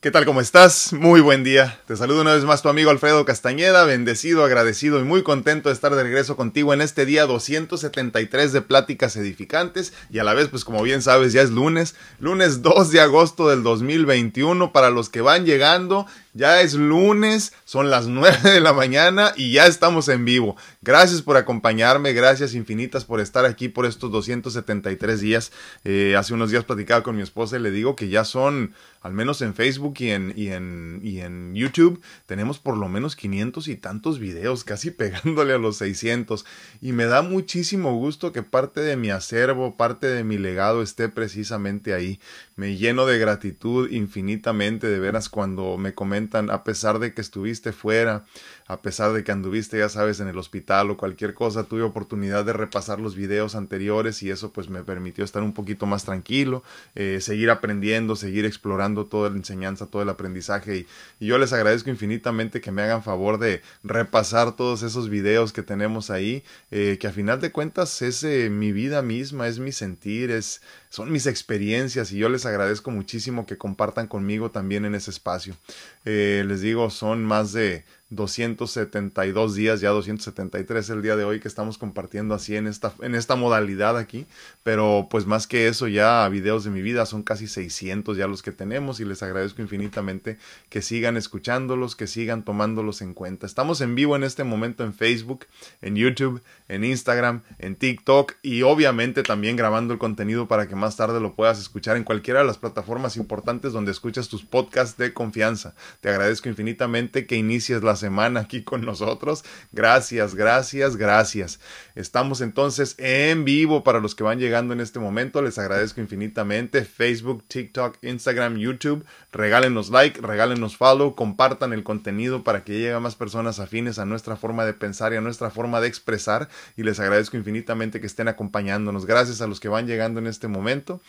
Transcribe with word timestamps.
¿Qué 0.00 0.12
tal? 0.12 0.24
¿Cómo 0.24 0.40
estás? 0.40 0.92
Muy 0.92 1.20
buen 1.20 1.42
día. 1.42 1.80
Te 1.88 1.96
saludo 1.96 2.20
una 2.20 2.32
vez 2.32 2.44
más 2.44 2.62
tu 2.62 2.68
amigo 2.68 2.90
Alfredo 2.90 3.24
Castañeda, 3.24 3.84
bendecido, 3.84 4.44
agradecido 4.44 5.00
y 5.00 5.02
muy 5.02 5.24
contento 5.24 5.70
de 5.70 5.72
estar 5.72 5.92
de 5.92 6.04
regreso 6.04 6.36
contigo 6.36 6.72
en 6.72 6.82
este 6.82 7.04
día 7.04 7.26
273 7.26 8.52
de 8.52 8.62
pláticas 8.62 9.16
edificantes 9.16 9.92
y 10.08 10.20
a 10.20 10.24
la 10.24 10.34
vez, 10.34 10.46
pues 10.46 10.64
como 10.64 10.84
bien 10.84 11.02
sabes, 11.02 11.32
ya 11.32 11.42
es 11.42 11.50
lunes, 11.50 11.96
lunes 12.20 12.62
2 12.62 12.92
de 12.92 13.00
agosto 13.00 13.48
del 13.48 13.64
2021 13.64 14.72
para 14.72 14.90
los 14.90 15.08
que 15.08 15.20
van 15.20 15.44
llegando. 15.44 16.06
Ya 16.38 16.60
es 16.60 16.74
lunes, 16.74 17.52
son 17.64 17.90
las 17.90 18.06
9 18.06 18.52
de 18.52 18.60
la 18.60 18.72
mañana 18.72 19.32
y 19.36 19.50
ya 19.50 19.66
estamos 19.66 20.08
en 20.08 20.24
vivo. 20.24 20.56
Gracias 20.82 21.20
por 21.20 21.36
acompañarme, 21.36 22.12
gracias 22.12 22.54
infinitas 22.54 23.04
por 23.04 23.18
estar 23.18 23.44
aquí 23.44 23.68
por 23.68 23.86
estos 23.86 24.12
273 24.12 25.20
días. 25.20 25.50
Eh, 25.82 26.14
hace 26.16 26.34
unos 26.34 26.52
días 26.52 26.62
platicaba 26.62 27.02
con 27.02 27.16
mi 27.16 27.22
esposa 27.22 27.56
y 27.56 27.60
le 27.60 27.72
digo 27.72 27.96
que 27.96 28.08
ya 28.08 28.24
son, 28.24 28.72
al 29.00 29.14
menos 29.14 29.42
en 29.42 29.52
Facebook 29.52 29.94
y 29.98 30.10
en, 30.10 30.32
y 30.36 30.50
en, 30.50 31.00
y 31.02 31.18
en 31.22 31.56
YouTube, 31.56 32.00
tenemos 32.26 32.60
por 32.60 32.76
lo 32.76 32.88
menos 32.88 33.16
500 33.16 33.66
y 33.66 33.74
tantos 33.74 34.20
videos, 34.20 34.62
casi 34.62 34.90
pegándole 34.92 35.54
a 35.54 35.58
los 35.58 35.78
600. 35.78 36.46
Y 36.80 36.92
me 36.92 37.06
da 37.06 37.22
muchísimo 37.22 37.96
gusto 37.96 38.30
que 38.30 38.44
parte 38.44 38.80
de 38.80 38.96
mi 38.96 39.10
acervo, 39.10 39.76
parte 39.76 40.06
de 40.06 40.22
mi 40.22 40.38
legado 40.38 40.82
esté 40.82 41.08
precisamente 41.08 41.94
ahí. 41.94 42.20
Me 42.58 42.76
lleno 42.76 43.06
de 43.06 43.20
gratitud 43.20 43.88
infinitamente 43.88 44.88
de 44.88 44.98
veras 44.98 45.28
cuando 45.28 45.78
me 45.78 45.94
comentan 45.94 46.50
a 46.50 46.64
pesar 46.64 46.98
de 46.98 47.14
que 47.14 47.20
estuviste 47.20 47.70
fuera, 47.70 48.24
a 48.68 48.82
pesar 48.82 49.14
de 49.14 49.24
que 49.24 49.32
anduviste, 49.32 49.78
ya 49.78 49.88
sabes, 49.88 50.20
en 50.20 50.28
el 50.28 50.36
hospital 50.36 50.90
o 50.90 50.98
cualquier 50.98 51.32
cosa, 51.32 51.64
tuve 51.64 51.82
oportunidad 51.82 52.44
de 52.44 52.52
repasar 52.52 53.00
los 53.00 53.16
videos 53.16 53.54
anteriores 53.54 54.22
y 54.22 54.30
eso 54.30 54.52
pues 54.52 54.68
me 54.68 54.84
permitió 54.84 55.24
estar 55.24 55.42
un 55.42 55.54
poquito 55.54 55.86
más 55.86 56.04
tranquilo, 56.04 56.62
eh, 56.94 57.18
seguir 57.22 57.50
aprendiendo, 57.50 58.14
seguir 58.14 58.44
explorando 58.44 59.06
toda 59.06 59.30
la 59.30 59.36
enseñanza, 59.36 59.86
todo 59.86 60.02
el 60.02 60.10
aprendizaje 60.10 60.76
y, 60.76 60.86
yo 61.20 61.36
les 61.38 61.52
agradezco 61.52 61.90
infinitamente 61.90 62.60
que 62.60 62.70
me 62.70 62.82
hagan 62.82 63.02
favor 63.02 63.38
de 63.38 63.60
repasar 63.82 64.54
todos 64.54 64.82
esos 64.82 65.08
videos 65.08 65.52
que 65.52 65.62
tenemos 65.62 66.10
ahí, 66.10 66.44
eh, 66.70 66.96
que 67.00 67.06
a 67.06 67.12
final 67.12 67.40
de 67.40 67.52
cuentas 67.52 68.02
es 68.02 68.22
eh, 68.22 68.50
mi 68.50 68.72
vida 68.72 69.02
misma, 69.02 69.48
es 69.48 69.58
mi 69.58 69.72
sentir, 69.72 70.30
es, 70.30 70.62
son 70.90 71.10
mis 71.10 71.26
experiencias 71.26 72.12
y 72.12 72.18
yo 72.18 72.28
les 72.28 72.46
agradezco 72.46 72.90
muchísimo 72.90 73.46
que 73.46 73.58
compartan 73.58 74.06
conmigo 74.06 74.50
también 74.50 74.84
en 74.84 74.94
ese 74.94 75.10
espacio. 75.10 75.56
les 76.04 76.60
digo, 76.60 76.88
son 76.90 77.24
más 77.24 77.52
de 77.52 77.84
272 78.10 79.54
días, 79.54 79.80
ya 79.82 79.90
273 79.90 80.88
el 80.90 81.02
día 81.02 81.14
de 81.14 81.24
hoy 81.24 81.40
que 81.40 81.48
estamos 81.48 81.76
compartiendo 81.76 82.34
así 82.34 82.56
en 82.56 82.66
esta, 82.66 82.94
en 83.02 83.14
esta 83.14 83.36
modalidad 83.36 83.98
aquí, 83.98 84.26
pero 84.62 85.08
pues 85.10 85.26
más 85.26 85.46
que 85.46 85.68
eso 85.68 85.88
ya 85.88 86.26
videos 86.30 86.64
de 86.64 86.70
mi 86.70 86.80
vida 86.80 87.04
son 87.04 87.22
casi 87.22 87.46
600 87.46 88.16
ya 88.16 88.26
los 88.26 88.42
que 88.42 88.50
tenemos 88.50 89.00
y 89.00 89.04
les 89.04 89.22
agradezco 89.22 89.60
infinitamente 89.60 90.38
que 90.70 90.80
sigan 90.80 91.18
escuchándolos, 91.18 91.96
que 91.96 92.06
sigan 92.06 92.44
tomándolos 92.44 93.02
en 93.02 93.12
cuenta. 93.12 93.46
Estamos 93.46 93.82
en 93.82 93.94
vivo 93.94 94.16
en 94.16 94.24
este 94.24 94.42
momento 94.42 94.84
en 94.84 94.94
Facebook, 94.94 95.44
en 95.82 95.94
YouTube, 95.96 96.42
en 96.68 96.84
Instagram, 96.84 97.42
en 97.58 97.76
TikTok 97.76 98.36
y 98.42 98.62
obviamente 98.62 99.22
también 99.22 99.56
grabando 99.56 99.92
el 99.92 99.98
contenido 99.98 100.48
para 100.48 100.66
que 100.66 100.76
más 100.76 100.96
tarde 100.96 101.20
lo 101.20 101.34
puedas 101.34 101.60
escuchar 101.60 101.98
en 101.98 102.04
cualquiera 102.04 102.40
de 102.40 102.46
las 102.46 102.56
plataformas 102.56 103.18
importantes 103.18 103.74
donde 103.74 103.90
escuchas 103.90 104.28
tus 104.28 104.44
podcasts 104.44 104.96
de 104.96 105.12
confianza. 105.12 105.74
Te 106.00 106.08
agradezco 106.08 106.48
infinitamente 106.48 107.26
que 107.26 107.36
inicies 107.36 107.82
la 107.82 107.97
semana 107.98 108.40
aquí 108.40 108.62
con 108.62 108.80
nosotros. 108.80 109.44
Gracias, 109.72 110.34
gracias, 110.34 110.96
gracias. 110.96 111.60
Estamos 111.94 112.40
entonces 112.40 112.94
en 112.96 113.44
vivo 113.44 113.84
para 113.84 114.00
los 114.00 114.14
que 114.14 114.22
van 114.22 114.38
llegando 114.38 114.72
en 114.72 114.80
este 114.80 114.98
momento. 114.98 115.42
Les 115.42 115.58
agradezco 115.58 116.00
infinitamente. 116.00 116.86
Facebook, 116.86 117.44
TikTok, 117.46 117.98
Instagram, 118.02 118.56
YouTube. 118.56 119.04
Regálenos 119.32 119.90
like, 119.90 120.20
regálenos 120.22 120.76
follow, 120.76 121.14
compartan 121.14 121.74
el 121.74 121.84
contenido 121.84 122.44
para 122.44 122.64
que 122.64 122.72
llegue 122.72 122.92
a 122.94 123.00
más 123.00 123.16
personas 123.16 123.58
afines 123.58 123.98
a 123.98 124.06
nuestra 124.06 124.36
forma 124.36 124.64
de 124.64 124.72
pensar 124.72 125.12
y 125.12 125.16
a 125.16 125.20
nuestra 125.20 125.50
forma 125.50 125.80
de 125.82 125.88
expresar. 125.88 126.48
Y 126.76 126.84
les 126.84 127.00
agradezco 127.00 127.36
infinitamente 127.36 128.00
que 128.00 128.06
estén 128.06 128.28
acompañándonos. 128.28 129.04
Gracias 129.04 129.42
a 129.42 129.46
los 129.46 129.60
que 129.60 129.68
van 129.68 129.86
llegando 129.86 130.20
en 130.20 130.26
este 130.26 130.48
momento. 130.48 131.00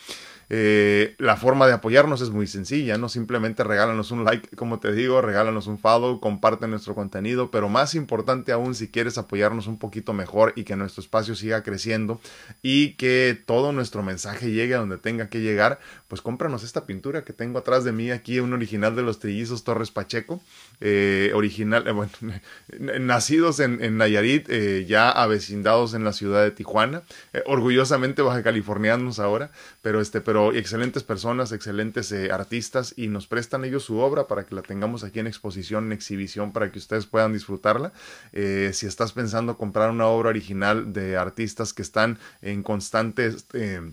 Eh, 0.52 1.14
la 1.18 1.36
forma 1.36 1.68
de 1.68 1.72
apoyarnos 1.72 2.20
es 2.20 2.30
muy 2.30 2.48
sencilla, 2.48 2.98
¿no? 2.98 3.08
Simplemente 3.08 3.62
regálanos 3.62 4.10
un 4.10 4.24
like, 4.24 4.56
como 4.56 4.80
te 4.80 4.92
digo, 4.92 5.22
regálanos 5.22 5.68
un 5.68 5.78
follow, 5.78 6.18
comparte 6.18 6.66
nuestro 6.66 6.96
contenido, 6.96 7.52
pero 7.52 7.68
más 7.68 7.94
importante 7.94 8.50
aún, 8.50 8.74
si 8.74 8.88
quieres 8.88 9.16
apoyarnos 9.16 9.68
un 9.68 9.78
poquito 9.78 10.12
mejor 10.12 10.52
y 10.56 10.64
que 10.64 10.74
nuestro 10.74 11.02
espacio 11.02 11.36
siga 11.36 11.62
creciendo 11.62 12.20
y 12.62 12.94
que 12.94 13.40
todo 13.46 13.70
nuestro 13.72 14.02
mensaje 14.02 14.50
llegue 14.50 14.74
a 14.74 14.78
donde 14.78 14.98
tenga 14.98 15.28
que 15.28 15.40
llegar, 15.40 15.78
pues 16.10 16.20
cómpranos 16.20 16.62
esta 16.62 16.84
pintura 16.84 17.24
que 17.24 17.32
tengo 17.32 17.58
atrás 17.58 17.84
de 17.84 17.92
mí 17.92 18.10
aquí, 18.10 18.38
un 18.40 18.52
original 18.52 18.94
de 18.94 19.02
los 19.02 19.18
trillizos 19.18 19.64
Torres 19.64 19.90
Pacheco, 19.90 20.42
eh, 20.82 21.32
original, 21.34 21.88
eh, 21.88 21.92
bueno, 21.92 22.12
nacidos 23.00 23.60
en, 23.60 23.96
Nayarit, 23.96 24.50
ya 24.86 25.10
avecindados 25.10 25.94
en 25.94 26.04
la 26.04 26.12
ciudad 26.12 26.42
de 26.42 26.50
Tijuana, 26.50 27.02
orgullosamente 27.46 28.20
baja 28.20 28.42
californianos 28.42 29.18
ahora, 29.18 29.50
pero 29.80 30.02
este, 30.02 30.20
pero 30.20 30.52
excelentes 30.52 31.02
personas, 31.02 31.52
excelentes 31.52 32.12
eh, 32.12 32.30
artistas 32.32 32.94
y 32.96 33.08
nos 33.08 33.26
prestan 33.26 33.64
ellos 33.64 33.84
su 33.84 33.98
obra 33.98 34.26
para 34.26 34.44
que 34.44 34.54
la 34.54 34.62
tengamos 34.62 35.04
aquí 35.04 35.20
en 35.20 35.26
exposición, 35.26 35.86
en 35.86 35.92
exhibición, 35.92 36.52
para 36.52 36.70
que 36.70 36.78
ustedes 36.78 37.06
puedan 37.06 37.32
disfrutarla. 37.32 37.92
Eh, 38.32 38.70
si 38.74 38.86
estás 38.86 39.12
pensando 39.12 39.56
comprar 39.56 39.90
una 39.90 40.06
obra 40.06 40.30
original 40.30 40.92
de 40.92 41.16
artistas 41.16 41.72
que 41.72 41.82
están 41.82 42.18
en 42.42 42.62
constante... 42.62 43.34
Eh, 43.54 43.92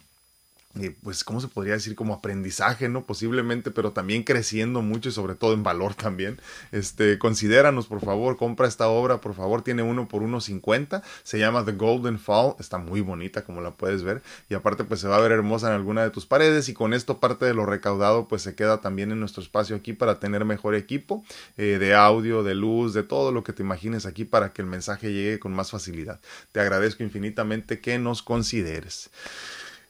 pues, 1.03 1.23
¿cómo 1.23 1.41
se 1.41 1.47
podría 1.47 1.73
decir? 1.73 1.95
Como 1.95 2.13
aprendizaje, 2.13 2.89
¿no? 2.89 3.05
Posiblemente, 3.05 3.71
pero 3.71 3.91
también 3.91 4.23
creciendo 4.23 4.81
mucho 4.81 5.09
y 5.09 5.11
sobre 5.11 5.35
todo 5.35 5.53
en 5.53 5.63
valor 5.63 5.95
también. 5.95 6.39
Este, 6.71 7.17
considéranos, 7.17 7.87
por 7.87 8.01
favor, 8.01 8.37
compra 8.37 8.67
esta 8.67 8.87
obra, 8.87 9.21
por 9.21 9.33
favor, 9.33 9.61
tiene 9.61 9.83
uno 9.83 10.07
por 10.07 10.23
uno 10.23 10.41
cincuenta, 10.41 11.03
se 11.23 11.39
llama 11.39 11.65
The 11.65 11.73
Golden 11.73 12.19
Fall, 12.19 12.55
está 12.59 12.77
muy 12.77 13.01
bonita 13.01 13.43
como 13.43 13.61
la 13.61 13.71
puedes 13.71 14.03
ver, 14.03 14.21
y 14.49 14.53
aparte 14.53 14.83
pues 14.83 14.99
se 14.99 15.07
va 15.07 15.17
a 15.17 15.21
ver 15.21 15.31
hermosa 15.31 15.67
en 15.67 15.73
alguna 15.73 16.03
de 16.03 16.09
tus 16.09 16.25
paredes, 16.25 16.69
y 16.69 16.73
con 16.73 16.93
esto 16.93 17.19
parte 17.19 17.45
de 17.45 17.53
lo 17.53 17.65
recaudado 17.65 18.27
pues 18.27 18.41
se 18.41 18.55
queda 18.55 18.81
también 18.81 19.11
en 19.11 19.19
nuestro 19.19 19.41
espacio 19.41 19.75
aquí 19.75 19.93
para 19.93 20.19
tener 20.19 20.45
mejor 20.45 20.75
equipo 20.75 21.23
eh, 21.57 21.77
de 21.79 21.93
audio, 21.93 22.43
de 22.43 22.55
luz, 22.55 22.93
de 22.93 23.03
todo 23.03 23.31
lo 23.31 23.43
que 23.43 23.53
te 23.53 23.63
imagines 23.63 24.05
aquí 24.05 24.25
para 24.25 24.53
que 24.53 24.61
el 24.61 24.67
mensaje 24.67 25.11
llegue 25.11 25.39
con 25.39 25.53
más 25.53 25.71
facilidad. 25.71 26.19
Te 26.51 26.59
agradezco 26.59 27.03
infinitamente 27.03 27.79
que 27.79 27.99
nos 27.99 28.21
consideres. 28.21 29.09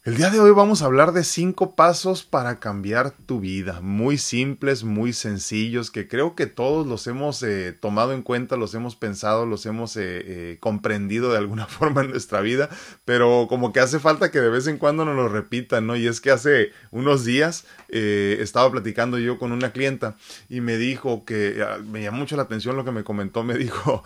El 0.07 0.16
día 0.16 0.29
de 0.29 0.40
hoy 0.40 0.51
vamos 0.51 0.81
a 0.81 0.85
hablar 0.85 1.12
de 1.12 1.25
cinco 1.25 1.75
pasos 1.75 2.23
para 2.23 2.62
cambiar 2.62 3.12
tu 3.12 3.41
vida, 3.41 3.81
muy 3.81 4.18
simples, 4.18 4.85
muy 4.85 5.12
sencillos, 5.12 5.91
que 5.91 6.07
creo 6.07 6.34
que 6.34 6.45
todos 6.45 6.88
los 6.88 7.07
hemos 7.07 7.44
eh, 7.44 7.73
tomado 7.73 8.13
en 8.13 8.22
cuenta, 8.22 8.56
los 8.56 8.73
hemos 8.73 8.95
pensado, 8.95 9.45
los 9.45 9.66
hemos 9.66 9.97
eh, 9.97 10.03
eh, 10.03 10.57
comprendido 10.62 11.34
de 11.34 11.40
alguna 11.40 11.66
forma 11.68 12.03
en 12.03 12.12
nuestra 12.12 12.40
vida, 12.40 12.69
pero 13.03 13.47
como 13.50 13.73
que 13.73 13.81
hace 13.81 14.00
falta 14.00 14.31
que 14.31 14.40
de 14.40 14.47
vez 14.47 14.68
en 14.68 14.78
cuando 14.78 15.03
nos 15.03 15.18
lo 15.18 15.28
repitan, 15.28 15.85
¿no? 15.85 15.97
Y 15.97 16.07
es 16.07 16.22
que 16.22 16.31
hace 16.31 16.72
unos 16.91 17.25
días 17.25 17.66
estaba 17.89 18.72
platicando 18.72 19.19
yo 19.19 19.38
con 19.38 19.51
una 19.51 19.74
clienta 19.74 20.16
y 20.47 20.62
me 20.62 20.78
dijo 20.78 21.25
que 21.25 21.62
ah, 21.62 21.79
me 21.85 22.01
llamó 22.01 22.19
mucho 22.19 22.38
la 22.38 22.44
atención 22.44 22.78
lo 22.78 22.85
que 22.85 22.91
me 22.91 23.03
comentó, 23.03 23.44
me 23.44 23.56
dijo, 23.57 24.06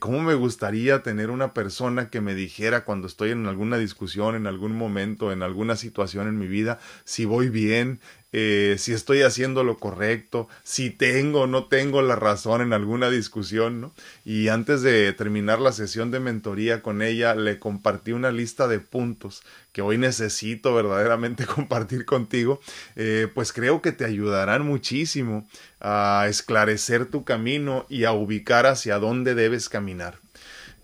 ¿cómo 0.00 0.20
me 0.20 0.34
gustaría 0.34 1.04
tener 1.04 1.30
una 1.30 1.54
persona 1.54 2.10
que 2.10 2.20
me 2.20 2.34
dijera 2.34 2.84
cuando 2.84 3.06
estoy 3.06 3.30
en 3.30 3.46
alguna 3.46 3.78
discusión, 3.78 4.34
en 4.34 4.48
algún 4.48 4.76
momento, 4.76 5.27
en 5.32 5.42
alguna 5.42 5.76
situación 5.76 6.28
en 6.28 6.38
mi 6.38 6.46
vida, 6.46 6.78
si 7.04 7.24
voy 7.24 7.48
bien, 7.48 8.00
eh, 8.30 8.76
si 8.78 8.92
estoy 8.92 9.22
haciendo 9.22 9.64
lo 9.64 9.78
correcto, 9.78 10.48
si 10.62 10.90
tengo 10.90 11.42
o 11.42 11.46
no 11.46 11.64
tengo 11.64 12.02
la 12.02 12.14
razón 12.14 12.60
en 12.60 12.74
alguna 12.74 13.08
discusión, 13.08 13.80
¿no? 13.80 13.94
Y 14.22 14.48
antes 14.48 14.82
de 14.82 15.14
terminar 15.14 15.60
la 15.60 15.72
sesión 15.72 16.10
de 16.10 16.20
mentoría 16.20 16.82
con 16.82 17.00
ella, 17.00 17.34
le 17.34 17.58
compartí 17.58 18.12
una 18.12 18.30
lista 18.30 18.68
de 18.68 18.80
puntos 18.80 19.42
que 19.72 19.80
hoy 19.80 19.96
necesito 19.96 20.74
verdaderamente 20.74 21.46
compartir 21.46 22.04
contigo, 22.04 22.60
eh, 22.96 23.28
pues 23.34 23.54
creo 23.54 23.80
que 23.80 23.92
te 23.92 24.04
ayudarán 24.04 24.66
muchísimo 24.66 25.48
a 25.80 26.26
esclarecer 26.28 27.06
tu 27.06 27.24
camino 27.24 27.86
y 27.88 28.04
a 28.04 28.12
ubicar 28.12 28.66
hacia 28.66 28.98
dónde 28.98 29.34
debes 29.34 29.70
caminar. 29.70 30.18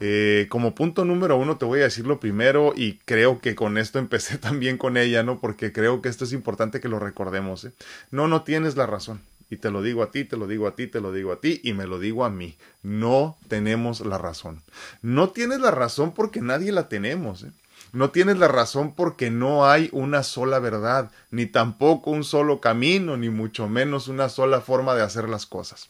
Eh, 0.01 0.47
como 0.51 0.75
punto 0.75 1.05
número 1.05 1.37
uno 1.37 1.57
te 1.57 1.65
voy 1.65 1.81
a 1.81 1.85
decir 1.85 2.07
lo 2.07 2.19
primero 2.21 2.73
y 2.75 2.99
creo 3.05 3.41
que 3.41 3.55
con 3.55 3.79
esto 3.79 3.99
empecé 3.99 4.39
también 4.39 4.79
con 4.79 4.97
ella, 4.97 5.23
¿no? 5.23 5.41
Porque 5.41 5.73
creo 5.73 6.03
que 6.03 6.09
esto 6.09 6.25
es 6.25 6.33
importante 6.33 6.81
que 6.81 6.89
lo 6.89 6.99
recordemos. 6.99 7.65
¿eh? 7.65 7.73
No, 8.11 8.29
no 8.29 8.43
tienes 8.43 8.77
la 8.77 8.87
razón. 8.87 9.21
Y 9.51 9.57
te 9.59 9.71
lo 9.71 9.83
digo 9.83 10.03
a 10.03 10.11
ti, 10.11 10.25
te 10.25 10.37
lo 10.37 10.47
digo 10.47 10.67
a 10.67 10.75
ti, 10.75 10.87
te 10.87 11.01
lo 11.01 11.13
digo 11.13 11.33
a 11.33 11.41
ti 11.41 11.61
y 11.63 11.75
me 11.75 11.87
lo 11.87 11.99
digo 11.99 12.25
a 12.25 12.31
mí. 12.31 12.57
No 12.83 13.37
tenemos 13.49 14.01
la 14.01 14.19
razón. 14.19 14.63
No 15.03 15.31
tienes 15.31 15.61
la 15.61 15.71
razón 15.71 16.13
porque 16.13 16.41
nadie 16.41 16.73
la 16.73 16.89
tenemos. 16.89 17.45
¿eh? 17.45 17.53
No 17.93 18.11
tienes 18.11 18.39
la 18.39 18.49
razón 18.49 18.95
porque 18.95 19.31
no 19.31 19.67
hay 19.67 19.89
una 19.93 20.25
sola 20.25 20.59
verdad, 20.59 21.13
ni 21.31 21.47
tampoco 21.47 22.11
un 22.11 22.25
solo 22.25 22.61
camino, 22.61 23.17
ni 23.17 23.29
mucho 23.29 23.69
menos 23.69 24.09
una 24.09 24.29
sola 24.29 24.61
forma 24.61 24.95
de 24.95 25.03
hacer 25.03 25.29
las 25.29 25.47
cosas. 25.47 25.89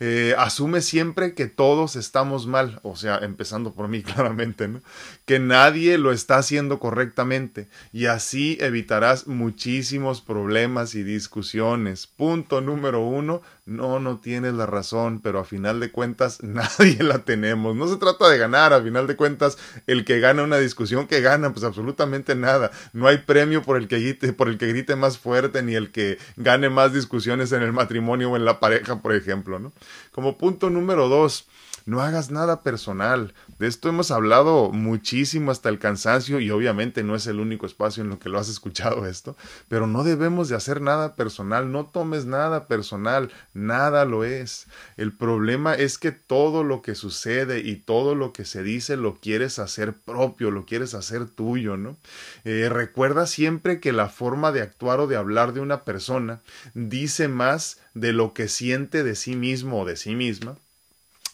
Eh, 0.00 0.34
asume 0.38 0.80
siempre 0.80 1.34
que 1.34 1.46
todos 1.46 1.96
estamos 1.96 2.46
mal, 2.46 2.80
o 2.82 2.96
sea, 2.96 3.18
empezando 3.18 3.72
por 3.74 3.88
mí 3.88 4.02
claramente, 4.04 4.68
¿no? 4.68 4.80
Que 5.24 5.38
nadie 5.38 5.98
lo 5.98 6.12
está 6.12 6.36
haciendo 6.36 6.78
correctamente 6.78 7.68
y 7.92 8.06
así 8.06 8.58
evitarás 8.60 9.26
muchísimos 9.26 10.20
problemas 10.20 10.94
y 10.94 11.02
discusiones. 11.02 12.06
Punto 12.06 12.60
número 12.60 13.00
uno, 13.00 13.42
no, 13.66 13.98
no 13.98 14.18
tienes 14.18 14.54
la 14.54 14.66
razón, 14.66 15.20
pero 15.20 15.38
a 15.38 15.44
final 15.44 15.80
de 15.80 15.90
cuentas 15.90 16.42
nadie 16.42 17.02
la 17.02 17.20
tenemos. 17.20 17.76
No 17.76 17.88
se 17.88 17.96
trata 17.96 18.28
de 18.28 18.38
ganar, 18.38 18.72
a 18.72 18.82
final 18.82 19.06
de 19.06 19.16
cuentas 19.16 19.58
el 19.86 20.04
que 20.04 20.20
gana 20.20 20.42
una 20.42 20.58
discusión, 20.58 21.06
que 21.06 21.20
gana, 21.20 21.52
pues 21.52 21.64
absolutamente 21.64 22.34
nada. 22.34 22.70
No 22.92 23.06
hay 23.06 23.18
premio 23.18 23.62
por 23.62 23.76
el 23.76 23.88
que 23.88 24.00
grite, 24.00 24.32
por 24.32 24.48
el 24.48 24.58
que 24.58 24.68
grite 24.68 24.96
más 24.96 25.18
fuerte, 25.18 25.62
ni 25.62 25.74
el 25.74 25.90
que 25.92 26.18
gane 26.36 26.68
más 26.68 26.92
discusiones 26.92 27.52
en 27.52 27.62
el 27.62 27.72
matrimonio 27.72 28.30
o 28.30 28.36
en 28.36 28.44
la 28.44 28.60
pareja, 28.60 29.00
por 29.00 29.14
ejemplo, 29.14 29.58
¿no? 29.58 29.72
Como 30.12 30.38
punto 30.38 30.70
número 30.70 31.08
dos, 31.08 31.46
no 31.86 32.00
hagas 32.00 32.30
nada 32.30 32.62
personal. 32.62 33.34
De 33.58 33.66
esto 33.66 33.88
hemos 33.88 34.10
hablado 34.10 34.70
muchísimo 34.72 35.50
hasta 35.50 35.68
el 35.68 35.78
cansancio 35.78 36.40
y 36.40 36.50
obviamente 36.50 37.04
no 37.04 37.14
es 37.14 37.26
el 37.26 37.38
único 37.38 37.66
espacio 37.66 38.02
en 38.02 38.10
lo 38.10 38.18
que 38.18 38.28
lo 38.28 38.38
has 38.38 38.48
escuchado 38.48 39.06
esto, 39.06 39.36
pero 39.68 39.86
no 39.86 40.02
debemos 40.02 40.48
de 40.48 40.56
hacer 40.56 40.80
nada 40.80 41.14
personal, 41.14 41.70
no 41.70 41.86
tomes 41.86 42.26
nada 42.26 42.66
personal, 42.66 43.30
nada 43.52 44.04
lo 44.04 44.24
es. 44.24 44.66
El 44.96 45.12
problema 45.12 45.74
es 45.74 45.98
que 45.98 46.12
todo 46.12 46.64
lo 46.64 46.82
que 46.82 46.94
sucede 46.94 47.60
y 47.60 47.76
todo 47.76 48.14
lo 48.14 48.32
que 48.32 48.44
se 48.44 48.62
dice 48.62 48.96
lo 48.96 49.16
quieres 49.20 49.58
hacer 49.58 49.94
propio, 49.94 50.50
lo 50.50 50.66
quieres 50.66 50.94
hacer 50.94 51.28
tuyo, 51.28 51.76
¿no? 51.76 51.96
Eh, 52.44 52.68
recuerda 52.68 53.26
siempre 53.26 53.80
que 53.80 53.92
la 53.92 54.08
forma 54.08 54.52
de 54.52 54.62
actuar 54.62 55.00
o 55.00 55.06
de 55.06 55.16
hablar 55.16 55.52
de 55.52 55.60
una 55.60 55.84
persona 55.84 56.40
dice 56.74 57.28
más 57.28 57.80
de 57.94 58.12
lo 58.12 58.34
que 58.34 58.48
siente 58.48 59.04
de 59.04 59.14
sí 59.14 59.36
mismo 59.36 59.82
o 59.82 59.84
de 59.84 59.96
sí 59.96 60.14
misma 60.14 60.56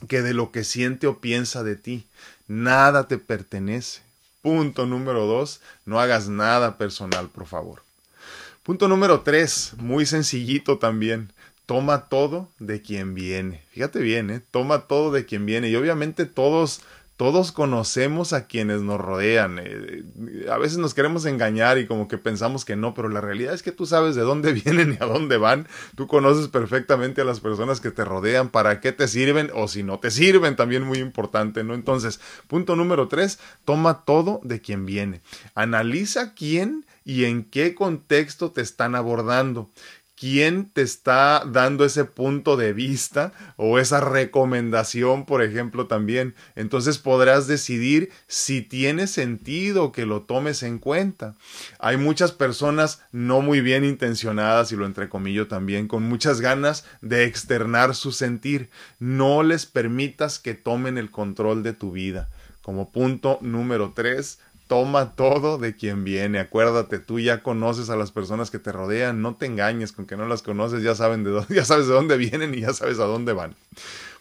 que 0.08 0.23
de 0.23 0.35
lo 0.35 0.52
que 0.52 0.64
siente 0.64 1.06
o 1.06 1.19
piensa 1.19 1.62
de 1.62 1.76
ti. 1.76 2.06
Nada 2.49 3.08
te 3.08 3.19
pertenece. 3.19 4.02
Punto 4.43 4.87
número 4.87 5.26
dos, 5.26 5.61
no 5.85 6.00
hagas 6.00 6.29
nada 6.29 6.79
personal, 6.79 7.29
por 7.29 7.47
favor. 7.47 7.82
Punto 8.62 8.88
número 8.88 9.20
tres, 9.20 9.73
muy 9.79 10.06
sencillito 10.06 10.79
también. 10.79 11.32
Toma 11.67 12.06
todo 12.08 12.49
de 12.58 12.82
quien 12.82 13.14
viene. 13.14 13.62
Fíjate 13.70 14.00
bien, 14.00 14.31
¿eh? 14.31 14.41
Toma 14.50 14.82
todo 14.88 15.12
de 15.12 15.25
quien 15.25 15.47
viene. 15.47 15.69
Y 15.69 15.76
obviamente 15.76 16.25
todos 16.26 16.81
todos 17.20 17.52
conocemos 17.52 18.32
a 18.32 18.46
quienes 18.46 18.81
nos 18.81 18.99
rodean. 18.99 19.61
Eh, 19.62 20.05
a 20.50 20.56
veces 20.56 20.78
nos 20.78 20.94
queremos 20.94 21.26
engañar 21.26 21.76
y 21.76 21.87
como 21.87 22.08
que 22.08 22.17
pensamos 22.17 22.64
que 22.64 22.76
no, 22.76 22.94
pero 22.94 23.11
la 23.11 23.20
realidad 23.20 23.52
es 23.52 23.62
que 23.62 23.72
tú 23.72 23.84
sabes 23.84 24.14
de 24.14 24.22
dónde 24.22 24.52
vienen 24.64 24.96
y 24.99 25.05
a 25.05 25.06
dónde 25.06 25.37
van. 25.37 25.69
Tú 25.96 26.06
conoces 26.06 26.49
perfectamente 26.49 27.20
a 27.20 27.26
las 27.26 27.40
personas 27.40 27.78
que 27.82 27.90
te 27.90 28.06
rodean, 28.06 28.49
para 28.49 28.81
qué 28.81 28.93
te 28.93 29.06
sirven 29.06 29.50
o 29.55 29.69
si 29.69 29.82
no 29.82 29.99
te 29.99 30.11
sirven, 30.11 30.56
también 30.56 30.82
muy 30.82 30.96
importante, 30.96 31.62
¿no? 31.62 31.75
Entonces, 31.75 32.20
punto 32.49 32.75
número 32.75 33.06
tres, 33.06 33.38
toma 33.66 34.06
todo 34.06 34.40
de 34.43 34.62
quien 34.62 34.87
viene. 34.87 35.20
Analiza 35.55 36.32
quién 36.32 36.87
y 37.05 37.26
en 37.26 37.44
qué 37.44 37.75
contexto 37.75 38.52
te 38.52 38.62
están 38.62 38.94
abordando 38.94 39.69
quién 40.20 40.69
te 40.70 40.82
está 40.82 41.44
dando 41.46 41.87
ese 41.87 42.05
punto 42.05 42.58
de 42.58 42.75
vista 42.75 43.32
o 43.56 43.78
esa 43.78 44.00
recomendación, 44.00 45.25
por 45.25 45.43
ejemplo, 45.43 45.87
también. 45.87 46.34
Entonces 46.56 46.99
podrás 46.99 47.46
decidir 47.46 48.11
si 48.26 48.61
tiene 48.61 49.06
sentido 49.06 49.93
que 49.93 50.05
lo 50.05 50.20
tomes 50.22 50.62
en 50.62 50.78
cuenta. 50.78 51.37
Hay 51.78 51.96
muchas 51.96 52.32
personas 52.32 53.02
no 53.12 53.40
muy 53.40 53.62
bien 53.62 53.82
intencionadas, 53.82 54.70
y 54.72 54.76
lo 54.76 54.84
entrecomillo 54.84 55.49
también, 55.49 55.88
con 55.88 56.02
muchas 56.02 56.43
ganas 56.43 56.84
de 57.00 57.25
externar 57.25 57.94
su 57.94 58.12
sentir. 58.12 58.69
No 58.99 59.43
les 59.43 59.64
permitas 59.64 60.38
que 60.38 60.52
tomen 60.52 60.99
el 60.99 61.11
control 61.11 61.62
de 61.62 61.73
tu 61.73 61.93
vida. 61.93 62.28
Como 62.61 62.93
punto 62.93 63.38
número 63.40 63.94
tres, 63.94 64.38
toma 64.70 65.17
todo 65.17 65.58
de 65.58 65.75
quien 65.75 66.05
viene. 66.05 66.38
Acuérdate, 66.38 67.00
tú 67.00 67.19
ya 67.19 67.43
conoces 67.43 67.90
a 67.90 67.96
las 67.96 68.12
personas 68.12 68.52
que 68.52 68.61
te 68.61 68.70
rodean, 68.70 69.20
no 69.20 69.34
te 69.34 69.46
engañes 69.46 69.90
con 69.90 70.06
que 70.06 70.17
no 70.17 70.28
las 70.28 70.43
conoces, 70.43 70.84
ya 70.84 70.94
saben 70.94 71.25
de 71.25 71.31
dónde, 71.31 71.52
ya 71.56 71.64
sabes 71.64 71.88
de 71.88 71.93
dónde 71.93 72.17
vienen 72.17 72.55
y 72.55 72.61
ya 72.61 72.72
sabes 72.72 73.00
a 73.00 73.05
dónde 73.05 73.32
van. 73.32 73.56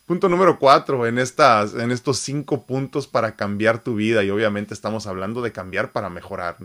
Punto 0.07 0.27
número 0.27 0.57
cuatro 0.57 1.05
en, 1.05 1.19
estas, 1.19 1.75
en 1.75 1.91
estos 1.91 2.17
cinco 2.17 2.65
puntos 2.65 3.05
para 3.05 3.35
cambiar 3.35 3.83
tu 3.83 3.93
vida 3.93 4.23
y 4.23 4.31
obviamente 4.31 4.73
estamos 4.73 5.05
hablando 5.05 5.43
de 5.43 5.51
cambiar 5.51 5.91
para 5.91 6.09
mejorar. 6.09 6.57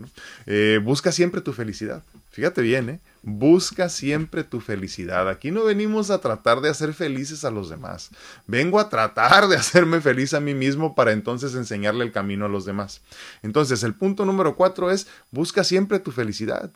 Eh, 0.47 0.79
busca 0.83 1.11
siempre 1.11 1.41
tu 1.41 1.53
felicidad. 1.53 2.01
Fíjate 2.35 2.61
bien, 2.61 2.89
¿eh? 2.89 2.99
busca 3.21 3.87
siempre 3.87 4.43
tu 4.43 4.59
felicidad. 4.59 5.29
Aquí 5.29 5.51
no 5.51 5.63
venimos 5.63 6.09
a 6.09 6.19
tratar 6.19 6.59
de 6.59 6.67
hacer 6.67 6.93
felices 6.93 7.45
a 7.45 7.49
los 7.49 7.69
demás. 7.69 8.09
Vengo 8.45 8.77
a 8.77 8.89
tratar 8.89 9.47
de 9.47 9.55
hacerme 9.55 10.01
feliz 10.01 10.33
a 10.33 10.41
mí 10.41 10.53
mismo 10.53 10.95
para 10.95 11.13
entonces 11.13 11.55
enseñarle 11.55 12.03
el 12.03 12.11
camino 12.11 12.43
a 12.43 12.49
los 12.49 12.65
demás. 12.65 12.99
Entonces 13.41 13.83
el 13.83 13.93
punto 13.93 14.25
número 14.25 14.57
cuatro 14.57 14.91
es 14.91 15.07
busca 15.31 15.63
siempre 15.63 15.99
tu 15.99 16.11
felicidad. 16.11 16.71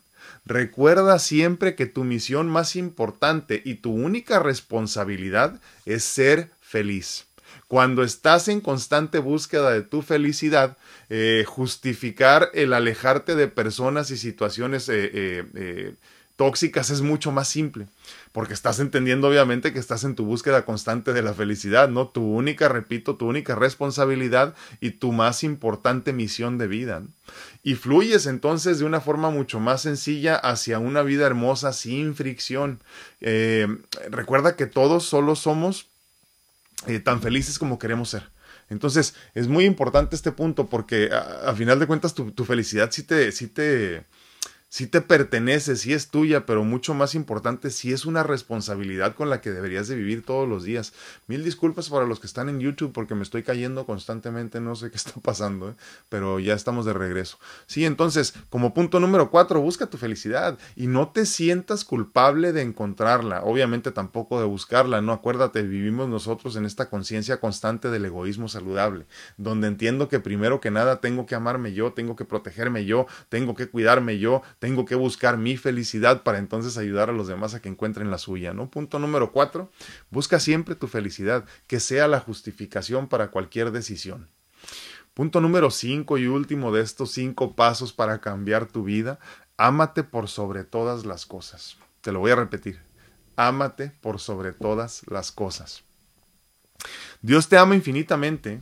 Recuerda 0.46 1.18
siempre 1.18 1.74
que 1.74 1.84
tu 1.84 2.04
misión 2.04 2.48
más 2.48 2.74
importante 2.74 3.60
y 3.62 3.74
tu 3.74 3.92
única 3.92 4.38
responsabilidad 4.38 5.60
es 5.84 6.04
ser 6.04 6.52
feliz. 6.62 7.26
Cuando 7.70 8.02
estás 8.02 8.48
en 8.48 8.60
constante 8.60 9.20
búsqueda 9.20 9.70
de 9.70 9.82
tu 9.82 10.02
felicidad, 10.02 10.76
eh, 11.08 11.44
justificar 11.46 12.50
el 12.52 12.72
alejarte 12.72 13.36
de 13.36 13.46
personas 13.46 14.10
y 14.10 14.16
situaciones 14.16 14.88
eh, 14.88 15.46
eh, 15.54 15.94
tóxicas 16.34 16.90
es 16.90 17.00
mucho 17.00 17.30
más 17.30 17.46
simple, 17.46 17.86
porque 18.32 18.54
estás 18.54 18.80
entendiendo 18.80 19.28
obviamente 19.28 19.72
que 19.72 19.78
estás 19.78 20.02
en 20.02 20.16
tu 20.16 20.24
búsqueda 20.24 20.64
constante 20.64 21.12
de 21.12 21.22
la 21.22 21.32
felicidad, 21.32 21.88
¿no? 21.88 22.08
Tu 22.08 22.22
única, 22.22 22.68
repito, 22.68 23.14
tu 23.14 23.28
única 23.28 23.54
responsabilidad 23.54 24.56
y 24.80 24.90
tu 24.90 25.12
más 25.12 25.44
importante 25.44 26.12
misión 26.12 26.58
de 26.58 26.66
vida. 26.66 27.04
Y 27.62 27.76
fluyes 27.76 28.26
entonces 28.26 28.80
de 28.80 28.84
una 28.84 29.00
forma 29.00 29.30
mucho 29.30 29.60
más 29.60 29.82
sencilla 29.82 30.34
hacia 30.34 30.80
una 30.80 31.02
vida 31.02 31.24
hermosa 31.24 31.72
sin 31.72 32.16
fricción. 32.16 32.82
recuerda 34.10 34.56
que 34.56 34.66
todos 34.66 35.04
solo 35.04 35.36
somos 35.36 35.89
eh, 36.86 36.98
tan 37.00 37.20
felices 37.20 37.58
como 37.58 37.78
queremos 37.78 38.10
ser. 38.10 38.30
Entonces, 38.68 39.14
es 39.34 39.48
muy 39.48 39.64
importante 39.64 40.14
este 40.14 40.32
punto 40.32 40.68
porque 40.68 41.10
a, 41.12 41.52
final 41.54 41.78
de 41.78 41.86
cuentas 41.86 42.14
tu, 42.14 42.30
tu 42.30 42.44
felicidad 42.44 42.90
sí 42.92 43.02
te, 43.02 43.32
sí 43.32 43.48
te, 43.48 44.06
si 44.70 44.86
te 44.86 45.00
pertenece, 45.00 45.74
si 45.74 45.92
es 45.92 46.10
tuya, 46.10 46.46
pero 46.46 46.62
mucho 46.62 46.94
más 46.94 47.16
importante, 47.16 47.70
si 47.70 47.92
es 47.92 48.06
una 48.06 48.22
responsabilidad 48.22 49.16
con 49.16 49.28
la 49.28 49.40
que 49.40 49.50
deberías 49.50 49.88
de 49.88 49.96
vivir 49.96 50.24
todos 50.24 50.48
los 50.48 50.62
días. 50.62 50.92
Mil 51.26 51.42
disculpas 51.42 51.88
para 51.88 52.06
los 52.06 52.20
que 52.20 52.28
están 52.28 52.48
en 52.48 52.60
YouTube 52.60 52.92
porque 52.92 53.16
me 53.16 53.24
estoy 53.24 53.42
cayendo 53.42 53.84
constantemente, 53.84 54.60
no 54.60 54.76
sé 54.76 54.90
qué 54.92 54.96
está 54.96 55.20
pasando, 55.20 55.70
¿eh? 55.70 55.74
pero 56.08 56.38
ya 56.38 56.54
estamos 56.54 56.86
de 56.86 56.92
regreso. 56.92 57.38
Sí, 57.66 57.84
entonces, 57.84 58.32
como 58.48 58.72
punto 58.72 59.00
número 59.00 59.32
cuatro, 59.32 59.60
busca 59.60 59.86
tu 59.86 59.98
felicidad 59.98 60.56
y 60.76 60.86
no 60.86 61.08
te 61.08 61.26
sientas 61.26 61.84
culpable 61.84 62.52
de 62.52 62.62
encontrarla, 62.62 63.42
obviamente 63.42 63.90
tampoco 63.90 64.38
de 64.38 64.46
buscarla, 64.46 65.02
no 65.02 65.12
acuérdate, 65.12 65.62
vivimos 65.62 66.08
nosotros 66.08 66.54
en 66.54 66.64
esta 66.64 66.88
conciencia 66.88 67.40
constante 67.40 67.90
del 67.90 68.04
egoísmo 68.04 68.48
saludable, 68.48 69.06
donde 69.36 69.66
entiendo 69.66 70.08
que 70.08 70.20
primero 70.20 70.60
que 70.60 70.70
nada 70.70 71.00
tengo 71.00 71.26
que 71.26 71.34
amarme 71.34 71.72
yo, 71.72 71.92
tengo 71.92 72.14
que 72.14 72.24
protegerme 72.24 72.84
yo, 72.84 73.08
tengo 73.28 73.56
que 73.56 73.68
cuidarme 73.68 74.20
yo, 74.20 74.42
tengo 74.60 74.84
que 74.84 74.94
buscar 74.94 75.38
mi 75.38 75.56
felicidad 75.56 76.22
para 76.22 76.38
entonces 76.38 76.76
ayudar 76.76 77.08
a 77.08 77.14
los 77.14 77.26
demás 77.26 77.54
a 77.54 77.60
que 77.60 77.70
encuentren 77.70 78.10
la 78.10 78.18
suya, 78.18 78.52
¿no? 78.52 78.70
Punto 78.70 78.98
número 78.98 79.32
cuatro, 79.32 79.72
busca 80.10 80.38
siempre 80.38 80.74
tu 80.74 80.86
felicidad, 80.86 81.46
que 81.66 81.80
sea 81.80 82.06
la 82.06 82.20
justificación 82.20 83.08
para 83.08 83.30
cualquier 83.30 83.72
decisión. 83.72 84.28
Punto 85.14 85.40
número 85.40 85.70
cinco 85.70 86.18
y 86.18 86.26
último 86.26 86.72
de 86.72 86.82
estos 86.82 87.10
cinco 87.10 87.56
pasos 87.56 87.94
para 87.94 88.20
cambiar 88.20 88.66
tu 88.66 88.84
vida, 88.84 89.18
ámate 89.56 90.04
por 90.04 90.28
sobre 90.28 90.62
todas 90.62 91.06
las 91.06 91.24
cosas. 91.24 91.78
Te 92.02 92.12
lo 92.12 92.20
voy 92.20 92.30
a 92.30 92.36
repetir, 92.36 92.80
ámate 93.36 93.92
por 94.02 94.20
sobre 94.20 94.52
todas 94.52 95.02
las 95.08 95.32
cosas. 95.32 95.84
Dios 97.22 97.48
te 97.48 97.56
ama 97.56 97.74
infinitamente 97.74 98.60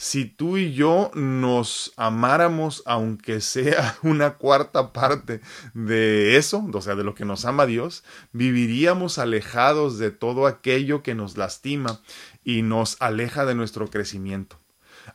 si 0.00 0.24
tú 0.24 0.56
y 0.56 0.72
yo 0.72 1.10
nos 1.12 1.92
amáramos, 1.98 2.82
aunque 2.86 3.42
sea 3.42 3.98
una 4.02 4.38
cuarta 4.38 4.94
parte 4.94 5.42
de 5.74 6.38
eso, 6.38 6.66
o 6.72 6.80
sea, 6.80 6.94
de 6.94 7.04
lo 7.04 7.14
que 7.14 7.26
nos 7.26 7.44
ama 7.44 7.66
Dios, 7.66 8.02
viviríamos 8.32 9.18
alejados 9.18 9.98
de 9.98 10.10
todo 10.10 10.46
aquello 10.46 11.02
que 11.02 11.14
nos 11.14 11.36
lastima 11.36 12.00
y 12.42 12.62
nos 12.62 12.96
aleja 13.02 13.44
de 13.44 13.54
nuestro 13.54 13.90
crecimiento. 13.90 14.58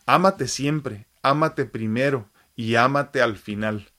Ámate 0.06 0.48
siempre, 0.48 1.08
ámate 1.24 1.66
primero 1.66 2.30
y 2.56 2.76
ámate 2.76 3.24
al 3.24 3.38
final. 3.38 3.90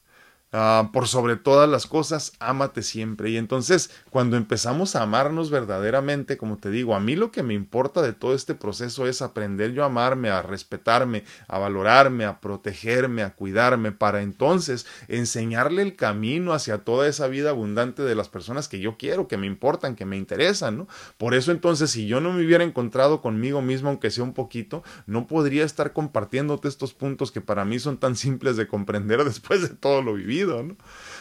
Ah, 0.59 0.89
por 0.91 1.07
sobre 1.07 1.37
todas 1.37 1.69
las 1.69 1.87
cosas, 1.87 2.33
ámate 2.39 2.83
siempre. 2.83 3.29
Y 3.29 3.37
entonces, 3.37 3.91
cuando 4.09 4.39
empezamos 4.39 4.97
a 4.97 5.03
amarnos 5.03 5.51
verdaderamente, 5.51 6.39
como 6.39 6.57
te 6.57 6.71
digo, 6.71 6.95
a 6.95 7.01
mí 7.01 7.15
lo 7.15 7.31
que 7.31 7.43
me 7.43 7.53
importa 7.53 8.01
de 8.01 8.15
todo 8.15 8.33
este 8.33 8.55
proceso 8.55 9.07
es 9.07 9.21
aprender 9.21 9.75
yo 9.75 9.83
a 9.83 9.87
amarme, 9.87 10.31
a 10.31 10.41
respetarme, 10.41 11.25
a 11.47 11.59
valorarme, 11.59 12.25
a 12.25 12.41
protegerme, 12.41 13.23
a 13.23 13.35
cuidarme, 13.35 13.93
para 13.93 14.23
entonces 14.23 14.87
enseñarle 15.09 15.83
el 15.83 15.95
camino 15.95 16.55
hacia 16.55 16.79
toda 16.79 17.07
esa 17.07 17.29
vida 17.29 17.51
abundante 17.51 18.03
de 18.03 18.15
las 18.15 18.31
personas 18.31 18.67
que 18.67 18.81
yo 18.81 18.97
quiero, 18.97 19.29
que 19.29 19.37
me 19.37 19.47
importan, 19.47 19.95
que 19.95 20.07
me 20.07 20.17
interesan, 20.17 20.79
¿no? 20.79 20.89
Por 21.19 21.35
eso 21.35 21.53
entonces, 21.53 21.91
si 21.91 22.07
yo 22.07 22.23
no 22.23 22.33
me 22.33 22.43
hubiera 22.43 22.65
encontrado 22.65 23.21
conmigo 23.21 23.61
mismo, 23.61 23.91
aunque 23.91 24.11
sea 24.11 24.25
un 24.25 24.33
poquito, 24.33 24.83
no 25.05 25.27
podría 25.27 25.67
estar 25.67 25.93
compartiéndote 25.93 26.67
estos 26.67 26.95
puntos 26.95 27.31
que 27.31 27.43
para 27.43 27.67
mí 27.67 27.79
son 27.79 27.99
tan 27.99 28.17
simples 28.17 28.57
de 28.57 28.67
comprender 28.67 29.23
después 29.27 29.61
de 29.61 29.69
todo 29.69 30.01
lo 30.01 30.15
vivido, 30.15 30.46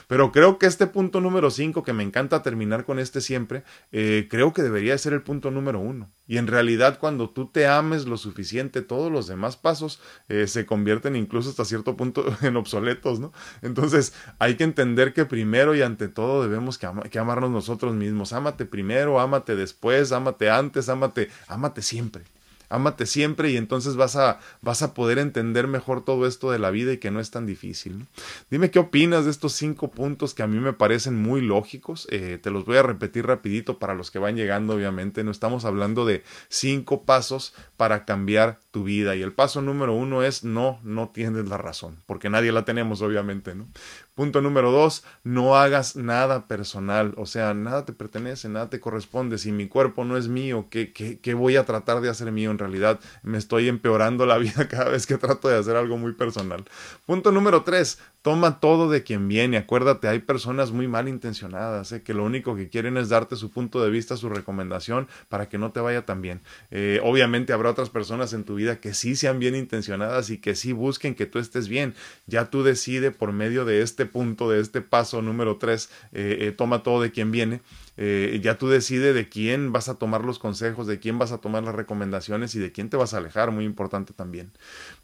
Pero 0.08 0.32
creo 0.32 0.60
que 0.60 0.66
este 0.66 0.88
punto 0.88 1.22
número 1.22 1.50
5, 1.50 1.84
que 1.84 1.94
me 1.94 2.04
encanta 2.04 2.44
terminar 2.44 2.86
con 2.86 3.00
este 3.00 3.22
siempre, 3.22 3.64
eh, 3.92 4.28
creo 4.30 4.54
que 4.54 4.62
debería 4.62 4.98
ser 4.98 5.14
el 5.14 5.22
punto 5.22 5.52
número 5.52 5.80
uno. 5.80 6.12
Y 6.28 6.38
en 6.38 6.48
realidad 6.48 7.00
cuando 7.00 7.30
tú 7.30 7.48
te 7.48 7.68
ames 7.68 8.06
lo 8.06 8.18
suficiente, 8.18 8.82
todos 8.82 9.12
los 9.12 9.28
demás 9.28 9.58
pasos 9.58 10.00
eh, 10.28 10.48
se 10.48 10.66
convierten 10.66 11.16
incluso 11.16 11.50
hasta 11.50 11.66
cierto 11.66 11.96
punto 11.96 12.26
en 12.42 12.56
obsoletos, 12.58 13.20
¿no? 13.20 13.32
Entonces 13.62 14.14
hay 14.40 14.56
que 14.56 14.64
entender 14.64 15.14
que 15.14 15.26
primero 15.26 15.76
y 15.76 15.82
ante 15.82 16.08
todo 16.08 16.44
debemos 16.44 16.78
que, 16.78 16.88
que 17.10 17.20
amarnos 17.20 17.52
nosotros 17.52 17.94
mismos. 17.94 18.34
Ámate 18.34 18.66
primero, 18.66 19.20
ámate 19.20 19.56
después, 19.56 20.12
ámate 20.12 20.50
antes, 20.50 20.90
ámate, 20.90 21.30
ámate 21.48 21.82
siempre. 21.82 22.24
Ámate 22.70 23.06
siempre 23.06 23.52
y 23.52 23.58
entonces 23.58 23.96
vas 23.96 24.16
a, 24.16 24.40
vas 24.62 24.82
a 24.82 24.94
poder 24.94 25.20
entender 25.20 25.68
mejor 25.68 26.04
todo 26.04 26.28
esto 26.28 26.52
de 26.52 26.60
la 26.60 26.72
vida 26.72 26.94
y 26.94 26.98
que 26.98 27.12
no 27.12 27.20
es 27.20 27.32
tan 27.32 27.46
difícil. 27.46 28.06
Dime 28.50 28.72
qué 28.72 28.80
opinas 28.80 29.26
de 29.26 29.32
estos 29.32 29.54
cinco 29.54 29.92
puntos 29.92 30.34
que 30.34 30.44
a 30.44 30.48
mí 30.48 30.60
me 30.60 30.74
parecen 30.74 31.22
muy 31.22 31.42
lógicos. 31.42 32.08
Eh, 32.12 32.40
te 32.42 32.52
los 32.52 32.66
voy 32.66 32.78
a 32.78 32.84
repetir 32.84 33.26
rapidito 33.26 33.80
para 33.80 33.96
los 33.96 34.12
que 34.12 34.20
van 34.20 34.36
llegando, 34.36 34.76
obviamente. 34.76 35.24
No 35.24 35.32
estamos 35.32 35.66
hablando 35.66 36.06
de 36.06 36.24
cinco 36.50 37.04
pasos 37.04 37.54
para 37.78 38.06
cambiar 38.06 38.60
tu 38.72 38.84
vida. 38.84 39.16
Y 39.16 39.22
el 39.22 39.34
paso 39.34 39.62
número 39.62 39.94
uno 39.94 40.24
es 40.24 40.44
no, 40.44 40.80
no 40.84 41.10
tienes 41.10 41.48
la 41.48 41.58
razón, 41.58 41.98
porque 42.06 42.30
nadie 42.30 42.52
la 42.52 42.66
tenemos, 42.66 43.02
obviamente, 43.02 43.56
¿no? 43.56 43.68
Punto 44.16 44.42
número 44.42 44.72
dos, 44.72 45.04
no 45.26 45.58
hagas 45.58 45.98
nada 45.98 46.48
personal, 46.48 47.14
o 47.18 47.26
sea, 47.26 47.54
nada 47.54 47.84
te 47.84 47.92
pertenece, 47.92 48.48
nada 48.48 48.70
te 48.70 48.80
corresponde. 48.80 49.38
Si 49.38 49.52
mi 49.52 49.68
cuerpo 49.68 50.06
no 50.06 50.16
es 50.16 50.30
mío, 50.30 50.68
¿qué, 50.70 50.94
qué, 50.94 51.20
qué 51.20 51.34
voy 51.34 51.58
a 51.58 51.66
tratar 51.66 52.00
de 52.00 52.10
hacer 52.10 52.32
mío? 52.32 52.50
En 52.50 52.58
realidad 52.58 53.00
me 53.24 53.38
estoy 53.38 53.68
empeorando 53.68 54.26
la 54.26 54.38
vida 54.40 54.70
cada 54.70 54.90
vez 54.90 55.06
que 55.06 55.18
trato 55.18 55.50
de 55.50 55.58
hacer 55.58 55.76
algo 55.76 55.98
muy 55.98 56.14
personal. 56.14 56.64
Punto 57.06 57.34
número 57.34 57.64
tres, 57.64 58.00
toma 58.26 58.60
todo 58.60 58.90
de 58.90 59.04
quien 59.04 59.28
viene. 59.28 59.56
Acuérdate, 59.58 60.08
hay 60.08 60.18
personas 60.18 60.72
muy 60.72 60.88
mal 60.88 61.08
intencionadas, 61.08 61.92
¿eh? 61.92 62.02
que 62.02 62.16
lo 62.16 62.24
único 62.24 62.56
que 62.56 62.70
quieren 62.70 62.98
es 62.98 63.10
darte 63.10 63.36
su 63.36 63.52
punto 63.52 63.84
de 63.84 63.92
vista, 63.92 64.18
su 64.18 64.30
recomendación 64.30 65.08
para 65.30 65.48
que 65.48 65.60
no 65.60 65.72
te 65.72 65.80
vaya 65.80 66.08
tan 66.08 66.24
bien. 66.24 66.42
Eh, 66.72 67.00
obviamente 67.04 67.54
habrá 67.54 67.70
otras 67.70 67.92
personas 67.92 68.34
en 68.34 68.44
tu 68.44 68.56
vida 68.56 68.80
que 68.80 68.96
sí 68.96 69.16
sean 69.16 69.38
bien 69.38 69.56
intencionadas 69.56 70.32
y 70.32 70.40
que 70.40 70.56
sí 70.56 70.72
busquen 70.72 71.14
que 71.14 71.28
tú 71.28 71.38
estés 71.38 71.68
bien. 71.68 71.94
Ya 72.26 72.50
tú 72.50 72.64
decide 72.64 73.12
por 73.12 73.32
medio 73.32 73.64
de 73.64 73.84
este 73.84 74.05
punto, 74.06 74.50
de 74.50 74.60
este 74.60 74.82
paso 74.82 75.22
número 75.22 75.58
tres, 75.58 75.90
eh, 76.12 76.38
eh, 76.42 76.52
toma 76.52 76.84
todo 76.84 77.02
de 77.02 77.12
quien 77.12 77.32
viene. 77.32 77.62
Eh, 77.98 78.40
ya 78.44 78.58
tú 78.58 78.68
decides 78.68 79.16
de 79.16 79.30
quién 79.30 79.72
vas 79.72 79.88
a 79.88 79.96
tomar 79.96 80.24
los 80.24 80.40
consejos, 80.40 80.88
de 80.88 81.00
quién 81.00 81.18
vas 81.18 81.32
a 81.32 81.38
tomar 81.38 81.64
las 81.64 81.76
recomendaciones 81.76 82.54
y 82.56 82.60
de 82.60 82.72
quién 82.72 82.90
te 82.90 82.98
vas 82.98 83.14
a 83.14 83.18
alejar, 83.18 83.52
muy 83.52 83.66
importante 83.66 84.14
también. 84.14 84.52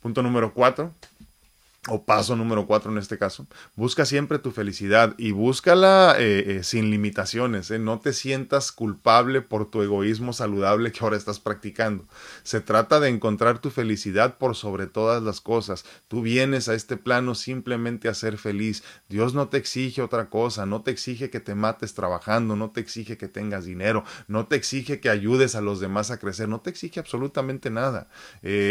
Punto 0.02 0.22
número 0.24 0.54
cuatro, 0.54 0.94
o 1.88 2.06
paso 2.06 2.36
número 2.36 2.68
cuatro 2.68 2.92
en 2.92 3.00
este 3.00 3.18
caso, 3.18 3.48
busca 3.76 4.06
siempre 4.06 4.38
tu 4.38 4.52
felicidad 4.52 5.16
y 5.18 5.32
búscala 5.32 6.16
eh, 6.20 6.58
eh, 6.58 6.64
sin 6.64 6.92
limitaciones. 6.92 7.72
¿eh? 7.72 7.80
No 7.80 8.00
te 8.00 8.14
sientas 8.14 8.72
culpable 8.72 9.42
por 9.42 9.72
tu 9.72 9.82
egoísmo 9.82 10.32
saludable 10.32 10.92
que 10.92 11.00
ahora 11.02 11.18
estás 11.18 11.40
practicando. 11.40 12.06
Se 12.44 12.62
trata 12.62 13.00
de 13.00 13.10
encontrar 13.10 13.58
tu 13.58 13.72
felicidad 13.72 14.38
por 14.38 14.56
sobre 14.56 14.86
todas 14.86 15.24
las 15.24 15.42
cosas. 15.42 15.84
Tú 16.08 16.22
vienes 16.22 16.70
a 16.70 16.76
este 16.76 16.98
plano 16.98 17.34
simplemente 17.34 18.10
a 18.10 18.14
ser 18.14 18.38
feliz. 18.38 18.84
Dios 19.10 19.34
no 19.34 19.48
te 19.48 19.58
exige 19.58 20.04
otra 20.04 20.30
cosa, 20.30 20.68
no 20.68 20.84
te 20.84 20.92
exige 20.92 21.32
que 21.32 21.40
te 21.40 21.56
mates 21.56 21.96
trabajando, 21.96 22.56
no 22.56 22.70
te 22.70 22.80
exige 22.80 23.18
que 23.18 23.28
tengas 23.28 23.66
dinero, 23.66 24.04
no 24.28 24.46
te 24.46 24.56
exige 24.56 25.00
que 25.00 25.10
ayudes 25.10 25.56
a 25.56 25.62
los 25.62 25.80
demás 25.80 26.12
a 26.12 26.20
crecer, 26.20 26.48
no 26.48 26.62
te 26.62 26.70
exige 26.70 27.00
absolutamente 27.00 27.72
nada. 27.72 28.08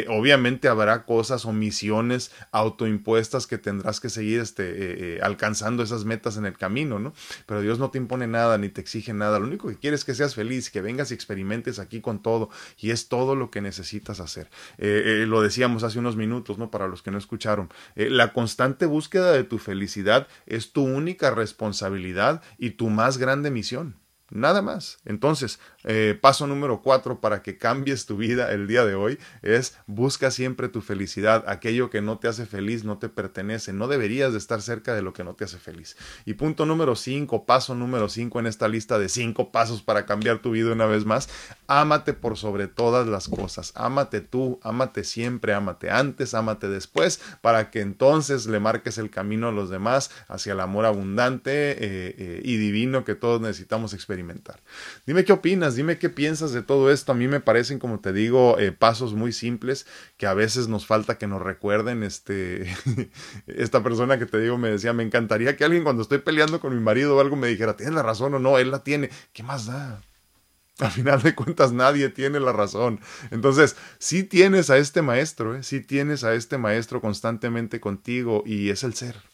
obviamente 0.09 0.69
habrá 0.69 1.05
cosas 1.07 1.45
o 1.45 1.53
misiones 1.53 2.31
autoimpuestas 2.53 3.00
impuestas 3.01 3.47
que 3.47 3.57
tendrás 3.57 3.99
que 3.99 4.11
seguir 4.11 4.41
este, 4.41 4.65
eh, 4.69 4.75
eh, 5.17 5.21
alcanzando 5.23 5.83
esas 5.83 6.05
metas 6.05 6.37
en 6.37 6.45
el 6.45 6.57
camino, 6.57 6.99
¿no? 6.99 7.15
Pero 7.47 7.63
Dios 7.63 7.79
no 7.79 7.91
te 7.91 7.99
impone 7.99 8.27
nada 8.27 8.59
ni 8.59 8.69
te 8.69 8.83
exige 8.83 9.15
nada. 9.15 9.39
Lo 9.39 9.47
único 9.47 9.69
que 9.69 9.77
quiere 9.77 9.97
es 9.97 10.05
que 10.05 10.15
seas 10.15 10.35
feliz, 10.35 10.71
que 10.71 10.83
vengas 10.83 11.11
y 11.11 11.15
experimentes 11.15 11.79
aquí 11.79 12.01
con 12.01 12.23
todo. 12.23 12.51
Y 12.79 12.91
es 12.91 13.09
todo 13.09 13.35
lo 13.35 13.51
que 13.51 13.63
necesitas 13.63 14.21
hacer. 14.21 14.51
Eh, 14.77 15.25
lo 15.27 15.41
decíamos 15.41 15.83
hace 15.83 15.99
unos 15.99 16.17
minutos, 16.17 16.59
¿no? 16.59 16.71
Para 16.71 16.87
los 16.87 17.03
que 17.03 17.11
no 17.11 17.19
escucharon. 17.19 17.71
la 17.95 18.33
constante 18.33 18.87
búsqueda 18.87 19.33
de 19.33 19.45
tu 19.45 19.59
felicidad 19.59 20.29
es 20.47 20.73
tu 20.73 20.85
única 20.85 21.31
responsabilidad 21.31 22.43
y 22.59 22.71
tu 22.71 22.91
más 22.91 23.17
grande 23.17 23.51
misión. 23.51 23.97
Nada 24.31 24.63
más. 24.63 24.99
Entonces, 25.05 25.59
eh, 25.85 26.19
paso 26.21 26.47
número 26.47 26.83
cuatro 26.83 27.21
para 27.21 27.43
que 27.43 27.59
cambies 27.59 28.07
tu 28.07 28.17
vida 28.17 28.53
el 28.53 28.67
día 28.67 28.85
de 28.85 28.95
hoy 28.95 29.19
es 29.43 29.77
busca 29.87 30.31
siempre 30.31 30.69
tu 30.69 30.81
felicidad. 30.81 31.45
Aquello 31.47 31.91
que 31.91 32.03
no 32.03 32.19
te 32.19 32.29
hace 32.29 32.47
feliz 32.47 32.85
no 32.85 32.99
te 32.99 33.09
pertenece. 33.09 33.73
No 33.73 33.89
deberías 33.89 34.33
de 34.33 34.39
estar 34.39 34.63
cerca 34.63 34.95
de 34.95 35.03
lo 35.03 35.13
que 35.13 35.25
no 35.25 35.35
te 35.35 35.45
hace 35.45 35.59
feliz. 35.59 35.97
Y 36.25 36.35
punto 36.35 36.67
número 36.67 36.97
cinco, 36.97 37.47
paso 37.47 37.75
número 37.75 38.09
cinco 38.09 38.41
en 38.41 38.47
esta 38.47 38.69
lista 38.69 38.99
de 38.99 39.09
cinco 39.09 39.51
pasos 39.51 39.83
para 39.83 40.07
cambiar 40.07 40.39
tu 40.39 40.51
vida 40.53 40.73
una 40.73 40.87
vez 40.87 41.05
más. 41.05 41.29
Ámate 41.67 42.13
por 42.13 42.37
sobre 42.37 42.69
todas 42.69 43.07
las 43.07 43.29
cosas. 43.29 43.73
Ámate 43.75 44.21
tú, 44.21 44.61
ámate 44.63 45.05
siempre, 45.05 45.55
ámate 45.55 45.91
antes, 45.91 46.35
ámate 46.35 46.69
después, 46.69 47.21
para 47.41 47.71
que 47.71 47.81
entonces 47.81 48.47
le 48.47 48.61
marques 48.61 48.99
el 48.99 49.11
camino 49.11 49.49
a 49.49 49.53
los 49.53 49.71
demás 49.71 50.11
hacia 50.29 50.53
el 50.53 50.61
amor 50.61 50.85
abundante 50.85 51.51
eh, 51.51 51.79
eh, 51.81 52.43
y 52.45 52.57
divino 52.57 53.05
que 53.05 53.15
todos 53.15 53.41
necesitamos 53.41 53.95
experimentar 53.95 54.61
Dime 55.07 55.25
qué 55.25 55.33
opinas, 55.33 55.70
dime 55.77 55.99
qué 55.99 56.09
piensas 56.11 56.53
de 56.53 56.63
todo 56.63 56.91
esto. 56.91 57.13
A 57.13 57.15
mí 57.15 57.29
me 57.29 57.41
parecen, 57.41 57.79
como 57.79 58.01
te 58.01 58.13
digo, 58.13 58.59
eh, 58.59 58.73
pasos 58.73 59.15
muy 59.15 59.33
simples 59.33 59.87
que 60.17 60.27
a 60.27 60.35
veces 60.35 60.69
nos 60.69 60.87
falta 60.87 61.19
que 61.19 61.27
nos 61.27 61.43
recuerden. 61.43 62.03
Este, 62.03 62.75
esta 63.47 63.83
persona 63.83 64.19
que 64.19 64.27
te 64.27 64.41
digo 64.41 64.59
me 64.59 64.71
decía, 64.71 64.93
me 64.93 65.03
encantaría 65.03 65.57
que 65.57 65.65
alguien 65.65 65.85
cuando 65.85 66.03
estoy 66.03 66.19
peleando 66.19 66.61
con 66.61 66.75
mi 66.75 66.81
marido 66.81 67.17
o 67.17 67.21
algo 67.21 67.37
me 67.37 67.49
dijera, 67.49 67.77
tienes 67.77 67.95
la 67.95 68.03
razón 68.03 68.35
o 68.35 68.39
no, 68.39 68.59
él 68.59 68.71
la 68.71 68.83
tiene. 68.85 69.11
¿Qué 69.33 69.43
más 69.43 69.67
da? 69.67 70.01
Al 70.79 70.91
final 70.91 71.23
de 71.23 71.35
cuentas 71.35 71.73
nadie 71.73 72.09
tiene 72.09 72.41
la 72.41 72.53
razón. 72.53 73.01
Entonces, 73.31 73.77
si 73.99 74.25
tienes 74.25 74.71
a 74.71 74.79
este 74.79 75.03
maestro, 75.03 75.57
¿eh? 75.57 75.63
si 75.63 75.81
tienes 75.81 76.25
a 76.25 76.35
este 76.35 76.59
maestro 76.59 77.01
constantemente 77.01 77.81
contigo 77.81 78.43
y 78.47 78.71
es 78.71 78.83
el 78.83 78.95
ser. 78.95 79.30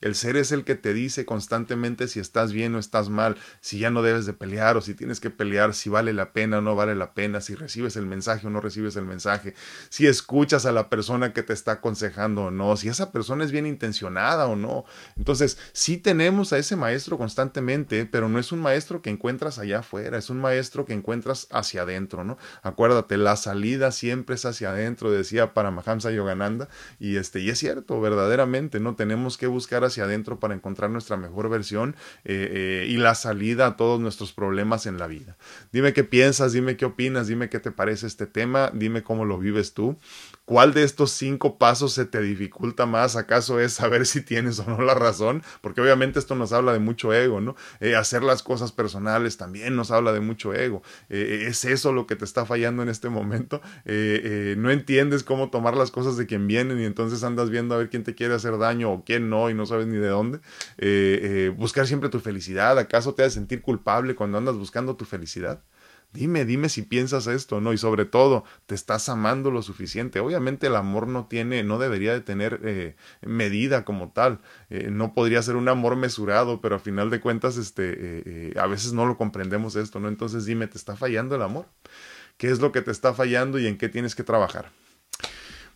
El 0.00 0.14
ser 0.14 0.36
es 0.36 0.52
el 0.52 0.64
que 0.64 0.76
te 0.76 0.94
dice 0.94 1.24
constantemente 1.24 2.06
si 2.06 2.20
estás 2.20 2.52
bien 2.52 2.72
o 2.76 2.78
estás 2.78 3.08
mal, 3.08 3.36
si 3.60 3.80
ya 3.80 3.90
no 3.90 4.02
debes 4.02 4.26
de 4.26 4.32
pelear 4.32 4.76
o 4.76 4.80
si 4.80 4.94
tienes 4.94 5.18
que 5.18 5.30
pelear, 5.30 5.74
si 5.74 5.90
vale 5.90 6.12
la 6.12 6.32
pena 6.32 6.58
o 6.58 6.60
no 6.60 6.76
vale 6.76 6.94
la 6.94 7.14
pena, 7.14 7.40
si 7.40 7.56
recibes 7.56 7.96
el 7.96 8.06
mensaje 8.06 8.46
o 8.46 8.50
no 8.50 8.60
recibes 8.60 8.94
el 8.94 9.06
mensaje, 9.06 9.54
si 9.88 10.06
escuchas 10.06 10.66
a 10.66 10.72
la 10.72 10.88
persona 10.88 11.32
que 11.32 11.42
te 11.42 11.52
está 11.52 11.72
aconsejando 11.72 12.44
o 12.44 12.50
no, 12.52 12.76
si 12.76 12.88
esa 12.88 13.10
persona 13.10 13.44
es 13.44 13.50
bien 13.50 13.66
intencionada 13.66 14.46
o 14.46 14.54
no. 14.54 14.84
Entonces, 15.16 15.58
sí 15.72 15.96
tenemos 15.96 16.52
a 16.52 16.58
ese 16.58 16.76
maestro 16.76 17.18
constantemente, 17.18 18.06
pero 18.06 18.28
no 18.28 18.38
es 18.38 18.52
un 18.52 18.60
maestro 18.60 19.02
que 19.02 19.10
encuentras 19.10 19.58
allá 19.58 19.80
afuera, 19.80 20.16
es 20.18 20.30
un 20.30 20.40
maestro 20.40 20.84
que 20.84 20.92
encuentras 20.92 21.48
hacia 21.50 21.82
adentro, 21.82 22.22
¿no? 22.22 22.38
Acuérdate, 22.62 23.16
la 23.16 23.34
salida 23.34 23.90
siempre 23.90 24.36
es 24.36 24.44
hacia 24.44 24.70
adentro, 24.70 25.10
decía 25.10 25.54
Paramahamsa 25.54 26.12
Yogananda, 26.12 26.68
y 27.00 27.16
este, 27.16 27.40
y 27.40 27.50
es 27.50 27.58
cierto, 27.58 28.00
verdaderamente, 28.00 28.78
¿no? 28.78 28.94
Tenemos 28.94 29.36
que 29.36 29.48
buscar 29.48 29.87
hacia 29.88 30.04
adentro 30.04 30.38
para 30.40 30.54
encontrar 30.54 30.90
nuestra 30.90 31.16
mejor 31.16 31.48
versión 31.50 31.96
eh, 32.24 32.84
eh, 32.84 32.86
y 32.88 32.96
la 32.96 33.14
salida 33.14 33.66
a 33.66 33.76
todos 33.76 34.00
nuestros 34.00 34.32
problemas 34.32 34.86
en 34.86 34.98
la 34.98 35.06
vida. 35.06 35.36
Dime 35.72 35.92
qué 35.92 36.04
piensas, 36.04 36.52
dime 36.52 36.76
qué 36.76 36.84
opinas, 36.84 37.26
dime 37.26 37.48
qué 37.48 37.58
te 37.58 37.70
parece 37.70 38.06
este 38.06 38.26
tema, 38.26 38.70
dime 38.72 39.02
cómo 39.02 39.24
lo 39.24 39.38
vives 39.38 39.74
tú. 39.74 39.98
¿Cuál 40.48 40.72
de 40.72 40.82
estos 40.82 41.10
cinco 41.10 41.58
pasos 41.58 41.92
se 41.92 42.06
te 42.06 42.22
dificulta 42.22 42.86
más? 42.86 43.16
¿Acaso 43.16 43.60
es 43.60 43.74
saber 43.74 44.06
si 44.06 44.22
tienes 44.22 44.58
o 44.60 44.64
no 44.64 44.80
la 44.80 44.94
razón? 44.94 45.42
Porque 45.60 45.82
obviamente 45.82 46.18
esto 46.18 46.34
nos 46.36 46.54
habla 46.54 46.72
de 46.72 46.78
mucho 46.78 47.12
ego, 47.12 47.42
¿no? 47.42 47.54
Eh, 47.80 47.94
hacer 47.94 48.22
las 48.22 48.42
cosas 48.42 48.72
personales 48.72 49.36
también 49.36 49.76
nos 49.76 49.90
habla 49.90 50.10
de 50.12 50.20
mucho 50.20 50.54
ego. 50.54 50.82
¿Es 51.10 51.66
eso 51.66 51.92
lo 51.92 52.06
que 52.06 52.16
te 52.16 52.24
está 52.24 52.46
fallando 52.46 52.82
en 52.82 52.88
este 52.88 53.10
momento? 53.10 53.60
no 53.84 54.70
entiendes 54.70 55.22
cómo 55.22 55.50
tomar 55.50 55.76
las 55.76 55.90
cosas 55.90 56.16
de 56.16 56.26
quien 56.26 56.46
vienen 56.46 56.80
y 56.80 56.86
entonces 56.86 57.22
andas 57.24 57.50
viendo 57.50 57.74
a 57.74 57.78
ver 57.78 57.90
quién 57.90 58.04
te 58.04 58.14
quiere 58.14 58.32
hacer 58.32 58.56
daño 58.56 58.90
o 58.90 59.04
quién 59.04 59.28
no 59.28 59.50
y 59.50 59.54
no 59.54 59.66
sabes 59.66 59.86
ni 59.86 59.98
de 59.98 60.08
dónde. 60.08 60.38
Eh, 60.78 61.20
eh, 61.22 61.54
buscar 61.54 61.86
siempre 61.86 62.08
tu 62.08 62.20
felicidad. 62.20 62.78
¿Acaso 62.78 63.14
te 63.14 63.22
hace 63.22 63.34
sentir 63.34 63.60
culpable 63.60 64.14
cuando 64.14 64.38
andas 64.38 64.56
buscando 64.56 64.96
tu 64.96 65.04
felicidad? 65.04 65.62
Dime, 66.12 66.46
dime 66.46 66.70
si 66.70 66.82
piensas 66.82 67.26
esto, 67.26 67.60
¿no? 67.60 67.72
Y 67.74 67.78
sobre 67.78 68.06
todo, 68.06 68.44
¿te 68.66 68.74
estás 68.74 69.08
amando 69.10 69.50
lo 69.50 69.60
suficiente? 69.62 70.20
Obviamente 70.20 70.66
el 70.66 70.76
amor 70.76 71.06
no 71.06 71.26
tiene, 71.26 71.62
no 71.64 71.78
debería 71.78 72.14
de 72.14 72.22
tener 72.22 72.60
eh, 72.64 72.96
medida 73.20 73.84
como 73.84 74.10
tal. 74.10 74.40
Eh, 74.70 74.88
no 74.90 75.12
podría 75.12 75.42
ser 75.42 75.56
un 75.56 75.68
amor 75.68 75.96
mesurado, 75.96 76.60
pero 76.62 76.76
a 76.76 76.78
final 76.78 77.10
de 77.10 77.20
cuentas, 77.20 77.58
este, 77.58 77.92
eh, 78.24 78.54
a 78.58 78.66
veces 78.66 78.94
no 78.94 79.04
lo 79.04 79.18
comprendemos 79.18 79.76
esto, 79.76 80.00
¿no? 80.00 80.08
Entonces 80.08 80.46
dime, 80.46 80.66
¿te 80.66 80.78
está 80.78 80.96
fallando 80.96 81.36
el 81.36 81.42
amor? 81.42 81.66
¿Qué 82.38 82.48
es 82.50 82.60
lo 82.60 82.72
que 82.72 82.82
te 82.82 82.90
está 82.90 83.12
fallando 83.14 83.58
y 83.58 83.66
en 83.66 83.76
qué 83.78 83.88
tienes 83.88 84.14
que 84.14 84.24
trabajar? 84.24 84.70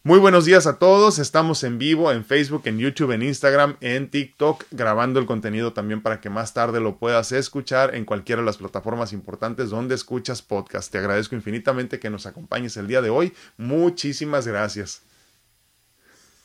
Muy 0.05 0.19
buenos 0.19 0.45
días 0.47 0.67
a 0.67 0.81
todos, 0.81 1.21
estamos 1.21 1.63
en 1.63 1.79
vivo 1.79 2.11
en 2.11 2.25
Facebook, 2.25 2.63
en 2.65 2.77
YouTube, 2.77 3.13
en 3.13 3.23
Instagram, 3.23 3.77
en 3.81 4.11
TikTok, 4.11 4.65
grabando 4.73 5.21
el 5.21 5.27
contenido 5.27 5.75
también 5.75 6.03
para 6.03 6.21
que 6.21 6.29
más 6.29 6.53
tarde 6.55 6.81
lo 6.81 6.99
puedas 6.99 7.31
escuchar 7.31 7.95
en 7.95 8.05
cualquiera 8.05 8.43
de 8.43 8.47
las 8.47 8.57
plataformas 8.57 9.13
importantes 9.13 9.71
donde 9.71 9.95
escuchas 9.95 10.43
podcast. 10.43 10.91
Te 10.91 10.99
agradezco 10.99 11.37
infinitamente 11.37 12.01
que 12.01 12.11
nos 12.11 12.27
acompañes 12.27 12.77
el 12.77 12.89
día 12.89 13.01
de 13.01 13.11
hoy. 13.11 13.33
Muchísimas 13.59 14.45
gracias. 14.45 15.03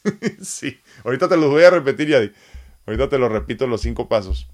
sí, 0.39 0.79
ahorita 1.03 1.27
te 1.27 1.35
los 1.35 1.49
voy 1.49 1.63
a 1.63 1.71
repetir, 1.71 2.09
Yadi. 2.09 2.31
Ahorita 2.85 3.09
te 3.09 3.17
lo 3.17 3.27
repito 3.27 3.65
los 3.65 3.81
cinco 3.81 4.07
pasos. 4.07 4.47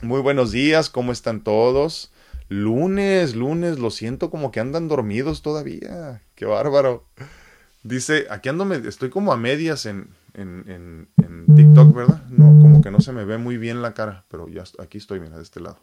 Muy 0.00 0.20
buenos 0.20 0.52
días, 0.52 0.90
¿cómo 0.90 1.10
están 1.10 1.42
todos? 1.42 2.12
Lunes, 2.48 3.34
lunes, 3.34 3.80
lo 3.80 3.90
siento 3.90 4.30
como 4.30 4.52
que 4.52 4.60
andan 4.60 4.86
dormidos 4.86 5.42
todavía. 5.42 6.22
Qué 6.36 6.44
bárbaro. 6.44 7.04
Dice, 7.86 8.26
aquí 8.30 8.48
ando, 8.48 8.72
estoy 8.74 9.10
como 9.10 9.32
a 9.32 9.36
medias 9.36 9.86
en, 9.86 10.08
en, 10.34 11.08
en, 11.16 11.54
TikTok, 11.54 11.94
¿verdad? 11.94 12.20
No, 12.30 12.58
como 12.60 12.82
que 12.82 12.90
no 12.90 13.00
se 13.00 13.12
me 13.12 13.24
ve 13.24 13.38
muy 13.38 13.58
bien 13.58 13.80
la 13.80 13.94
cara, 13.94 14.24
pero 14.28 14.48
ya 14.48 14.64
aquí 14.80 14.98
estoy, 14.98 15.20
mira, 15.20 15.36
de 15.36 15.44
este 15.44 15.60
lado. 15.60 15.78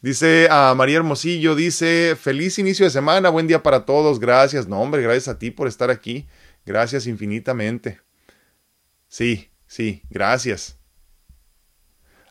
Dice 0.00 0.48
a 0.50 0.74
María 0.74 0.96
Hermosillo, 0.96 1.54
dice, 1.54 2.16
feliz 2.20 2.58
inicio 2.58 2.84
de 2.84 2.90
semana, 2.90 3.28
buen 3.28 3.46
día 3.46 3.62
para 3.62 3.84
todos, 3.84 4.18
gracias. 4.18 4.66
No, 4.66 4.80
hombre, 4.80 5.00
gracias 5.02 5.28
a 5.28 5.38
ti 5.38 5.52
por 5.52 5.68
estar 5.68 5.88
aquí, 5.88 6.26
gracias 6.66 7.06
infinitamente. 7.06 8.00
Sí, 9.06 9.50
sí, 9.68 10.02
gracias. 10.10 10.77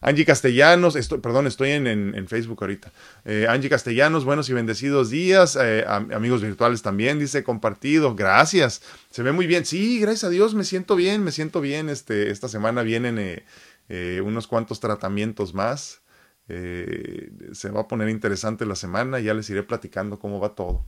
Angie 0.01 0.25
Castellanos, 0.25 0.95
perdón, 1.21 1.47
estoy 1.47 1.71
en, 1.71 1.87
en, 1.87 2.27
Facebook 2.27 2.59
ahorita. 2.61 2.91
Eh, 3.25 3.47
Angie 3.49 3.69
Castellanos, 3.69 4.25
buenos 4.25 4.49
y 4.49 4.53
bendecidos 4.53 5.09
días. 5.09 5.57
Eh, 5.59 5.85
amigos 5.87 6.41
virtuales 6.41 6.81
también, 6.81 7.19
dice 7.19 7.43
compartido. 7.43 8.15
Gracias. 8.15 8.81
Se 9.09 9.23
ve 9.23 9.31
muy 9.31 9.47
bien. 9.47 9.65
Sí, 9.65 9.99
gracias 9.99 10.25
a 10.25 10.29
Dios, 10.29 10.53
me 10.53 10.63
siento 10.63 10.95
bien, 10.95 11.23
me 11.23 11.31
siento 11.31 11.61
bien. 11.61 11.89
Este, 11.89 12.29
esta 12.29 12.47
semana 12.47 12.83
vienen 12.83 13.43
eh, 13.89 14.21
unos 14.21 14.47
cuantos 14.47 14.79
tratamientos 14.79 15.53
más. 15.53 16.01
se 16.47 17.69
va 17.71 17.81
a 17.81 17.87
poner 17.87 18.09
interesante 18.09 18.65
la 18.65 18.75
semana, 18.75 19.19
ya 19.19 19.33
les 19.33 19.49
iré 19.49 19.63
platicando 19.63 20.19
cómo 20.19 20.39
va 20.39 20.55
todo. 20.55 20.85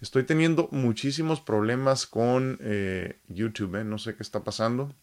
Estoy 0.00 0.22
teniendo 0.22 0.68
muchísimos 0.70 1.40
problemas 1.40 2.06
con 2.06 2.58
YouTube, 3.28 3.84
no 3.84 3.98
sé 3.98 4.14
qué 4.14 4.22
está 4.22 4.42
pasando 4.44 4.94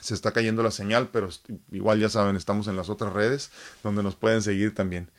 se 0.00 0.14
está 0.14 0.32
cayendo 0.32 0.62
la 0.62 0.70
señal, 0.70 1.08
pero 1.12 1.28
igual 1.72 2.00
ya 2.00 2.08
saben, 2.08 2.36
estamos 2.36 2.68
en 2.68 2.76
las 2.76 2.88
otras 2.88 3.12
redes 3.12 3.50
donde 3.82 4.02
nos 4.02 4.16
pueden 4.16 4.42
seguir 4.42 4.74
también. 4.74 5.10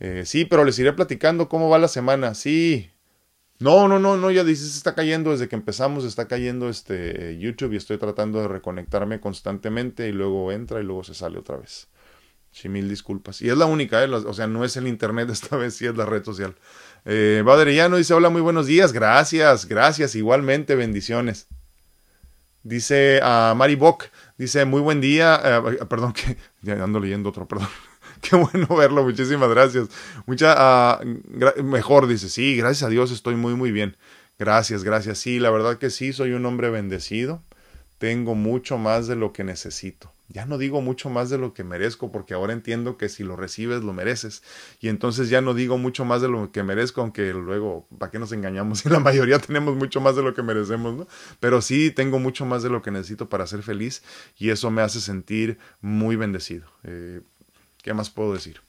Eh, 0.00 0.22
sí, 0.24 0.44
pero 0.46 0.64
les 0.64 0.78
iré 0.78 0.92
platicando 0.92 1.48
cómo 1.48 1.68
va 1.68 1.78
la 1.78 1.88
semana. 1.88 2.34
Sí. 2.34 2.90
No, 3.58 3.88
no, 3.88 3.98
no, 3.98 4.16
no, 4.16 4.30
ya 4.30 4.42
dices, 4.42 4.74
está 4.74 4.94
cayendo 4.94 5.32
desde 5.32 5.46
que 5.48 5.56
empezamos, 5.56 6.04
está 6.04 6.26
cayendo 6.26 6.70
este 6.70 7.38
YouTube 7.38 7.74
y 7.74 7.76
estoy 7.76 7.98
tratando 7.98 8.40
de 8.40 8.48
reconectarme 8.48 9.20
constantemente 9.20 10.08
y 10.08 10.12
luego 10.12 10.50
entra 10.50 10.80
y 10.80 10.84
luego 10.84 11.04
se 11.04 11.14
sale 11.14 11.38
otra 11.38 11.58
vez. 11.58 11.88
Sí, 12.52 12.68
mil 12.68 12.88
disculpas. 12.88 13.42
Y 13.42 13.50
es 13.50 13.56
la 13.56 13.66
única, 13.66 14.02
¿eh? 14.02 14.08
o 14.08 14.32
sea, 14.32 14.46
no 14.46 14.64
es 14.64 14.76
el 14.76 14.88
internet 14.88 15.28
esta 15.30 15.56
vez, 15.58 15.74
sí 15.74 15.86
es 15.86 15.96
la 15.96 16.06
red 16.06 16.24
social. 16.24 16.56
Eh, 17.04 17.42
Baderellano 17.44 17.96
dice, 17.96 18.14
hola, 18.14 18.30
muy 18.30 18.40
buenos 18.40 18.66
días, 18.66 18.92
gracias, 18.92 19.66
gracias, 19.66 20.14
igualmente, 20.14 20.74
bendiciones. 20.74 21.46
Dice 22.62 23.20
a 23.22 23.54
Mari 23.56 23.74
Bock, 23.74 24.06
dice, 24.36 24.64
muy 24.64 24.80
buen 24.80 25.00
día, 25.00 25.40
eh, 25.44 25.84
perdón, 25.86 26.12
que 26.14 26.36
ya 26.62 26.82
ando 26.82 27.00
leyendo 27.00 27.30
otro, 27.30 27.46
perdón. 27.46 27.68
Qué 28.20 28.36
bueno 28.36 28.66
verlo, 28.76 29.02
muchísimas 29.02 29.48
gracias. 29.48 29.88
Mucha, 30.26 30.54
ah, 30.56 31.00
mejor, 31.62 32.06
dice, 32.06 32.28
sí, 32.28 32.56
gracias 32.56 32.82
a 32.82 32.90
Dios 32.90 33.10
estoy 33.12 33.34
muy, 33.34 33.54
muy 33.54 33.72
bien. 33.72 33.96
Gracias, 34.38 34.84
gracias. 34.84 35.18
Sí, 35.18 35.38
la 35.38 35.50
verdad 35.50 35.78
que 35.78 35.90
sí, 35.90 36.12
soy 36.12 36.32
un 36.32 36.44
hombre 36.46 36.70
bendecido. 36.70 37.42
Tengo 37.98 38.34
mucho 38.34 38.78
más 38.78 39.06
de 39.06 39.16
lo 39.16 39.32
que 39.32 39.44
necesito 39.44 40.12
ya 40.32 40.46
no 40.46 40.58
digo 40.58 40.80
mucho 40.80 41.10
más 41.10 41.28
de 41.28 41.38
lo 41.38 41.54
que 41.54 41.64
merezco, 41.64 42.12
porque 42.12 42.34
ahora 42.34 42.52
entiendo 42.52 42.96
que 42.96 43.08
si 43.08 43.24
lo 43.24 43.34
recibes, 43.34 43.82
lo 43.82 43.92
mereces. 43.92 44.42
Y 44.80 44.88
entonces 44.88 45.28
ya 45.28 45.40
no 45.40 45.54
digo 45.54 45.76
mucho 45.76 46.04
más 46.04 46.22
de 46.22 46.28
lo 46.28 46.52
que 46.52 46.62
merezco, 46.62 47.00
aunque 47.00 47.32
luego, 47.32 47.88
¿para 47.98 48.12
qué 48.12 48.18
nos 48.18 48.32
engañamos? 48.32 48.80
Si 48.80 48.88
la 48.88 49.00
mayoría 49.00 49.38
tenemos 49.38 49.76
mucho 49.76 50.00
más 50.00 50.16
de 50.16 50.22
lo 50.22 50.32
que 50.32 50.42
merecemos, 50.42 50.94
¿no? 50.94 51.06
Pero 51.38 51.60
sí 51.60 51.90
tengo 51.90 52.18
mucho 52.18 52.46
más 52.46 52.62
de 52.62 52.70
lo 52.70 52.80
que 52.80 52.90
necesito 52.90 53.28
para 53.28 53.46
ser 53.46 53.62
feliz 53.62 54.02
y 54.38 54.50
eso 54.50 54.70
me 54.70 54.80
hace 54.80 55.00
sentir 55.00 55.58
muy 55.82 56.16
bendecido. 56.16 56.66
Eh, 56.84 57.20
¿Qué 57.82 57.92
más 57.92 58.08
puedo 58.08 58.32
decir? 58.32 58.62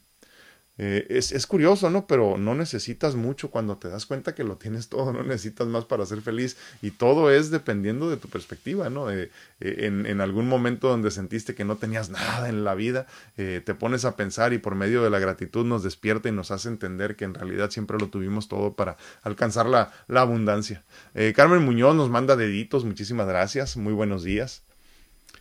Eh, 0.78 1.06
es, 1.10 1.32
es, 1.32 1.48
curioso, 1.48 1.90
¿no? 1.90 2.08
Pero 2.08 2.38
no 2.38 2.56
necesitas 2.56 3.16
mucho 3.16 3.52
cuando 3.52 3.78
te 3.78 3.90
das 3.90 4.06
cuenta 4.06 4.34
que 4.34 4.44
lo 4.44 4.56
tienes 4.56 4.88
todo, 4.88 5.12
no 5.12 5.22
necesitas 5.22 5.68
más 5.68 5.86
para 5.86 6.06
ser 6.06 6.22
feliz 6.22 6.58
y 6.82 6.92
todo 6.92 7.30
es 7.30 7.52
dependiendo 7.52 8.10
de 8.10 8.18
tu 8.18 8.30
perspectiva, 8.30 8.90
¿no? 8.90 9.12
Eh, 9.12 9.30
eh, 9.60 9.76
en, 9.80 10.06
en, 10.06 10.22
algún 10.22 10.48
momento 10.48 10.88
donde 10.88 11.12
sentiste 11.12 11.56
que 11.56 11.66
no 11.66 11.76
tenías 11.76 12.10
nada 12.10 12.48
en 12.48 12.64
la 12.64 12.74
vida, 12.74 13.06
te 13.36 13.76
pones 13.76 14.06
a 14.06 14.16
pensar 14.16 14.54
y 14.54 14.60
por 14.60 14.76
medio 14.76 15.04
de 15.04 15.10
la 15.10 15.20
gratitud 15.20 15.66
nos 15.66 15.84
despierta 15.84 16.30
y 16.30 16.32
nos 16.32 16.52
hace 16.52 16.70
entender 16.70 17.16
que 17.16 17.26
en 17.26 17.34
realidad 17.34 17.70
siempre 17.70 17.98
lo 18.00 18.08
tuvimos 18.08 18.48
todo 18.48 18.74
para 18.74 18.98
alcanzar 19.24 19.66
la, 19.66 19.92
la 20.08 20.22
abundancia. 20.22 20.84
Carmen 21.36 21.64
Muñoz 21.64 21.96
nos 21.96 22.10
manda 22.10 22.36
deditos, 22.36 22.86
muchísimas 22.86 23.28
gracias, 23.28 23.78
muy 23.78 23.94
buenos 23.94 24.24
días. 24.24 24.64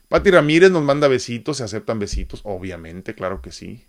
Pati 0.09 0.31
Ramírez 0.31 0.71
nos 0.71 0.83
manda 0.83 1.09
besitos, 1.09 1.59
se 1.59 1.65
aceptan 1.65 1.99
besitos, 1.99 2.41
obviamente, 2.45 3.15
claro 3.15 3.43
que 3.43 3.53
sí. 3.53 3.87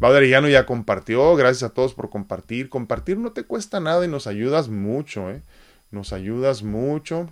Badrellano 0.00 0.48
ya 0.48 0.64
compartió, 0.64 1.36
gracias 1.36 1.70
a 1.70 1.74
todos 1.74 1.92
por 1.94 2.08
compartir. 2.08 2.70
Compartir 2.70 3.18
no 3.18 3.32
te 3.32 3.44
cuesta 3.44 3.80
nada 3.80 4.04
y 4.04 4.08
nos 4.08 4.26
ayudas 4.26 4.68
mucho, 4.68 5.30
¿eh? 5.30 5.42
Nos 5.90 6.12
ayudas 6.12 6.62
mucho 6.62 7.28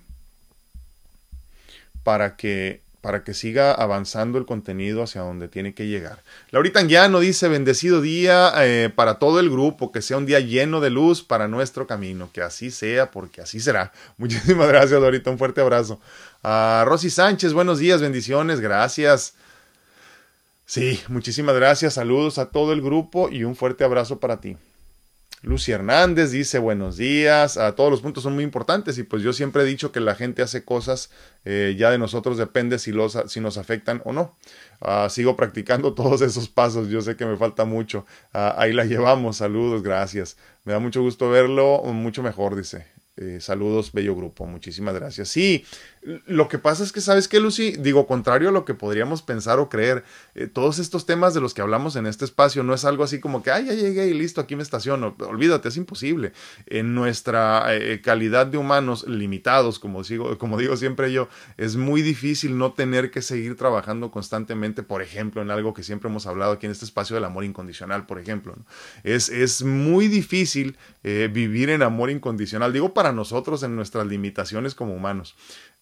para 2.04 2.36
que 2.36 2.82
para 3.00 3.22
que 3.22 3.32
siga 3.32 3.72
avanzando 3.72 4.38
el 4.38 4.44
contenido 4.44 5.02
hacia 5.02 5.20
donde 5.20 5.46
tiene 5.48 5.72
que 5.72 5.86
llegar. 5.86 6.22
Laurita 6.50 6.80
Anguiano 6.80 7.20
dice, 7.20 7.48
bendecido 7.48 8.00
día 8.00 8.52
eh, 8.56 8.90
para 8.94 9.20
todo 9.20 9.38
el 9.38 9.48
grupo, 9.48 9.92
que 9.92 10.02
sea 10.02 10.16
un 10.16 10.26
día 10.26 10.40
lleno 10.40 10.80
de 10.80 10.90
luz 10.90 11.22
para 11.22 11.46
nuestro 11.46 11.86
camino, 11.86 12.28
que 12.32 12.42
así 12.42 12.70
sea, 12.70 13.10
porque 13.10 13.40
así 13.40 13.60
será. 13.60 13.92
Muchísimas 14.18 14.68
gracias, 14.68 15.00
Laurita, 15.00 15.30
un 15.30 15.38
fuerte 15.38 15.60
abrazo. 15.60 16.00
A 16.42 16.84
Rosy 16.86 17.08
Sánchez, 17.08 17.52
buenos 17.52 17.78
días, 17.78 18.02
bendiciones, 18.02 18.60
gracias. 18.60 19.34
Sí, 20.68 21.00
muchísimas 21.08 21.54
gracias, 21.56 21.94
saludos 21.94 22.36
a 22.36 22.50
todo 22.50 22.74
el 22.74 22.82
grupo 22.82 23.30
y 23.30 23.44
un 23.44 23.56
fuerte 23.56 23.84
abrazo 23.84 24.20
para 24.20 24.38
ti. 24.38 24.58
Lucy 25.40 25.72
Hernández 25.72 26.30
dice 26.30 26.58
buenos 26.58 26.98
días, 26.98 27.56
a 27.56 27.74
todos 27.74 27.90
los 27.90 28.02
puntos 28.02 28.22
son 28.22 28.34
muy 28.34 28.44
importantes 28.44 28.98
y 28.98 29.02
pues 29.02 29.22
yo 29.22 29.32
siempre 29.32 29.62
he 29.62 29.64
dicho 29.64 29.92
que 29.92 30.00
la 30.00 30.14
gente 30.14 30.42
hace 30.42 30.66
cosas, 30.66 31.08
eh, 31.46 31.74
ya 31.78 31.90
de 31.90 31.96
nosotros 31.96 32.36
depende 32.36 32.78
si, 32.78 32.92
los, 32.92 33.16
si 33.28 33.40
nos 33.40 33.56
afectan 33.56 34.02
o 34.04 34.12
no. 34.12 34.36
Ah, 34.82 35.08
sigo 35.08 35.36
practicando 35.36 35.94
todos 35.94 36.20
esos 36.20 36.50
pasos, 36.50 36.90
yo 36.90 37.00
sé 37.00 37.16
que 37.16 37.24
me 37.24 37.38
falta 37.38 37.64
mucho. 37.64 38.04
Ah, 38.34 38.54
ahí 38.58 38.74
la 38.74 38.84
llevamos, 38.84 39.38
saludos, 39.38 39.82
gracias. 39.82 40.36
Me 40.64 40.74
da 40.74 40.80
mucho 40.80 41.00
gusto 41.00 41.30
verlo, 41.30 41.82
mucho 41.84 42.22
mejor, 42.22 42.54
dice. 42.54 42.84
Eh, 43.20 43.40
saludos, 43.40 43.90
bello 43.90 44.14
grupo, 44.14 44.46
muchísimas 44.46 44.94
gracias. 44.94 45.28
Sí, 45.28 45.64
lo 46.02 46.48
que 46.48 46.58
pasa 46.58 46.84
es 46.84 46.92
que, 46.92 47.00
¿sabes 47.00 47.28
qué, 47.28 47.40
Lucy? 47.40 47.72
Digo, 47.72 48.06
contrario 48.06 48.48
a 48.50 48.52
lo 48.52 48.64
que 48.64 48.74
podríamos 48.74 49.22
pensar 49.22 49.58
o 49.58 49.68
creer, 49.68 50.04
eh, 50.34 50.46
todos 50.46 50.78
estos 50.78 51.06
temas 51.06 51.34
de 51.34 51.40
los 51.40 51.54
que 51.54 51.62
hablamos 51.62 51.96
en 51.96 52.06
este 52.06 52.24
espacio 52.24 52.62
no 52.62 52.74
es 52.74 52.84
algo 52.84 53.04
así 53.04 53.20
como 53.20 53.42
que, 53.42 53.50
ay, 53.50 53.66
ya 53.66 53.74
llegué 53.74 54.06
y 54.06 54.14
listo, 54.14 54.40
aquí 54.40 54.56
me 54.56 54.62
estaciono. 54.62 55.16
Olvídate, 55.20 55.68
es 55.68 55.76
imposible. 55.76 56.32
En 56.66 56.94
nuestra 56.94 57.74
eh, 57.74 58.00
calidad 58.00 58.46
de 58.46 58.58
humanos 58.58 59.06
limitados, 59.08 59.78
como 59.78 60.02
digo, 60.02 60.38
como 60.38 60.58
digo 60.58 60.76
siempre 60.76 61.12
yo, 61.12 61.28
es 61.56 61.76
muy 61.76 62.02
difícil 62.02 62.58
no 62.58 62.72
tener 62.72 63.10
que 63.10 63.22
seguir 63.22 63.56
trabajando 63.56 64.10
constantemente, 64.10 64.82
por 64.82 65.02
ejemplo, 65.02 65.42
en 65.42 65.50
algo 65.50 65.74
que 65.74 65.82
siempre 65.82 66.08
hemos 66.08 66.26
hablado 66.26 66.52
aquí 66.52 66.66
en 66.66 66.72
este 66.72 66.84
espacio 66.84 67.14
del 67.14 67.24
amor 67.24 67.44
incondicional, 67.44 68.06
por 68.06 68.18
ejemplo. 68.18 68.54
Es, 69.04 69.28
es 69.28 69.62
muy 69.62 70.08
difícil 70.08 70.76
vivir 71.02 71.70
en 71.70 71.82
amor 71.82 72.10
incondicional. 72.10 72.72
Digo, 72.72 72.92
para 72.92 73.12
nosotros 73.12 73.62
en 73.62 73.74
nuestras 73.76 74.06
limitaciones 74.06 74.74
como 74.74 74.94
humanos. 74.94 75.34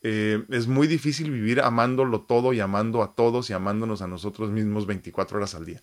Eh, 0.09 0.45
es 0.51 0.69
muy 0.69 0.87
difícil 0.87 1.33
vivir 1.33 1.61
amándolo 1.61 2.21
todo 2.21 2.53
y 2.53 2.61
amando 2.61 3.03
a 3.03 3.17
todos 3.17 3.51
y 3.51 3.55
amándonos 3.55 4.03
a 4.03 4.07
nosotros 4.07 4.53
mismos 4.53 4.87
24 4.87 5.37
horas 5.37 5.57
al 5.57 5.65
día. 5.65 5.83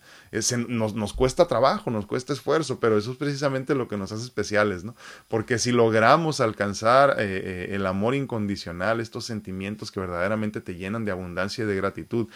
nos, 0.66 0.94
nos, 0.94 1.12
cuesta 1.12 1.46
trabajo, 1.46 1.90
nos 1.90 2.06
cuesta 2.06 2.32
esfuerzo, 2.32 2.80
pero 2.80 2.96
eso 2.96 3.12
es 3.12 3.18
precisamente 3.18 3.74
lo 3.74 3.86
que 3.86 3.98
nos 3.98 4.12
hace 4.12 4.24
especiales, 4.24 4.82
¿no? 4.82 4.96
Porque 5.28 5.58
si 5.58 5.72
logramos 5.72 6.40
alcanzar 6.40 7.16
eh, 7.18 7.42
eh, 7.44 7.74
el 7.74 7.84
amor 7.84 8.14
incondicional, 8.14 9.00
estos 9.00 9.26
sentimientos 9.26 9.92
que 9.92 10.00
verdaderamente 10.00 10.62
te 10.62 10.74
llenan 10.74 11.04
de 11.04 11.10
abundancia 11.10 11.64
y 11.64 11.66
de 11.66 11.76
gratitud, 11.76 12.28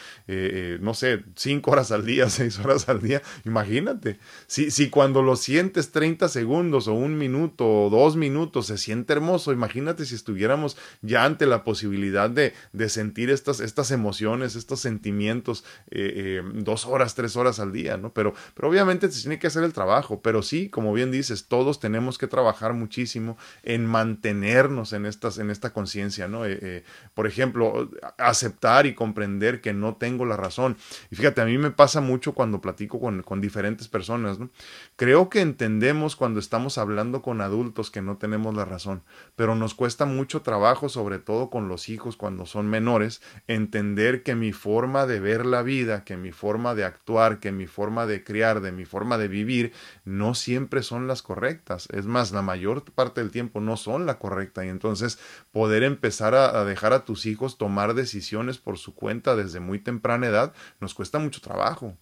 no 0.80 0.92
sé, 0.92 1.24
5 1.36 1.70
horas 1.70 1.90
al 1.90 2.04
día, 2.04 2.28
6 2.28 2.58
horas 2.58 2.90
al 2.90 3.00
día, 3.00 3.22
imagínate, 3.46 4.18
si, 4.46 4.70
si 4.70 4.90
cuando 4.90 5.22
lo 5.22 5.36
sientes 5.36 5.90
30 5.90 6.28
segundos 6.28 6.86
o 6.86 6.92
un 6.92 7.16
minuto 7.16 7.66
o 7.66 7.88
dos 7.88 8.16
minutos 8.16 8.66
se 8.66 8.76
siente 8.76 9.14
hermoso, 9.14 9.54
imagínate 9.54 10.04
si 10.04 10.14
estuviéramos 10.14 10.76
ya 11.00 11.24
ante 11.24 11.46
la 11.46 11.64
posibilidad 11.64 11.77
de, 11.82 12.54
de 12.72 12.88
sentir 12.88 13.30
estas, 13.30 13.60
estas 13.60 13.90
emociones, 13.90 14.56
estos 14.56 14.80
sentimientos 14.80 15.64
eh, 15.90 16.40
eh, 16.40 16.42
dos 16.54 16.86
horas, 16.86 17.14
tres 17.14 17.36
horas 17.36 17.60
al 17.60 17.72
día, 17.72 17.96
¿no? 17.96 18.12
Pero, 18.12 18.34
pero 18.54 18.68
obviamente 18.68 19.10
se 19.10 19.20
tiene 19.20 19.38
que 19.38 19.46
hacer 19.46 19.64
el 19.64 19.72
trabajo, 19.72 20.20
pero 20.22 20.42
sí, 20.42 20.68
como 20.68 20.92
bien 20.92 21.10
dices, 21.10 21.46
todos 21.46 21.80
tenemos 21.80 22.18
que 22.18 22.26
trabajar 22.26 22.72
muchísimo 22.72 23.36
en 23.62 23.86
mantenernos 23.86 24.92
en, 24.92 25.06
estas, 25.06 25.38
en 25.38 25.50
esta 25.50 25.72
conciencia, 25.72 26.28
¿no? 26.28 26.44
Eh, 26.44 26.84
por 27.14 27.26
ejemplo, 27.26 27.90
aceptar 28.18 28.86
y 28.86 28.94
comprender 28.94 29.60
que 29.60 29.72
no 29.72 29.96
tengo 29.96 30.24
la 30.24 30.36
razón. 30.36 30.76
Y 31.10 31.16
fíjate, 31.16 31.40
a 31.40 31.44
mí 31.44 31.58
me 31.58 31.70
pasa 31.70 32.00
mucho 32.00 32.32
cuando 32.32 32.60
platico 32.60 33.00
con, 33.00 33.22
con 33.22 33.40
diferentes 33.40 33.88
personas, 33.88 34.38
¿no? 34.38 34.50
Creo 34.96 35.28
que 35.28 35.40
entendemos 35.40 36.16
cuando 36.16 36.40
estamos 36.40 36.78
hablando 36.78 37.22
con 37.22 37.40
adultos 37.40 37.90
que 37.90 38.02
no 38.02 38.16
tenemos 38.16 38.54
la 38.54 38.64
razón, 38.64 39.02
pero 39.36 39.54
nos 39.54 39.74
cuesta 39.74 40.04
mucho 40.04 40.42
trabajo, 40.42 40.88
sobre 40.88 41.18
todo 41.18 41.50
con 41.50 41.57
los 41.66 41.88
hijos 41.88 42.16
cuando 42.16 42.46
son 42.46 42.68
menores, 42.68 43.20
entender 43.46 44.22
que 44.22 44.34
mi 44.36 44.52
forma 44.52 45.06
de 45.06 45.18
ver 45.18 45.46
la 45.46 45.62
vida, 45.62 46.04
que 46.04 46.16
mi 46.16 46.30
forma 46.30 46.74
de 46.76 46.84
actuar, 46.84 47.40
que 47.40 47.50
mi 47.50 47.66
forma 47.66 48.06
de 48.06 48.22
criar, 48.22 48.60
de 48.60 48.70
mi 48.70 48.84
forma 48.84 49.18
de 49.18 49.26
vivir, 49.26 49.72
no 50.04 50.34
siempre 50.34 50.82
son 50.82 51.08
las 51.08 51.22
correctas. 51.22 51.88
Es 51.90 52.06
más, 52.06 52.30
la 52.30 52.42
mayor 52.42 52.84
parte 52.92 53.20
del 53.20 53.32
tiempo 53.32 53.60
no 53.60 53.76
son 53.76 54.06
la 54.06 54.18
correcta. 54.18 54.64
Y 54.64 54.68
entonces 54.68 55.18
poder 55.50 55.82
empezar 55.82 56.34
a, 56.34 56.60
a 56.60 56.64
dejar 56.64 56.92
a 56.92 57.04
tus 57.04 57.26
hijos 57.26 57.58
tomar 57.58 57.94
decisiones 57.94 58.58
por 58.58 58.78
su 58.78 58.94
cuenta 58.94 59.34
desde 59.34 59.58
muy 59.58 59.78
temprana 59.78 60.28
edad 60.28 60.52
nos 60.80 60.94
cuesta 60.94 61.18
mucho 61.18 61.40
trabajo 61.40 61.96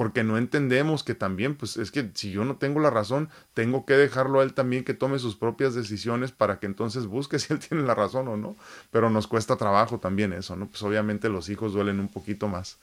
porque 0.00 0.24
no 0.24 0.38
entendemos 0.38 1.04
que 1.04 1.14
también, 1.14 1.56
pues 1.56 1.76
es 1.76 1.90
que 1.90 2.10
si 2.14 2.30
yo 2.30 2.46
no 2.46 2.56
tengo 2.56 2.80
la 2.80 2.88
razón, 2.88 3.28
tengo 3.52 3.84
que 3.84 3.98
dejarlo 3.98 4.40
a 4.40 4.44
él 4.44 4.54
también 4.54 4.82
que 4.82 4.94
tome 4.94 5.18
sus 5.18 5.36
propias 5.36 5.74
decisiones 5.74 6.32
para 6.32 6.58
que 6.58 6.64
entonces 6.64 7.04
busque 7.04 7.38
si 7.38 7.52
él 7.52 7.58
tiene 7.58 7.84
la 7.84 7.94
razón 7.94 8.26
o 8.28 8.38
no. 8.38 8.56
Pero 8.90 9.10
nos 9.10 9.26
cuesta 9.26 9.56
trabajo 9.56 9.98
también 9.98 10.32
eso, 10.32 10.56
¿no? 10.56 10.68
Pues 10.70 10.82
obviamente 10.84 11.28
los 11.28 11.50
hijos 11.50 11.74
duelen 11.74 12.00
un 12.00 12.08
poquito 12.08 12.48
más. 12.48 12.78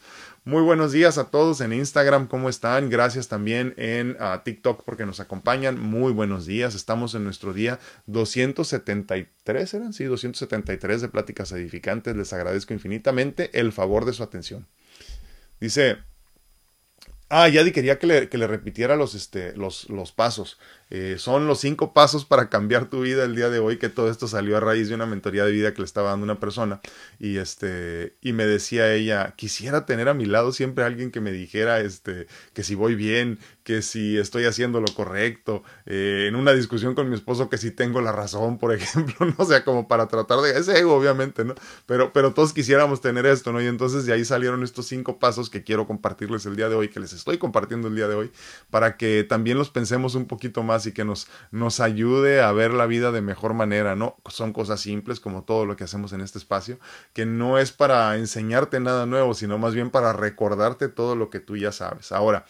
Muy 0.45 0.61
buenos 0.61 0.91
días 0.91 1.17
a 1.17 1.31
todos 1.31 1.59
en 1.61 1.73
Instagram, 1.73 2.27
¿cómo 2.27 2.49
están? 2.49 2.91
Gracias 2.91 3.27
también 3.27 3.73
en 3.77 4.11
uh, 4.21 4.37
TikTok 4.43 4.83
porque 4.83 5.07
nos 5.07 5.19
acompañan. 5.19 5.79
Muy 5.79 6.11
buenos 6.11 6.45
días, 6.45 6.75
estamos 6.75 7.15
en 7.15 7.23
nuestro 7.23 7.51
día 7.51 7.79
273, 8.05 9.73
¿eran? 9.73 9.93
Sí, 9.93 10.03
273 10.03 11.01
de 11.01 11.07
pláticas 11.07 11.51
edificantes. 11.51 12.15
Les 12.15 12.31
agradezco 12.31 12.75
infinitamente 12.75 13.59
el 13.59 13.71
favor 13.71 14.05
de 14.05 14.13
su 14.13 14.21
atención. 14.21 14.67
Dice, 15.59 15.97
Ah, 17.29 17.49
Yadi 17.49 17.73
quería 17.73 17.99
que 17.99 18.07
le, 18.07 18.29
que 18.29 18.37
le 18.37 18.47
repitiera 18.47 18.95
los, 18.95 19.13
este, 19.13 19.53
los, 19.57 19.89
los 19.89 20.13
pasos. 20.13 20.57
Eh, 20.89 21.15
son 21.17 21.45
los 21.45 21.59
cinco 21.59 21.91
pasos 21.93 22.23
para 22.23 22.47
cambiar 22.49 22.89
tu 22.89 23.01
vida 23.01 23.25
el 23.25 23.35
día 23.35 23.49
de 23.49 23.59
hoy, 23.59 23.77
que 23.77 23.89
todo 23.89 24.09
esto 24.09 24.29
salió 24.29 24.55
a 24.55 24.61
raíz 24.61 24.87
de 24.87 24.95
una 24.95 25.05
mentoría 25.05 25.43
de 25.43 25.51
vida 25.51 25.73
que 25.73 25.81
le 25.81 25.85
estaba 25.85 26.11
dando 26.11 26.23
una 26.23 26.39
persona. 26.39 26.79
Y 27.19 27.37
este, 27.37 28.15
y 28.21 28.31
me 28.31 28.45
decía 28.45 28.93
ella, 28.93 29.33
quisiera 29.35 29.85
tener 29.85 30.07
a 30.07 30.13
mi 30.13 30.25
lado 30.25 30.53
siempre 30.53 30.85
alguien 30.85 31.11
que 31.11 31.19
me 31.19 31.33
dijera, 31.33 31.81
este, 31.81 32.27
que 32.53 32.63
si 32.63 32.75
voy 32.75 32.95
bien, 32.95 33.39
que 33.67 33.81
si 33.81 34.17
estoy 34.17 34.45
haciendo 34.45 34.79
lo 34.79 34.87
correcto, 34.93 35.61
eh, 35.85 36.27
en 36.29 36.37
una 36.37 36.53
discusión 36.53 36.95
con 36.95 37.09
mi 37.09 37.15
esposo 37.15 37.49
que 37.49 37.57
si 37.57 37.69
tengo 37.69 37.99
la 37.99 38.13
razón, 38.13 38.59
por 38.59 38.73
ejemplo, 38.73 39.25
no 39.25 39.35
o 39.37 39.43
sea, 39.43 39.65
como 39.65 39.89
para 39.89 40.07
tratar 40.07 40.39
de, 40.39 40.57
ese 40.57 40.79
ego, 40.79 40.95
obviamente, 40.95 41.43
¿no? 41.43 41.53
Pero, 41.85 42.13
pero 42.13 42.33
todos 42.33 42.53
quisiéramos 42.53 43.01
tener 43.01 43.25
esto, 43.25 43.51
¿no? 43.51 43.61
Y 43.61 43.65
entonces 43.65 44.05
de 44.05 44.13
ahí 44.13 44.23
salieron 44.23 44.63
estos 44.63 44.87
cinco 44.87 45.19
pasos 45.19 45.49
que 45.49 45.65
quiero 45.65 45.85
compartirles 45.85 46.45
el 46.45 46.55
día 46.55 46.69
de 46.69 46.75
hoy, 46.75 46.87
que 46.87 47.01
les 47.01 47.11
estoy 47.11 47.39
compartiendo 47.39 47.89
el 47.89 47.95
día 47.97 48.07
de 48.07 48.15
hoy, 48.15 48.31
para 48.69 48.95
que 48.95 49.25
también 49.25 49.57
los 49.57 49.69
pensemos 49.69 50.15
un 50.15 50.27
poquito 50.27 50.63
más 50.63 50.85
y 50.85 50.93
que 50.93 51.03
nos, 51.03 51.27
nos 51.51 51.81
ayude 51.81 52.39
a 52.39 52.53
ver 52.53 52.71
la 52.71 52.85
vida 52.85 53.11
de 53.11 53.19
mejor 53.19 53.53
manera, 53.53 53.97
¿no? 53.97 54.15
Son 54.29 54.53
cosas 54.53 54.79
simples 54.79 55.19
como 55.19 55.43
todo 55.43 55.65
lo 55.65 55.75
que 55.75 55.83
hacemos 55.83 56.13
en 56.13 56.21
este 56.21 56.37
espacio, 56.37 56.79
que 57.11 57.25
no 57.25 57.57
es 57.57 57.73
para 57.73 58.15
enseñarte 58.15 58.79
nada 58.79 59.05
nuevo, 59.05 59.33
sino 59.33 59.57
más 59.57 59.75
bien 59.75 59.89
para 59.89 60.13
recordarte 60.13 60.87
todo 60.87 61.17
lo 61.17 61.29
que 61.29 61.41
tú 61.41 61.57
ya 61.57 61.73
sabes. 61.73 62.13
Ahora, 62.13 62.45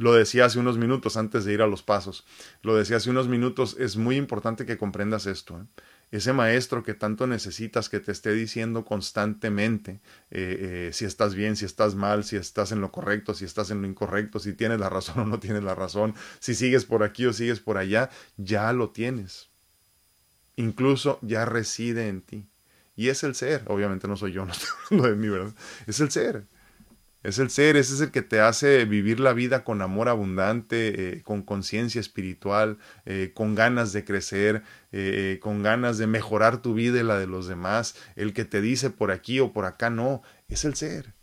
lo 0.00 0.14
decía 0.14 0.46
hace 0.46 0.58
unos 0.58 0.78
minutos 0.78 1.18
antes 1.18 1.44
de 1.44 1.52
ir 1.52 1.60
a 1.60 1.66
los 1.66 1.82
pasos, 1.82 2.24
lo 2.62 2.74
decía 2.74 2.96
hace 2.96 3.10
unos 3.10 3.28
minutos, 3.28 3.76
es 3.78 3.98
muy 3.98 4.16
importante 4.16 4.64
que 4.64 4.78
comprendas 4.78 5.26
esto. 5.26 5.60
¿eh? 5.60 5.82
ese 6.10 6.32
maestro 6.32 6.82
que 6.82 6.94
tanto 6.94 7.26
necesitas 7.26 7.90
que 7.90 8.00
te 8.00 8.10
esté 8.10 8.32
diciendo 8.32 8.86
constantemente 8.86 10.00
eh, 10.30 10.88
eh, 10.88 10.90
si 10.94 11.04
estás 11.04 11.34
bien, 11.34 11.54
si 11.54 11.66
estás 11.66 11.94
mal, 11.94 12.24
si 12.24 12.36
estás 12.36 12.72
en 12.72 12.80
lo 12.80 12.90
correcto, 12.90 13.34
si 13.34 13.44
estás 13.44 13.70
en 13.70 13.82
lo 13.82 13.88
incorrecto, 13.88 14.38
si 14.38 14.54
tienes 14.54 14.80
la 14.80 14.88
razón 14.88 15.20
o 15.20 15.26
no 15.26 15.38
tienes 15.38 15.62
la 15.62 15.74
razón, 15.74 16.14
si 16.38 16.54
sigues 16.54 16.86
por 16.86 17.02
aquí 17.02 17.26
o 17.26 17.34
sigues 17.34 17.60
por 17.60 17.76
allá, 17.76 18.08
ya 18.38 18.72
lo 18.72 18.90
tienes. 18.90 19.50
Incluso 20.56 21.18
ya 21.20 21.44
reside 21.44 22.08
en 22.08 22.22
ti. 22.22 22.48
Y 22.96 23.10
es 23.10 23.22
el 23.22 23.34
ser, 23.34 23.64
obviamente 23.66 24.08
no 24.08 24.16
soy 24.16 24.32
yo, 24.32 24.44
no 24.46 24.52
estoy 24.52 24.68
hablando 24.90 25.10
de 25.10 25.16
mí, 25.16 25.28
¿verdad? 25.28 25.54
Es 25.86 26.00
el 26.00 26.10
ser. 26.10 26.46
Es 27.22 27.38
el 27.38 27.50
ser, 27.50 27.76
ese 27.76 27.94
es 27.94 28.00
el 28.00 28.10
que 28.10 28.22
te 28.22 28.40
hace 28.40 28.86
vivir 28.86 29.20
la 29.20 29.34
vida 29.34 29.62
con 29.62 29.82
amor 29.82 30.08
abundante, 30.08 31.18
eh, 31.18 31.22
con 31.22 31.42
conciencia 31.42 32.00
espiritual, 32.00 32.78
eh, 33.04 33.32
con 33.34 33.54
ganas 33.54 33.92
de 33.92 34.04
crecer, 34.06 34.62
eh, 34.90 35.38
con 35.42 35.62
ganas 35.62 35.98
de 35.98 36.06
mejorar 36.06 36.62
tu 36.62 36.72
vida 36.72 36.98
y 36.98 37.02
la 37.02 37.18
de 37.18 37.26
los 37.26 37.46
demás. 37.46 37.94
El 38.16 38.32
que 38.32 38.46
te 38.46 38.62
dice 38.62 38.88
por 38.88 39.10
aquí 39.10 39.38
o 39.38 39.52
por 39.52 39.66
acá 39.66 39.90
no, 39.90 40.22
es 40.48 40.64
el 40.64 40.74
ser. 40.76 41.14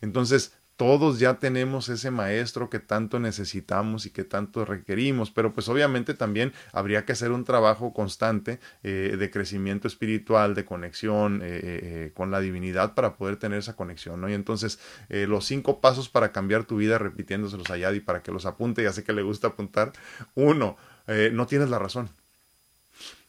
Entonces, 0.00 0.54
todos 0.76 1.18
ya 1.18 1.34
tenemos 1.34 1.88
ese 1.88 2.10
maestro 2.10 2.70
que 2.70 2.80
tanto 2.80 3.20
necesitamos 3.20 4.06
y 4.06 4.10
que 4.10 4.24
tanto 4.24 4.64
requerimos, 4.64 5.30
pero 5.30 5.52
pues 5.52 5.68
obviamente 5.68 6.14
también 6.14 6.52
habría 6.72 7.04
que 7.04 7.12
hacer 7.12 7.30
un 7.30 7.44
trabajo 7.44 7.92
constante 7.92 8.58
eh, 8.82 9.16
de 9.18 9.30
crecimiento 9.30 9.86
espiritual, 9.86 10.54
de 10.54 10.64
conexión 10.64 11.40
eh, 11.42 11.60
eh, 11.62 12.12
con 12.14 12.30
la 12.30 12.40
divinidad 12.40 12.94
para 12.94 13.16
poder 13.16 13.36
tener 13.36 13.58
esa 13.58 13.76
conexión, 13.76 14.20
¿no? 14.20 14.28
Y 14.28 14.34
entonces 14.34 14.78
los 15.08 15.44
cinco 15.44 15.80
pasos 15.80 16.08
para 16.08 16.32
cambiar 16.32 16.64
tu 16.64 16.76
vida, 16.76 16.98
repitiéndoselos 16.98 17.70
a 17.70 17.76
Yadi 17.76 18.00
para 18.00 18.22
que 18.22 18.32
los 18.32 18.46
apunte, 18.46 18.82
ya 18.82 18.92
sé 18.92 19.04
que 19.04 19.12
le 19.12 19.22
gusta 19.22 19.48
apuntar. 19.48 19.92
Uno, 20.34 20.76
no 21.06 21.46
tienes 21.46 21.68
la 21.68 21.78
razón. 21.78 22.10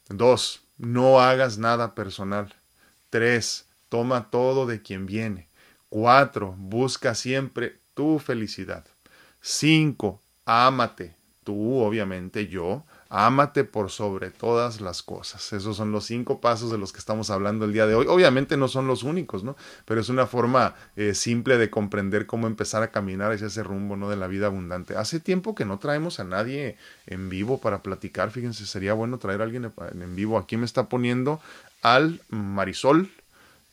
Dos, 0.10 0.64
no 0.78 1.22
hagas 1.22 1.58
nada 1.58 1.94
personal. 1.94 2.54
Tres, 3.10 3.68
toma 3.90 4.30
todo 4.30 4.66
de 4.66 4.82
quien 4.82 5.06
viene. 5.06 5.50
Cuatro, 5.94 6.56
busca 6.58 7.14
siempre 7.14 7.78
tu 7.94 8.18
felicidad. 8.18 8.84
Cinco, 9.40 10.24
ámate. 10.44 11.16
Tú, 11.44 11.84
obviamente, 11.84 12.48
yo, 12.48 12.84
ámate 13.10 13.64
por 13.64 13.92
sobre 13.92 14.32
todas 14.32 14.82
las 14.82 15.04
cosas. 15.04 15.54
Esos 15.54 15.78
son 15.78 15.92
los 15.92 16.06
cinco 16.06 16.42
pasos 16.42 16.72
de 16.72 16.80
los 16.80 16.92
que 16.94 16.98
estamos 16.98 17.30
hablando 17.30 17.66
el 17.66 17.74
día 17.74 17.86
de 17.86 17.94
hoy. 17.94 18.08
Obviamente 18.10 18.58
no 18.58 18.70
son 18.70 18.88
los 18.88 19.04
únicos, 19.04 19.44
¿no? 19.44 19.56
Pero 19.86 20.02
es 20.02 20.10
una 20.10 20.26
forma 20.26 20.74
eh, 20.96 21.14
simple 21.14 21.60
de 21.60 21.70
comprender 21.70 22.26
cómo 22.26 22.48
empezar 22.48 22.82
a 22.82 22.90
caminar 22.90 23.32
hacia 23.32 23.46
ese 23.46 23.62
rumbo, 23.62 23.96
¿no? 23.96 24.10
De 24.10 24.16
la 24.16 24.26
vida 24.26 24.48
abundante. 24.48 24.98
Hace 24.98 25.20
tiempo 25.20 25.54
que 25.54 25.64
no 25.64 25.78
traemos 25.78 26.20
a 26.20 26.24
nadie 26.24 26.76
en 27.06 27.30
vivo 27.30 27.60
para 27.60 27.84
platicar. 27.84 28.32
Fíjense, 28.32 28.66
sería 28.66 28.96
bueno 28.96 29.20
traer 29.20 29.42
a 29.42 29.44
alguien 29.44 29.72
en 29.78 30.16
vivo. 30.16 30.40
Aquí 30.40 30.58
me 30.58 30.66
está 30.66 30.90
poniendo 30.90 31.40
al 31.84 32.20
Marisol 32.30 33.12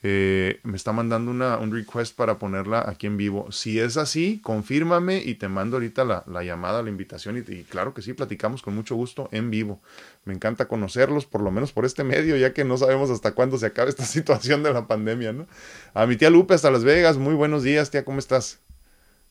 eh, 0.03 0.61
me 0.63 0.77
está 0.77 0.93
mandando 0.93 1.31
una, 1.31 1.59
un 1.59 1.73
request 1.73 2.17
para 2.17 2.39
ponerla 2.39 2.85
aquí 2.89 3.07
en 3.07 3.19
vivo. 3.19 3.53
Si 3.53 3.79
es 3.79 3.99
así, 3.99 4.41
confírmame 4.43 5.23
y 5.23 5.35
te 5.35 5.49
mando 5.49 5.77
ahorita 5.77 6.05
la, 6.05 6.25
la 6.27 6.43
llamada, 6.43 6.83
la 6.83 6.89
invitación 6.89 7.37
y, 7.37 7.53
y, 7.53 7.65
claro 7.65 7.93
que 7.93 8.01
sí, 8.01 8.15
platicamos 8.15 8.63
con 8.63 8.75
mucho 8.75 8.95
gusto 8.95 9.29
en 9.33 9.51
vivo. 9.51 9.81
Me 10.25 10.33
encanta 10.33 10.69
conocerlos, 10.69 11.27
por 11.27 11.43
lo 11.43 11.51
menos 11.51 11.73
por 11.73 11.85
este 11.85 12.03
medio, 12.03 12.37
ya 12.37 12.55
que 12.55 12.65
no 12.65 12.79
sabemos 12.79 13.11
hasta 13.11 13.33
cuándo 13.33 13.59
se 13.59 13.67
acabe 13.67 13.91
esta 13.91 14.05
situación 14.07 14.63
de 14.63 14.73
la 14.73 14.87
pandemia, 14.87 15.33
¿no? 15.33 15.47
A 15.93 16.07
mi 16.07 16.17
tía 16.17 16.31
Lupe 16.31 16.55
hasta 16.55 16.71
Las 16.71 16.85
Vegas, 16.85 17.19
muy 17.19 17.35
buenos 17.35 17.63
días, 17.63 17.91
tía, 17.91 18.05
¿cómo 18.05 18.19
estás? 18.19 18.61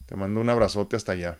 Te 0.05 0.15
mando 0.15 0.39
un 0.41 0.49
abrazote 0.49 0.95
hasta 0.95 1.13
allá. 1.13 1.37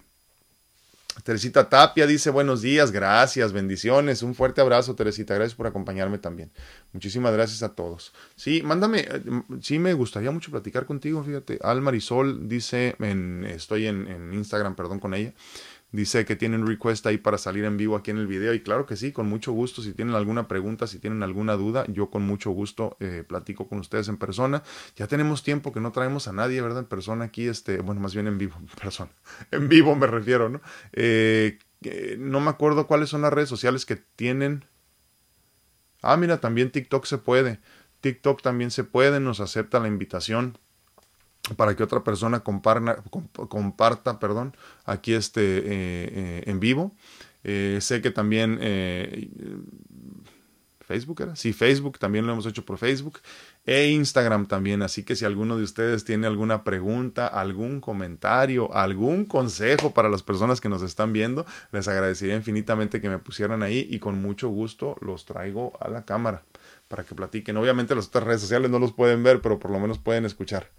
Teresita 1.24 1.70
Tapia 1.70 2.08
dice 2.08 2.30
buenos 2.30 2.62
días, 2.62 2.92
gracias, 2.92 3.52
bendiciones, 3.52 4.24
un 4.24 4.36
fuerte 4.36 4.62
abrazo 4.62 4.96
Teresita, 4.96 5.36
gracias 5.36 5.56
por 5.56 5.68
acompañarme 5.68 6.18
también. 6.18 6.52
Muchísimas 6.94 7.34
gracias 7.34 7.62
a 7.62 7.76
todos. 7.76 8.14
Sí, 8.36 8.62
mándame, 8.64 9.00
eh, 9.02 9.22
sí 9.62 9.80
me 9.80 9.94
gustaría 9.94 10.32
mucho 10.32 10.52
platicar 10.52 10.86
contigo, 10.86 11.24
fíjate. 11.24 11.60
Al 11.62 11.82
Marisol 11.82 12.48
dice, 12.48 12.96
en, 13.00 13.44
estoy 13.44 13.88
en, 13.88 14.08
en 14.08 14.34
Instagram, 14.34 14.76
perdón, 14.76 15.00
con 15.00 15.14
ella 15.14 15.34
Dice 15.92 16.24
que 16.24 16.36
tienen 16.36 16.68
request 16.68 17.06
ahí 17.08 17.18
para 17.18 17.40
salir 17.40 17.66
en 17.66 17.76
vivo 17.76 17.96
aquí 17.96 18.12
en 18.12 18.20
el 18.20 18.28
video 18.28 18.54
y 18.54 18.60
claro 18.60 18.86
que 18.86 18.96
sí, 18.96 19.12
con 19.12 19.28
mucho 19.28 19.54
gusto. 19.54 19.82
Si 19.82 19.94
tienen 19.94 20.14
alguna 20.14 20.48
pregunta, 20.48 20.86
si 20.86 21.00
tienen 21.00 21.24
alguna 21.24 21.54
duda, 21.54 21.84
yo 21.88 22.12
con 22.12 22.22
mucho 22.22 22.52
gusto 22.52 22.96
eh, 23.00 23.24
platico 23.28 23.68
con 23.68 23.80
ustedes 23.80 24.08
en 24.08 24.18
persona. 24.18 24.62
Ya 24.96 25.08
tenemos 25.08 25.42
tiempo 25.42 25.74
que 25.74 25.80
no 25.80 25.92
traemos 25.92 26.28
a 26.28 26.34
nadie, 26.34 26.62
¿verdad? 26.62 26.80
En 26.80 26.86
persona 26.86 27.26
aquí, 27.26 27.48
este, 27.48 27.80
bueno, 27.82 28.02
más 28.02 28.14
bien 28.14 28.28
en 28.28 28.38
vivo, 28.38 28.56
persona. 28.82 29.12
En 29.50 29.68
vivo 29.68 29.96
me 29.96 30.06
refiero, 30.06 30.48
¿no? 30.48 30.62
Eh, 30.94 31.58
no 32.20 32.40
me 32.40 32.52
acuerdo 32.52 32.86
cuáles 32.86 33.10
son 33.10 33.24
las 33.24 33.34
redes 33.34 33.50
sociales 33.50 33.88
que 33.88 33.96
tienen. 33.96 34.66
Ah, 36.04 36.18
mira, 36.18 36.40
también 36.40 36.72
TikTok 36.72 37.06
se 37.06 37.18
puede. 37.18 37.62
TikTok 38.02 38.44
también 38.44 38.70
se 38.70 38.84
puede, 38.84 39.20
nos 39.20 39.40
acepta 39.40 39.80
la 39.80 39.88
invitación 39.88 40.60
para 41.56 41.76
que 41.76 41.84
otra 41.84 42.04
persona 42.04 42.42
comparta, 42.42 44.20
perdón, 44.20 44.56
aquí 44.86 45.14
este, 45.14 45.42
eh, 45.42 45.64
eh, 45.66 46.44
en 46.46 46.60
vivo. 46.60 46.96
Eh, 47.44 47.80
sé 47.82 48.02
que 48.02 48.12
también 48.12 48.60
Facebook 50.90 51.22
era, 51.22 51.36
sí, 51.36 51.54
Facebook 51.54 52.00
también 52.00 52.26
lo 52.26 52.34
hemos 52.34 52.48
hecho 52.48 52.66
por 52.66 52.80
Facebook 52.80 53.20
e 53.66 53.90
Instagram 53.90 54.48
también. 54.48 54.82
Así 54.82 55.04
que 55.04 55.16
si 55.16 55.24
alguno 55.24 55.56
de 55.56 55.64
ustedes 55.64 56.04
tiene 56.04 56.28
alguna 56.28 56.64
pregunta, 56.64 57.28
algún 57.28 57.80
comentario, 57.80 58.74
algún 58.74 59.26
consejo 59.26 59.94
para 59.94 60.10
las 60.10 60.24
personas 60.24 60.60
que 60.60 60.68
nos 60.68 60.82
están 60.82 61.14
viendo, 61.14 61.46
les 61.72 61.88
agradecería 61.88 62.36
infinitamente 62.36 63.02
que 63.02 63.10
me 63.10 63.20
pusieran 63.20 63.62
ahí 63.62 63.88
y 63.90 64.00
con 64.00 64.20
mucho 64.22 64.50
gusto 64.50 64.98
los 65.02 65.26
traigo 65.26 65.74
a 65.80 65.90
la 65.90 66.06
cámara 66.06 66.44
para 66.88 67.04
que 67.04 67.16
platiquen. 67.16 67.56
Obviamente 67.58 67.94
las 67.94 68.08
otras 68.08 68.24
redes 68.24 68.42
sociales 68.42 68.72
no 68.72 68.80
los 68.80 68.92
pueden 68.92 69.22
ver, 69.22 69.42
pero 69.42 69.60
por 69.60 69.70
lo 69.70 69.80
menos 69.80 70.00
pueden 70.00 70.26
escuchar. 70.26 70.72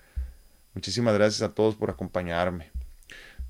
Muchísimas 0.74 1.14
gracias 1.14 1.42
a 1.42 1.54
todos 1.54 1.74
por 1.74 1.90
acompañarme. 1.90 2.70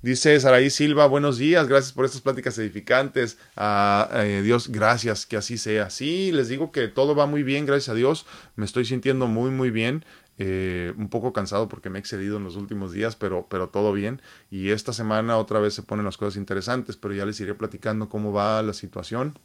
Dice 0.02 0.40
Saraí 0.40 0.70
Silva, 0.70 1.06
buenos 1.06 1.36
días, 1.36 1.68
gracias 1.68 1.92
por 1.92 2.06
estas 2.06 2.22
pláticas 2.22 2.56
edificantes. 2.56 3.36
a 3.54 4.08
eh, 4.24 4.40
Dios, 4.40 4.68
gracias, 4.68 5.26
que 5.26 5.36
así 5.36 5.58
sea. 5.58 5.90
Sí, 5.90 6.32
les 6.32 6.48
digo 6.48 6.72
que 6.72 6.88
todo 6.88 7.14
va 7.14 7.26
muy 7.26 7.42
bien, 7.42 7.66
gracias 7.66 7.90
a 7.90 7.94
Dios. 7.94 8.24
Me 8.56 8.64
estoy 8.64 8.86
sintiendo 8.86 9.26
muy, 9.26 9.50
muy 9.50 9.70
bien. 9.70 10.04
Eh, 10.42 10.94
un 10.96 11.10
poco 11.10 11.34
cansado 11.34 11.68
porque 11.68 11.90
me 11.90 11.98
he 11.98 12.00
excedido 12.00 12.38
en 12.38 12.44
los 12.44 12.56
últimos 12.56 12.92
días, 12.92 13.14
pero, 13.14 13.46
pero 13.50 13.68
todo 13.68 13.92
bien. 13.92 14.22
Y 14.50 14.70
esta 14.70 14.94
semana 14.94 15.36
otra 15.36 15.60
vez 15.60 15.74
se 15.74 15.82
ponen 15.82 16.06
las 16.06 16.16
cosas 16.16 16.36
interesantes, 16.36 16.96
pero 16.96 17.12
ya 17.12 17.26
les 17.26 17.38
iré 17.40 17.52
platicando 17.52 18.08
cómo 18.08 18.32
va 18.32 18.62
la 18.62 18.72
situación. 18.72 19.38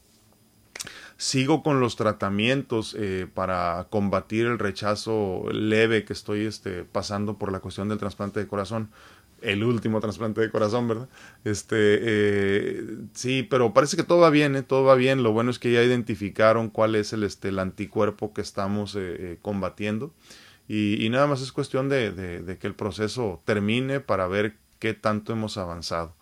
Sigo 1.17 1.63
con 1.63 1.79
los 1.79 1.95
tratamientos 1.95 2.95
eh, 2.99 3.27
para 3.33 3.87
combatir 3.89 4.47
el 4.47 4.59
rechazo 4.59 5.45
leve 5.51 6.03
que 6.03 6.11
estoy 6.11 6.45
este, 6.45 6.83
pasando 6.83 7.37
por 7.37 7.53
la 7.53 7.61
cuestión 7.61 7.87
del 7.87 7.99
trasplante 7.99 8.41
de 8.41 8.47
corazón. 8.47 8.89
El 9.41 9.63
último 9.63 10.01
trasplante 10.01 10.41
de 10.41 10.49
corazón, 10.49 10.87
¿verdad? 10.87 11.07
Este, 11.45 11.75
eh, 11.77 12.97
sí, 13.13 13.43
pero 13.43 13.73
parece 13.73 13.95
que 13.95 14.03
todo 14.03 14.19
va 14.19 14.29
bien, 14.29 14.55
¿eh? 14.55 14.63
todo 14.63 14.83
va 14.83 14.95
bien. 14.95 15.23
Lo 15.23 15.31
bueno 15.31 15.51
es 15.51 15.59
que 15.59 15.71
ya 15.71 15.83
identificaron 15.83 16.69
cuál 16.69 16.95
es 16.95 17.13
el, 17.13 17.23
este, 17.23 17.49
anticuerpo 17.59 18.33
que 18.33 18.41
estamos 18.41 18.95
eh, 18.97 19.37
combatiendo. 19.41 20.13
Y, 20.67 21.07
nada 21.11 21.27
más 21.27 21.41
es 21.41 21.51
cuestión 21.51 21.89
de, 21.89 22.11
de, 22.11 22.41
de 22.41 22.57
que 22.57 22.67
el 22.67 22.73
proceso 22.73 23.41
termine 23.45 23.99
para 23.99 24.27
ver 24.27 24.55
qué 24.79 24.93
tanto 24.93 25.31
hemos 25.31 25.57
avanzado. 25.57 26.15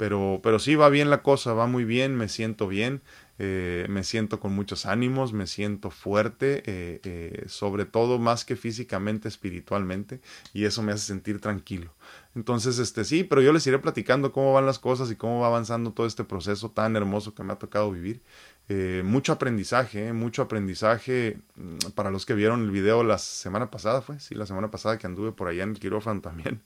Pero, 0.00 0.40
pero 0.42 0.58
sí 0.58 0.76
va 0.76 0.88
bien 0.88 1.10
la 1.10 1.22
cosa, 1.22 1.52
va 1.52 1.66
muy 1.66 1.84
bien, 1.84 2.16
me 2.16 2.30
siento 2.30 2.66
bien. 2.66 3.02
Eh, 3.42 3.86
me 3.88 4.04
siento 4.04 4.38
con 4.38 4.52
muchos 4.52 4.84
ánimos, 4.84 5.32
me 5.32 5.46
siento 5.46 5.90
fuerte, 5.90 6.62
eh, 6.66 7.00
eh, 7.04 7.44
sobre 7.46 7.86
todo 7.86 8.18
más 8.18 8.44
que 8.44 8.54
físicamente, 8.54 9.28
espiritualmente, 9.28 10.20
y 10.52 10.66
eso 10.66 10.82
me 10.82 10.92
hace 10.92 11.06
sentir 11.06 11.40
tranquilo. 11.40 11.90
Entonces, 12.34 12.78
este 12.78 13.02
sí, 13.02 13.24
pero 13.24 13.40
yo 13.40 13.54
les 13.54 13.66
iré 13.66 13.78
platicando 13.78 14.30
cómo 14.30 14.52
van 14.52 14.66
las 14.66 14.78
cosas 14.78 15.10
y 15.10 15.16
cómo 15.16 15.40
va 15.40 15.46
avanzando 15.46 15.94
todo 15.94 16.06
este 16.06 16.22
proceso 16.22 16.70
tan 16.70 16.96
hermoso 16.96 17.34
que 17.34 17.42
me 17.42 17.54
ha 17.54 17.56
tocado 17.58 17.90
vivir. 17.90 18.20
mucho 19.04 19.32
aprendizaje, 19.32 20.12
mucho 20.12 20.42
aprendizaje 20.42 21.38
mm, 21.56 21.92
para 21.94 22.10
los 22.10 22.26
que 22.26 22.34
vieron 22.34 22.60
el 22.62 22.70
video 22.70 23.02
la 23.02 23.16
semana 23.16 23.70
pasada, 23.70 24.02
fue, 24.02 24.20
sí, 24.20 24.34
la 24.34 24.44
semana 24.44 24.70
pasada 24.70 24.98
que 24.98 25.06
anduve 25.06 25.32
por 25.32 25.48
allá 25.48 25.62
en 25.62 25.70
el 25.70 25.80
quirófano 25.80 26.20
también 26.20 26.60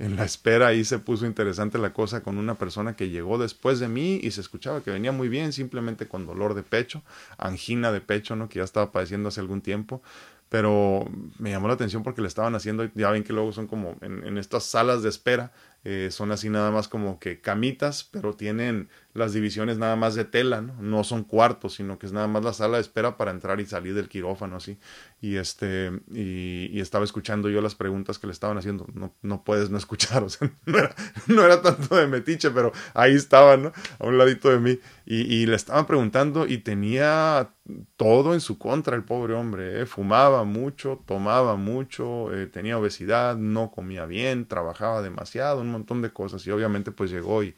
en 0.00 0.16
la 0.16 0.24
espera 0.24 0.68
ahí 0.68 0.82
se 0.82 0.98
puso 0.98 1.26
interesante 1.26 1.76
la 1.76 1.92
cosa 1.92 2.22
con 2.22 2.38
una 2.38 2.54
persona 2.54 2.96
que 2.96 3.10
llegó 3.10 3.36
después 3.36 3.78
de 3.80 3.88
mí 3.88 4.18
y 4.22 4.30
se 4.30 4.40
escuchaba 4.40 4.82
que 4.82 4.90
venía 4.90 5.12
muy 5.12 5.28
bien, 5.28 5.52
simplemente 5.52 6.08
con 6.08 6.26
dolor 6.26 6.54
de 6.54 6.62
pecho, 6.62 7.02
angina 7.36 7.92
de 7.92 8.00
pecho, 8.00 8.34
¿no? 8.34 8.48
Que 8.48 8.60
ya 8.60 8.64
estaba 8.64 8.92
padeciendo 8.92 9.28
hace 9.28 9.40
algún 9.40 9.60
tiempo. 9.60 10.02
Pero 10.48 11.08
me 11.38 11.50
llamó 11.50 11.68
la 11.68 11.74
atención 11.74 12.02
porque 12.02 12.22
le 12.22 12.28
estaban 12.28 12.54
haciendo, 12.56 12.88
ya 12.94 13.10
ven 13.10 13.22
que 13.22 13.32
luego 13.32 13.52
son 13.52 13.68
como 13.68 13.96
en, 14.00 14.26
en 14.26 14.36
estas 14.36 14.64
salas 14.64 15.02
de 15.02 15.08
espera, 15.08 15.52
eh, 15.82 16.08
son 16.10 16.30
así 16.30 16.50
nada 16.50 16.70
más 16.70 16.88
como 16.88 17.18
que 17.18 17.40
camitas, 17.40 18.04
pero 18.04 18.34
tienen 18.34 18.90
las 19.14 19.32
divisiones 19.32 19.78
nada 19.78 19.96
más 19.96 20.14
de 20.14 20.24
tela, 20.24 20.60
¿no? 20.60 20.74
No 20.80 21.04
son 21.04 21.24
cuartos, 21.24 21.74
sino 21.74 21.98
que 21.98 22.06
es 22.06 22.12
nada 22.12 22.28
más 22.28 22.44
la 22.44 22.52
sala 22.52 22.76
de 22.76 22.82
espera 22.82 23.16
para 23.16 23.30
entrar 23.30 23.60
y 23.60 23.66
salir 23.66 23.94
del 23.94 24.08
quirófano, 24.08 24.56
así. 24.56 24.78
Y 25.22 25.36
este, 25.36 25.90
y, 26.12 26.78
estaba 26.80 27.04
escuchando 27.04 27.48
yo 27.48 27.62
las 27.62 27.74
preguntas 27.74 28.18
que 28.18 28.26
le 28.26 28.32
estaban 28.32 28.58
haciendo. 28.58 28.86
No, 28.92 29.14
no 29.22 29.42
puedes 29.42 29.70
no 29.70 29.78
escuchar, 29.78 30.22
o 30.24 30.28
sea, 30.28 30.50
no 30.66 30.78
era, 30.78 30.94
no 31.26 31.44
era 31.44 31.62
tanto 31.62 31.96
de 31.96 32.06
metiche, 32.06 32.50
pero 32.50 32.72
ahí 32.92 33.14
estaban, 33.14 33.62
¿no? 33.64 33.72
A 33.98 34.06
un 34.06 34.18
ladito 34.18 34.50
de 34.50 34.58
mí. 34.60 34.78
Y, 35.06 35.22
y 35.34 35.46
le 35.46 35.56
estaban 35.56 35.86
preguntando 35.86 36.46
y 36.46 36.58
tenía 36.58 37.50
todo 37.96 38.34
en 38.34 38.40
su 38.40 38.58
contra 38.58 38.96
el 38.96 39.04
pobre 39.04 39.34
hombre. 39.34 39.80
¿eh? 39.80 39.86
Fumaba 39.86 40.44
mucho, 40.44 41.02
tomaba 41.06 41.56
mucho, 41.56 42.34
eh, 42.34 42.46
tenía 42.46 42.78
obesidad, 42.78 43.36
no 43.36 43.70
comía 43.70 44.06
bien, 44.06 44.46
trabajaba 44.46 45.02
demasiado, 45.02 45.64
un 45.70 45.74
montón 45.80 46.02
de 46.02 46.10
cosas. 46.10 46.46
Y 46.46 46.50
obviamente 46.50 46.90
pues 46.90 47.10
llegó 47.10 47.42
y, 47.42 47.54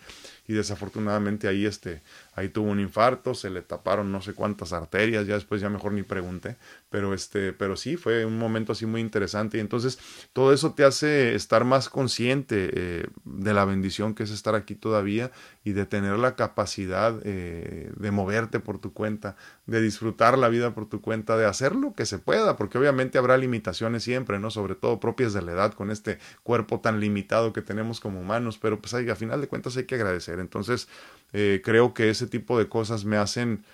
y 0.47 0.53
desafortunadamente 0.53 1.49
ahí 1.49 1.67
este 1.67 2.03
ahí 2.35 2.49
tuvo 2.49 2.71
un 2.71 2.81
infarto, 2.81 3.35
se 3.35 3.51
le 3.51 3.63
taparon 3.63 4.11
no 4.11 4.23
sé 4.23 4.35
cuántas 4.35 4.73
arterias, 4.73 5.27
ya 5.27 5.35
después 5.35 5.61
ya 5.61 5.69
mejor 5.69 5.93
ni 5.93 6.03
pregunté, 6.03 6.57
pero 6.91 7.15
este, 7.15 7.53
pero 7.53 7.77
sí, 7.77 7.97
fue 7.97 8.25
un 8.25 8.39
momento 8.39 8.73
así 8.73 8.87
muy 8.87 9.01
interesante 9.01 9.59
y 9.59 9.61
entonces 9.61 9.99
todo 10.33 10.53
eso 10.53 10.73
te 10.73 10.85
hace 10.85 11.35
estar 11.35 11.65
más 11.65 11.89
consciente 11.89 12.71
eh, 12.73 13.07
de 13.25 13.55
la 13.55 13.65
bendición 13.65 14.15
que 14.15 14.23
es 14.23 14.31
estar 14.31 14.55
aquí 14.55 14.75
todavía 14.75 15.31
y 15.65 15.73
de 15.73 15.87
tener 15.87 16.19
la 16.19 16.35
capacidad 16.35 17.21
eh, 17.25 17.93
de 17.97 18.11
moverte 18.11 18.61
por 18.61 18.79
tu 18.79 18.93
cuenta, 18.93 19.37
de 19.67 19.81
disfrutar 19.81 20.39
la 20.39 20.49
vida 20.49 20.75
por 20.75 20.89
tu 20.89 21.01
cuenta, 21.01 21.37
de 21.37 21.47
hacer 21.47 21.77
lo 21.77 21.95
que 21.95 22.07
se 22.07 22.19
pueda, 22.19 22.57
porque 22.57 22.79
obviamente 22.79 23.19
habrá 23.19 23.37
limitaciones 23.37 24.03
siempre, 24.03 24.39
¿no? 24.39 24.51
Sobre 24.51 24.75
todo 24.75 25.01
propias 25.01 25.33
de 25.33 25.43
la 25.43 25.53
edad 25.53 25.73
con 25.75 25.91
este 25.91 26.19
cuerpo 26.43 26.81
tan 26.81 27.01
limitado 27.01 27.53
que 27.53 27.63
tenemos 27.63 28.01
como 28.01 28.21
humanos, 28.21 28.59
pero 28.59 28.81
pues 28.81 28.95
a 28.95 29.17
final 29.17 29.41
de 29.41 29.49
cuentas 29.49 29.77
hay 29.77 29.85
que 29.85 29.95
agradecer. 29.95 30.39
Entonces, 30.39 30.89
eh, 31.33 31.63
creo 31.65 31.95
que 31.95 32.11
ese 32.23 32.31
tipo 32.31 32.59
de 32.59 32.69
cosas 32.69 33.05
me 33.05 33.17
hacen 33.17 33.65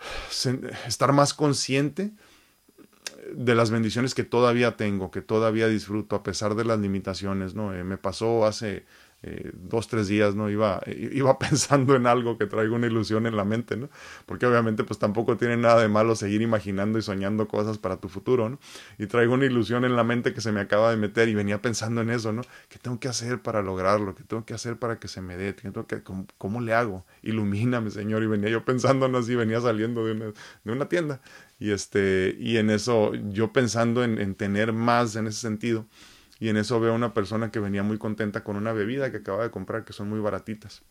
estar 0.86 1.12
más 1.12 1.32
consciente 1.32 2.12
de 3.32 3.54
las 3.54 3.70
bendiciones 3.70 4.14
que 4.14 4.24
todavía 4.24 4.76
tengo, 4.76 5.10
que 5.10 5.22
todavía 5.22 5.68
disfruto 5.68 6.16
a 6.16 6.22
pesar 6.22 6.56
de 6.56 6.64
las 6.64 6.80
limitaciones, 6.80 7.54
¿no? 7.54 7.72
Eh, 7.72 7.84
me 7.84 7.96
pasó 7.96 8.44
hace 8.46 8.84
eh, 9.24 9.52
dos, 9.54 9.86
tres 9.86 10.08
días, 10.08 10.34
¿no? 10.34 10.50
Iba, 10.50 10.80
iba 10.86 11.38
pensando 11.38 11.94
en 11.94 12.06
algo 12.06 12.38
que 12.38 12.46
traigo 12.46 12.74
una 12.74 12.88
ilusión 12.88 13.26
en 13.26 13.36
la 13.36 13.44
mente, 13.44 13.76
¿no? 13.76 13.88
Porque 14.26 14.46
obviamente 14.46 14.82
pues 14.82 14.98
tampoco 14.98 15.36
tiene 15.36 15.56
nada 15.56 15.80
de 15.80 15.88
malo 15.88 16.16
seguir 16.16 16.42
imaginando 16.42 16.98
y 16.98 17.02
soñando 17.02 17.46
cosas 17.46 17.78
para 17.78 17.98
tu 17.98 18.08
futuro, 18.08 18.48
¿no? 18.48 18.58
Y 18.98 19.06
traigo 19.06 19.34
una 19.34 19.46
ilusión 19.46 19.84
en 19.84 19.94
la 19.94 20.02
mente 20.02 20.34
que 20.34 20.40
se 20.40 20.50
me 20.50 20.60
acaba 20.60 20.90
de 20.90 20.96
meter 20.96 21.28
y 21.28 21.34
venía 21.34 21.62
pensando 21.62 22.00
en 22.00 22.10
eso, 22.10 22.32
¿no? 22.32 22.42
¿Qué 22.68 22.78
tengo 22.80 22.98
que 22.98 23.08
hacer 23.08 23.40
para 23.40 23.62
lograrlo? 23.62 24.14
¿Qué 24.14 24.24
tengo 24.24 24.44
que 24.44 24.54
hacer 24.54 24.76
para 24.76 24.98
que 24.98 25.06
se 25.06 25.20
me 25.20 25.36
dé? 25.36 25.52
tengo 25.52 25.86
que, 25.86 26.02
¿cómo, 26.38 26.60
le 26.60 26.74
hago? 26.74 27.04
Ilumíname, 27.22 27.90
Señor. 27.90 28.22
Y 28.24 28.26
venía 28.26 28.50
yo 28.50 28.64
pensando 28.64 29.06
en 29.06 29.14
así, 29.14 29.36
venía 29.36 29.60
saliendo 29.60 30.04
de 30.04 30.12
una, 30.12 30.24
de 30.64 30.72
una 30.72 30.88
tienda. 30.88 31.20
Y, 31.60 31.70
este, 31.70 32.36
y 32.40 32.56
en 32.56 32.70
eso, 32.70 33.14
yo 33.14 33.52
pensando 33.52 34.02
en, 34.02 34.18
en 34.18 34.34
tener 34.34 34.72
más 34.72 35.14
en 35.14 35.28
ese 35.28 35.38
sentido 35.40 35.86
y 36.42 36.48
en 36.48 36.56
eso 36.56 36.80
veo 36.80 36.90
a 36.90 36.96
una 36.96 37.14
persona 37.14 37.52
que 37.52 37.60
venía 37.60 37.84
muy 37.84 37.98
contenta 37.98 38.42
con 38.42 38.56
una 38.56 38.72
bebida 38.72 39.12
que 39.12 39.18
acaba 39.18 39.44
de 39.44 39.52
comprar 39.52 39.84
que 39.84 39.92
son 39.92 40.08
muy 40.08 40.18
baratitas. 40.18 40.82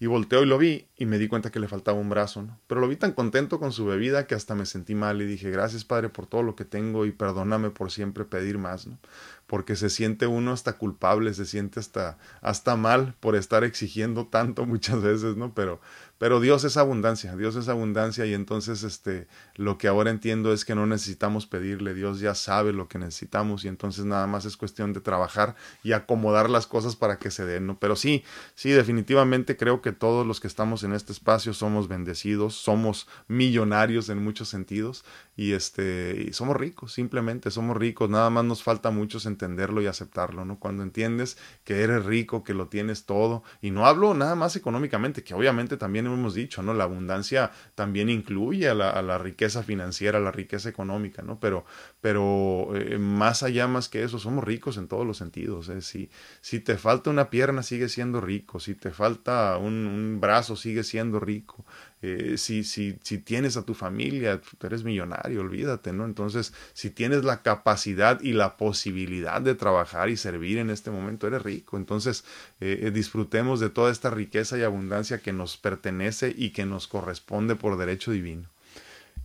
Y 0.00 0.06
volteo 0.06 0.42
y 0.42 0.46
lo 0.46 0.58
vi 0.58 0.88
y 0.96 1.06
me 1.06 1.18
di 1.18 1.28
cuenta 1.28 1.52
que 1.52 1.60
le 1.60 1.68
faltaba 1.68 2.00
un 2.00 2.08
brazo, 2.08 2.42
¿no? 2.42 2.58
Pero 2.66 2.80
lo 2.80 2.88
vi 2.88 2.96
tan 2.96 3.12
contento 3.12 3.60
con 3.60 3.70
su 3.70 3.86
bebida 3.86 4.26
que 4.26 4.34
hasta 4.34 4.56
me 4.56 4.66
sentí 4.66 4.96
mal 4.96 5.22
y 5.22 5.24
dije, 5.24 5.52
gracias 5.52 5.84
Padre 5.84 6.08
por 6.08 6.26
todo 6.26 6.42
lo 6.42 6.56
que 6.56 6.64
tengo 6.64 7.06
y 7.06 7.12
perdóname 7.12 7.70
por 7.70 7.92
siempre 7.92 8.24
pedir 8.24 8.58
más, 8.58 8.88
¿no? 8.88 8.98
Porque 9.46 9.76
se 9.76 9.88
siente 9.88 10.26
uno 10.26 10.50
hasta 10.50 10.78
culpable, 10.78 11.32
se 11.32 11.46
siente 11.46 11.78
hasta, 11.78 12.18
hasta 12.40 12.74
mal 12.74 13.14
por 13.20 13.36
estar 13.36 13.62
exigiendo 13.62 14.26
tanto 14.26 14.66
muchas 14.66 15.00
veces, 15.00 15.36
¿no? 15.36 15.54
Pero, 15.54 15.80
pero 16.18 16.40
Dios 16.40 16.64
es 16.64 16.76
abundancia, 16.76 17.36
Dios 17.36 17.56
es 17.56 17.68
abundancia 17.68 18.26
y 18.26 18.34
entonces 18.34 18.82
este 18.82 19.28
lo 19.54 19.78
que 19.78 19.88
ahora 19.88 20.10
entiendo 20.10 20.52
es 20.52 20.64
que 20.64 20.74
no 20.74 20.86
necesitamos 20.86 21.46
pedirle, 21.46 21.94
Dios 21.94 22.20
ya 22.20 22.34
sabe 22.34 22.72
lo 22.72 22.88
que 22.88 22.98
necesitamos 22.98 23.64
y 23.64 23.68
entonces 23.68 24.04
nada 24.04 24.26
más 24.26 24.44
es 24.44 24.56
cuestión 24.56 24.92
de 24.92 25.00
trabajar 25.00 25.56
y 25.82 25.92
acomodar 25.92 26.50
las 26.50 26.66
cosas 26.66 26.96
para 26.96 27.18
que 27.18 27.30
se 27.30 27.46
den, 27.46 27.66
¿no? 27.66 27.78
Pero 27.78 27.96
sí, 27.96 28.24
sí, 28.54 28.70
definitivamente 28.70 29.56
creo 29.56 29.80
que 29.80 29.92
todos 29.92 30.26
los 30.26 30.40
que 30.40 30.48
estamos 30.48 30.82
en 30.82 30.92
este 30.92 31.12
espacio 31.12 31.54
somos 31.54 31.88
bendecidos, 31.88 32.54
somos 32.54 33.06
millonarios 33.28 34.08
en 34.08 34.22
muchos 34.22 34.48
sentidos 34.48 35.04
y 35.38 35.52
este 35.52 36.26
y 36.28 36.32
somos 36.32 36.56
ricos, 36.56 36.92
simplemente 36.92 37.52
somos 37.52 37.76
ricos, 37.76 38.10
nada 38.10 38.28
más 38.28 38.44
nos 38.44 38.64
falta 38.64 38.90
muchos 38.90 39.24
entenderlo 39.24 39.80
y 39.80 39.86
aceptarlo, 39.86 40.44
¿no? 40.44 40.58
Cuando 40.58 40.82
entiendes 40.82 41.38
que 41.62 41.82
eres 41.82 42.04
rico, 42.04 42.42
que 42.42 42.54
lo 42.54 42.66
tienes 42.66 43.06
todo 43.06 43.44
y 43.62 43.70
no 43.70 43.86
hablo 43.86 44.14
nada 44.14 44.34
más 44.34 44.56
económicamente, 44.56 45.22
que 45.22 45.34
obviamente 45.34 45.76
también 45.76 46.06
hemos 46.06 46.34
dicho, 46.34 46.60
¿no? 46.64 46.74
La 46.74 46.82
abundancia 46.82 47.52
también 47.76 48.10
incluye 48.10 48.68
a 48.68 48.74
la, 48.74 49.18
riqueza 49.18 49.62
financiera, 49.62 50.18
a 50.18 50.20
la 50.20 50.32
riqueza 50.32 50.68
económica, 50.70 51.22
¿no? 51.22 51.38
Pero, 51.38 51.64
pero 52.00 52.70
eh, 52.74 52.98
más 52.98 53.44
allá, 53.44 53.68
más 53.68 53.88
que 53.88 54.02
eso, 54.02 54.18
somos 54.18 54.42
ricos 54.42 54.76
en 54.76 54.88
todos 54.88 55.06
los 55.06 55.18
sentidos. 55.18 55.68
¿eh? 55.68 55.82
Si, 55.82 56.10
si 56.40 56.58
te 56.58 56.76
falta 56.78 57.10
una 57.10 57.30
pierna, 57.30 57.62
sigue 57.62 57.88
siendo 57.88 58.20
rico. 58.20 58.58
Si 58.58 58.74
te 58.74 58.90
falta 58.90 59.56
un 59.56 60.18
brazo, 60.20 60.56
sigue 60.56 60.82
siendo 60.82 61.20
rico. 61.20 61.64
Eh, 62.00 62.34
si, 62.36 62.62
si, 62.62 62.96
si 63.02 63.18
tienes 63.18 63.56
a 63.56 63.64
tu 63.64 63.74
familia, 63.74 64.40
eres 64.62 64.84
millonario, 64.84 65.40
olvídate, 65.40 65.92
¿no? 65.92 66.04
Entonces, 66.04 66.52
si 66.72 66.90
tienes 66.90 67.24
la 67.24 67.42
capacidad 67.42 68.20
y 68.20 68.32
la 68.32 68.56
posibilidad 68.56 69.40
de 69.40 69.56
trabajar 69.56 70.08
y 70.08 70.16
servir 70.16 70.58
en 70.58 70.70
este 70.70 70.90
momento, 70.90 71.26
eres 71.26 71.42
rico. 71.42 71.76
Entonces, 71.76 72.24
eh, 72.60 72.80
eh, 72.82 72.90
disfrutemos 72.92 73.58
de 73.58 73.70
toda 73.70 73.90
esta 73.90 74.10
riqueza 74.10 74.56
y 74.56 74.62
abundancia 74.62 75.18
que 75.18 75.32
nos 75.32 75.56
pertenece 75.56 76.32
y 76.36 76.50
que 76.50 76.66
nos 76.66 76.86
corresponde 76.86 77.56
por 77.56 77.76
derecho 77.76 78.12
divino. 78.12 78.48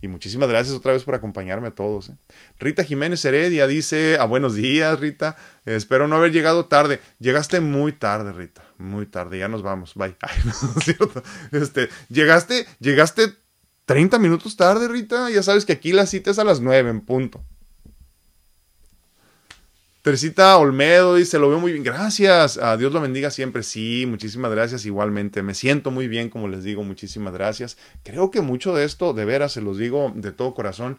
Y 0.04 0.08
muchísimas 0.08 0.50
gracias 0.50 0.76
otra 0.76 0.92
vez 0.92 1.02
por 1.02 1.14
acompañarme 1.14 1.68
a 1.68 1.70
todos. 1.70 2.10
¿eh? 2.10 2.16
Rita 2.58 2.84
Jiménez 2.84 3.24
Heredia 3.24 3.66
dice, 3.66 4.16
a 4.18 4.22
ah, 4.22 4.26
buenos 4.26 4.54
días 4.54 5.00
Rita, 5.00 5.36
espero 5.64 6.08
no 6.08 6.16
haber 6.16 6.30
llegado 6.30 6.66
tarde. 6.66 7.00
Llegaste 7.20 7.60
muy 7.60 7.92
tarde 7.92 8.32
Rita, 8.32 8.62
muy 8.84 9.06
tarde, 9.06 9.38
ya 9.38 9.48
nos 9.48 9.62
vamos, 9.62 9.94
bye. 9.94 10.16
Este, 11.52 11.88
llegaste, 12.08 12.66
llegaste 12.80 13.34
30 13.86 14.18
minutos 14.18 14.56
tarde 14.56 14.88
Rita, 14.88 15.30
ya 15.30 15.42
sabes 15.42 15.64
que 15.64 15.72
aquí 15.72 15.92
la 15.92 16.06
cita 16.06 16.30
es 16.30 16.38
a 16.38 16.44
las 16.44 16.60
9 16.60 16.90
en 16.90 17.00
punto. 17.00 17.44
Teresita 20.04 20.58
Olmedo 20.58 21.14
dice, 21.14 21.38
lo 21.38 21.48
veo 21.48 21.58
muy 21.58 21.72
bien, 21.72 21.82
gracias, 21.82 22.58
a 22.58 22.76
Dios 22.76 22.92
lo 22.92 23.00
bendiga 23.00 23.30
siempre, 23.30 23.62
sí, 23.62 24.04
muchísimas 24.06 24.50
gracias 24.50 24.84
igualmente, 24.84 25.42
me 25.42 25.54
siento 25.54 25.90
muy 25.90 26.08
bien, 26.08 26.28
como 26.28 26.46
les 26.46 26.62
digo, 26.62 26.84
muchísimas 26.84 27.32
gracias. 27.32 27.78
Creo 28.02 28.30
que 28.30 28.42
mucho 28.42 28.74
de 28.74 28.84
esto, 28.84 29.14
de 29.14 29.24
veras, 29.24 29.52
se 29.52 29.62
los 29.62 29.78
digo 29.78 30.12
de 30.14 30.30
todo 30.30 30.52
corazón, 30.52 30.98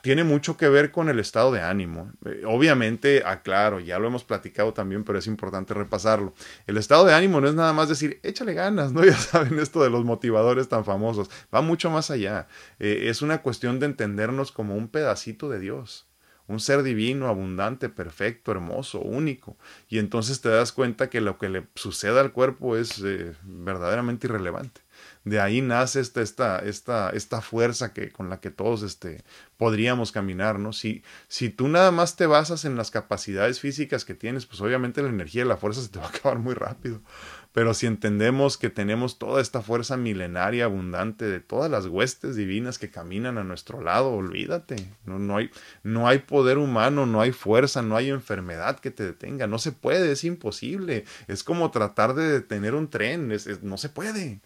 tiene 0.00 0.24
mucho 0.24 0.56
que 0.56 0.68
ver 0.68 0.90
con 0.90 1.08
el 1.08 1.18
estado 1.18 1.52
de 1.52 1.60
ánimo. 1.60 2.12
Eh, 2.24 2.42
obviamente, 2.46 3.22
aclaro, 3.24 3.80
ya 3.80 3.98
lo 3.98 4.06
hemos 4.06 4.24
platicado 4.24 4.72
también, 4.72 5.04
pero 5.04 5.18
es 5.18 5.26
importante 5.26 5.74
repasarlo. 5.74 6.34
El 6.66 6.76
estado 6.76 7.04
de 7.04 7.14
ánimo 7.14 7.40
no 7.40 7.48
es 7.48 7.54
nada 7.54 7.72
más 7.72 7.88
decir, 7.88 8.20
échale 8.22 8.54
ganas, 8.54 8.92
¿no? 8.94 9.04
Ya 9.04 9.16
saben 9.16 9.58
esto 9.58 9.82
de 9.82 9.90
los 9.90 10.04
motivadores 10.04 10.68
tan 10.68 10.84
famosos, 10.84 11.30
va 11.54 11.60
mucho 11.60 11.90
más 11.90 12.10
allá. 12.10 12.48
Eh, 12.78 13.06
es 13.08 13.22
una 13.22 13.42
cuestión 13.42 13.80
de 13.80 13.86
entendernos 13.86 14.52
como 14.52 14.74
un 14.74 14.88
pedacito 14.88 15.48
de 15.48 15.60
Dios 15.60 16.08
un 16.48 16.60
ser 16.60 16.82
divino, 16.82 17.28
abundante, 17.28 17.90
perfecto, 17.90 18.50
hermoso, 18.50 19.00
único. 19.00 19.56
Y 19.88 19.98
entonces 19.98 20.40
te 20.40 20.48
das 20.48 20.72
cuenta 20.72 21.10
que 21.10 21.20
lo 21.20 21.38
que 21.38 21.50
le 21.50 21.66
sucede 21.74 22.18
al 22.18 22.32
cuerpo 22.32 22.76
es 22.76 23.02
eh, 23.04 23.34
verdaderamente 23.44 24.26
irrelevante. 24.26 24.80
De 25.24 25.40
ahí 25.40 25.60
nace 25.60 26.00
esta, 26.00 26.22
esta, 26.22 26.58
esta, 26.60 27.10
esta 27.10 27.40
fuerza 27.40 27.92
que, 27.92 28.10
con 28.10 28.30
la 28.30 28.40
que 28.40 28.50
todos 28.50 28.82
este, 28.82 29.22
podríamos 29.56 30.12
caminar, 30.12 30.58
¿no? 30.58 30.72
Si, 30.72 31.02
si 31.28 31.50
tú 31.50 31.68
nada 31.68 31.90
más 31.90 32.16
te 32.16 32.26
basas 32.26 32.64
en 32.64 32.76
las 32.76 32.90
capacidades 32.90 33.60
físicas 33.60 34.04
que 34.04 34.14
tienes, 34.14 34.46
pues 34.46 34.60
obviamente 34.60 35.02
la 35.02 35.08
energía 35.08 35.42
y 35.42 35.48
la 35.48 35.56
fuerza 35.56 35.82
se 35.82 35.88
te 35.88 35.98
va 36.00 36.06
a 36.06 36.08
acabar 36.08 36.38
muy 36.38 36.54
rápido. 36.54 37.00
Pero 37.52 37.74
si 37.74 37.86
entendemos 37.86 38.56
que 38.56 38.70
tenemos 38.70 39.18
toda 39.18 39.40
esta 39.40 39.62
fuerza 39.62 39.96
milenaria 39.96 40.66
abundante 40.66 41.24
de 41.24 41.40
todas 41.40 41.68
las 41.70 41.86
huestes 41.86 42.36
divinas 42.36 42.78
que 42.78 42.90
caminan 42.90 43.36
a 43.36 43.42
nuestro 43.42 43.80
lado, 43.80 44.12
olvídate. 44.12 44.76
No, 45.06 45.18
no, 45.18 45.38
hay, 45.38 45.50
no 45.82 46.06
hay 46.06 46.20
poder 46.20 46.58
humano, 46.58 47.06
no 47.06 47.20
hay 47.20 47.32
fuerza, 47.32 47.82
no 47.82 47.96
hay 47.96 48.10
enfermedad 48.10 48.78
que 48.78 48.90
te 48.90 49.04
detenga. 49.04 49.46
No 49.46 49.58
se 49.58 49.72
puede, 49.72 50.12
es 50.12 50.24
imposible. 50.24 51.04
Es 51.26 51.42
como 51.42 51.70
tratar 51.70 52.14
de 52.14 52.28
detener 52.28 52.74
un 52.74 52.90
tren, 52.90 53.32
no 53.62 53.76
se 53.76 53.88
puede. 53.88 54.40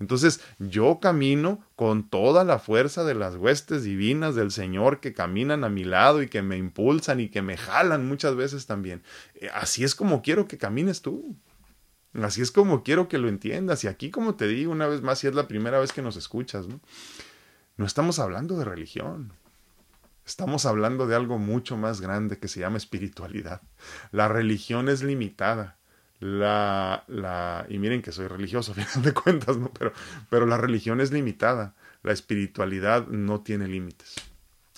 Entonces 0.00 0.40
yo 0.58 0.98
camino 1.00 1.64
con 1.76 2.08
toda 2.08 2.44
la 2.44 2.58
fuerza 2.58 3.04
de 3.04 3.14
las 3.14 3.36
huestes 3.36 3.84
divinas 3.84 4.34
del 4.34 4.50
Señor 4.50 5.00
que 5.00 5.14
caminan 5.14 5.64
a 5.64 5.68
mi 5.68 5.84
lado 5.84 6.22
y 6.22 6.28
que 6.28 6.42
me 6.42 6.56
impulsan 6.56 7.20
y 7.20 7.28
que 7.28 7.42
me 7.42 7.56
jalan 7.56 8.06
muchas 8.06 8.34
veces 8.34 8.66
también. 8.66 9.02
Eh, 9.34 9.48
así 9.54 9.84
es 9.84 9.94
como 9.94 10.22
quiero 10.22 10.48
que 10.48 10.58
camines 10.58 11.00
tú. 11.00 11.36
Así 12.22 12.42
es 12.42 12.52
como 12.52 12.82
quiero 12.82 13.08
que 13.08 13.18
lo 13.18 13.28
entiendas. 13.28 13.82
Y 13.84 13.88
aquí, 13.88 14.10
como 14.10 14.34
te 14.34 14.46
digo 14.46 14.70
una 14.70 14.86
vez 14.86 15.02
más, 15.02 15.18
si 15.18 15.26
es 15.26 15.34
la 15.34 15.48
primera 15.48 15.78
vez 15.80 15.92
que 15.92 16.02
nos 16.02 16.16
escuchas, 16.16 16.68
¿no? 16.68 16.80
No 17.76 17.86
estamos 17.86 18.20
hablando 18.20 18.56
de 18.56 18.64
religión. 18.64 19.32
Estamos 20.24 20.64
hablando 20.64 21.06
de 21.06 21.16
algo 21.16 21.38
mucho 21.38 21.76
más 21.76 22.00
grande 22.00 22.38
que 22.38 22.48
se 22.48 22.60
llama 22.60 22.78
espiritualidad. 22.78 23.62
La 24.10 24.28
religión 24.28 24.88
es 24.88 25.02
limitada. 25.02 25.76
La, 26.26 27.04
la, 27.06 27.66
y 27.68 27.78
miren 27.78 28.00
que 28.00 28.10
soy 28.10 28.28
religioso, 28.28 28.72
a 28.72 28.74
final 28.74 29.02
de 29.02 29.12
cuentas, 29.12 29.58
¿no? 29.58 29.70
Pero, 29.78 29.92
pero 30.30 30.46
la 30.46 30.56
religión 30.56 31.02
es 31.02 31.12
limitada. 31.12 31.74
La 32.02 32.12
espiritualidad 32.12 33.08
no 33.08 33.42
tiene 33.42 33.68
límites. 33.68 34.14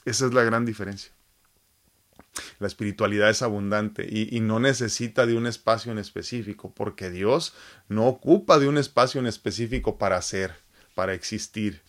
Esa 0.05 0.27
es 0.27 0.35
la 0.35 0.43
gran 0.43 0.65
diferencia. 0.65 1.13
La 2.59 2.67
espiritualidad 2.67 3.31
es 3.31 3.43
abundante 3.43 4.09
y, 4.11 4.41
no 4.41 4.59
necesita 4.59 5.25
de 5.25 5.37
un 5.37 5.47
espacio 5.47 5.93
en 5.93 5.99
específico, 5.99 6.73
porque 6.75 7.11
Dios 7.11 7.55
no 7.89 8.07
ocupa 8.07 8.59
de 8.59 8.67
un 8.67 8.77
espacio 8.77 9.21
en 9.21 9.29
específico 9.29 9.99
para 9.99 10.21
ser, 10.23 10.53
para 10.97 11.15
existir. 11.15 11.81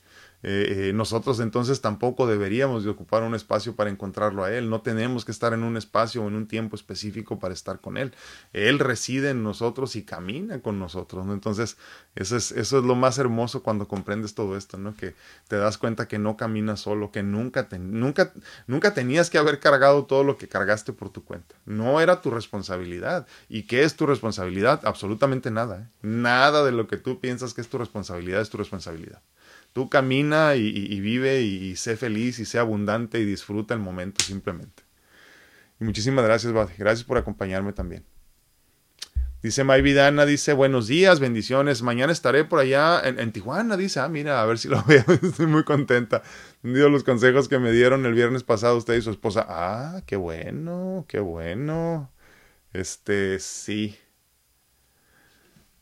Eh, 0.49 0.91
eh, 0.91 0.93
nosotros 0.93 1.41
entonces 1.41 1.81
tampoco 1.81 2.25
deberíamos 2.25 2.85
de 2.85 2.89
ocupar 2.89 3.21
un 3.23 3.35
espacio 3.35 3.75
para 3.75 3.89
encontrarlo 3.89 4.45
a 4.45 4.53
Él. 4.53 4.69
No 4.69 4.79
tenemos 4.79 5.25
que 5.25 5.33
estar 5.33 5.51
en 5.51 5.61
un 5.61 5.75
espacio 5.75 6.23
o 6.23 6.29
en 6.29 6.35
un 6.35 6.47
tiempo 6.47 6.77
específico 6.77 7.37
para 7.37 7.53
estar 7.53 7.81
con 7.81 7.97
Él. 7.97 8.13
Él 8.53 8.79
reside 8.79 9.31
en 9.31 9.43
nosotros 9.43 9.97
y 9.97 10.03
camina 10.03 10.61
con 10.61 10.79
nosotros. 10.79 11.25
¿no? 11.25 11.33
Entonces, 11.33 11.75
eso 12.15 12.37
es, 12.37 12.53
eso 12.53 12.79
es 12.79 12.85
lo 12.85 12.95
más 12.95 13.17
hermoso 13.17 13.61
cuando 13.61 13.89
comprendes 13.89 14.35
todo 14.35 14.55
esto, 14.55 14.77
¿no? 14.77 14.95
que 14.95 15.15
te 15.49 15.57
das 15.57 15.77
cuenta 15.77 16.07
que 16.07 16.17
no 16.17 16.37
caminas 16.37 16.79
solo, 16.79 17.11
que 17.11 17.23
nunca, 17.23 17.67
nunca, 17.77 18.31
nunca 18.67 18.93
tenías 18.93 19.29
que 19.29 19.39
haber 19.39 19.59
cargado 19.59 20.05
todo 20.05 20.23
lo 20.23 20.37
que 20.37 20.47
cargaste 20.47 20.93
por 20.93 21.09
tu 21.09 21.25
cuenta. 21.25 21.55
No 21.65 21.99
era 21.99 22.21
tu 22.21 22.31
responsabilidad. 22.31 23.27
¿Y 23.49 23.63
qué 23.63 23.83
es 23.83 23.97
tu 23.97 24.05
responsabilidad? 24.05 24.79
Absolutamente 24.85 25.51
nada. 25.51 25.81
¿eh? 25.81 25.87
Nada 26.03 26.63
de 26.63 26.71
lo 26.71 26.87
que 26.87 26.95
tú 26.95 27.19
piensas 27.19 27.53
que 27.53 27.59
es 27.59 27.67
tu 27.67 27.77
responsabilidad 27.77 28.39
es 28.39 28.49
tu 28.49 28.55
responsabilidad. 28.55 29.21
Tú 29.77 29.89
camina 29.89 30.55
y, 30.55 30.99
vive 31.01 31.43
y, 31.43 31.75
sé 31.75 31.97
feliz 31.97 32.39
y 32.39 32.45
sé 32.45 32.57
abundante 32.57 33.19
y 33.19 33.25
disfruta 33.25 33.75
el 33.75 33.79
momento 33.79 34.25
simplemente. 34.25 34.81
Y 35.79 35.83
muchísimas 35.83 36.25
gracias, 36.25 36.51
Badi. 36.51 36.73
Gracias 36.79 37.05
por 37.05 37.19
acompañarme 37.19 37.73
también. 37.73 38.03
Dice 39.43 39.63
May 39.63 39.83
Vidana, 39.83 40.25
dice, 40.25 40.53
buenos 40.53 40.87
días, 40.87 41.19
bendiciones. 41.19 41.83
Mañana 41.83 42.11
estaré 42.11 42.43
por 42.43 42.57
allá 42.57 42.99
en, 43.03 43.31
Tijuana, 43.31 43.77
dice, 43.77 43.99
ah, 43.99 44.09
mira, 44.09 44.41
a 44.41 44.47
ver 44.47 44.57
si 44.57 44.67
lo 44.67 44.83
veo. 44.87 45.03
Estoy 45.21 45.45
muy 45.45 45.63
contenta. 45.63 46.23
Dio 46.63 46.89
los 46.89 47.03
consejos 47.03 47.47
que 47.47 47.59
me 47.59 47.71
dieron 47.71 48.03
el 48.07 48.15
viernes 48.15 48.41
pasado 48.41 48.77
usted 48.77 48.95
y 48.95 49.03
su 49.03 49.11
esposa. 49.11 49.45
Ah, 49.47 50.01
qué 50.07 50.15
bueno, 50.15 51.05
qué 51.07 51.19
bueno. 51.19 52.11
Este, 52.73 53.37
sí. 53.37 53.95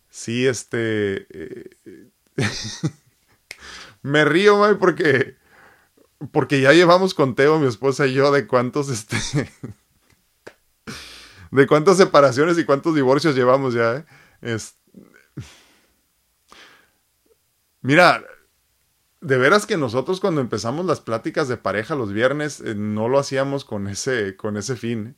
Sí, 0.09 0.45
este... 0.47 1.27
Eh, 1.29 2.09
me 4.05 4.23
río, 4.23 4.59
May, 4.59 4.75
porque, 4.75 5.35
porque 6.31 6.61
ya 6.61 6.73
llevamos 6.73 7.15
conteo, 7.15 7.59
mi 7.59 7.67
esposa 7.67 8.05
y 8.05 8.13
yo, 8.13 8.31
de 8.31 8.45
cuántos, 8.45 8.89
este, 8.89 9.51
de 11.51 11.67
cuántas 11.67 11.97
separaciones 11.97 12.57
y 12.59 12.65
cuántos 12.65 12.93
divorcios 12.93 13.35
llevamos 13.35 13.73
ya, 13.73 13.97
¿eh? 13.97 14.05
Es, 14.41 14.77
mira, 17.81 18.23
de 19.21 19.37
veras 19.37 19.65
que 19.65 19.75
nosotros 19.75 20.19
cuando 20.19 20.39
empezamos 20.39 20.85
las 20.85 21.01
pláticas 21.01 21.47
de 21.47 21.57
pareja 21.57 21.95
los 21.95 22.13
viernes 22.13 22.61
eh, 22.61 22.75
no 22.75 23.09
lo 23.09 23.17
hacíamos 23.17 23.65
con 23.65 23.87
ese, 23.87 24.35
con 24.35 24.55
ese 24.55 24.75
fin. 24.75 25.07
¿eh? 25.07 25.15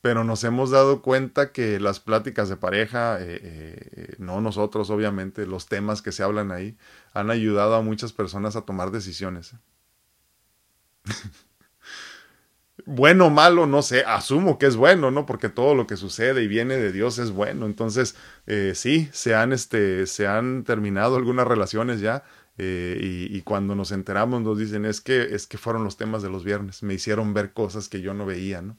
Pero 0.00 0.24
nos 0.24 0.44
hemos 0.44 0.70
dado 0.70 1.02
cuenta 1.02 1.52
que 1.52 1.80
las 1.80 2.00
pláticas 2.00 2.48
de 2.48 2.56
pareja, 2.56 3.18
eh, 3.20 3.38
eh, 3.42 4.14
no 4.18 4.40
nosotros 4.40 4.90
obviamente, 4.90 5.46
los 5.46 5.66
temas 5.66 6.02
que 6.02 6.12
se 6.12 6.22
hablan 6.22 6.52
ahí, 6.52 6.76
han 7.12 7.30
ayudado 7.30 7.74
a 7.74 7.82
muchas 7.82 8.12
personas 8.12 8.56
a 8.56 8.62
tomar 8.62 8.90
decisiones. 8.90 9.54
bueno 12.88 13.26
o 13.26 13.30
malo, 13.30 13.66
no 13.66 13.82
sé, 13.82 14.02
asumo 14.06 14.58
que 14.58 14.66
es 14.66 14.76
bueno, 14.76 15.10
¿no? 15.10 15.26
Porque 15.26 15.48
todo 15.50 15.74
lo 15.74 15.86
que 15.86 15.96
sucede 15.96 16.42
y 16.42 16.48
viene 16.48 16.76
de 16.76 16.90
Dios 16.90 17.18
es 17.18 17.30
bueno. 17.30 17.66
Entonces, 17.66 18.16
eh, 18.46 18.72
sí, 18.74 19.08
se 19.12 19.34
han, 19.34 19.52
este, 19.52 20.06
se 20.06 20.26
han 20.26 20.64
terminado 20.64 21.16
algunas 21.16 21.46
relaciones 21.46 22.00
ya. 22.00 22.24
Eh, 22.60 23.28
y, 23.30 23.40
cuando 23.42 23.76
nos 23.76 23.92
enteramos 23.92 24.42
nos 24.42 24.58
dicen 24.58 24.84
es 24.84 25.00
que 25.00 25.32
es 25.32 25.46
que 25.46 25.58
fueron 25.58 25.84
los 25.84 25.96
temas 25.96 26.24
de 26.24 26.28
los 26.28 26.42
viernes 26.42 26.82
me 26.82 26.94
hicieron 26.94 27.32
ver 27.32 27.52
cosas 27.52 27.88
que 27.88 28.00
yo 28.00 28.14
no 28.14 28.26
veía 28.26 28.60
no 28.62 28.76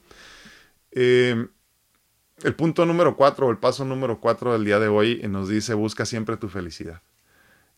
eh, 0.92 1.46
el 2.42 2.54
punto 2.54 2.86
número 2.86 3.16
cuatro 3.16 3.50
el 3.50 3.58
paso 3.58 3.84
número 3.84 4.20
cuatro 4.20 4.52
del 4.52 4.64
día 4.64 4.78
de 4.78 4.88
hoy 4.88 5.20
nos 5.28 5.48
dice 5.48 5.74
busca 5.74 6.06
siempre 6.06 6.36
tu 6.36 6.48
felicidad 6.48 7.02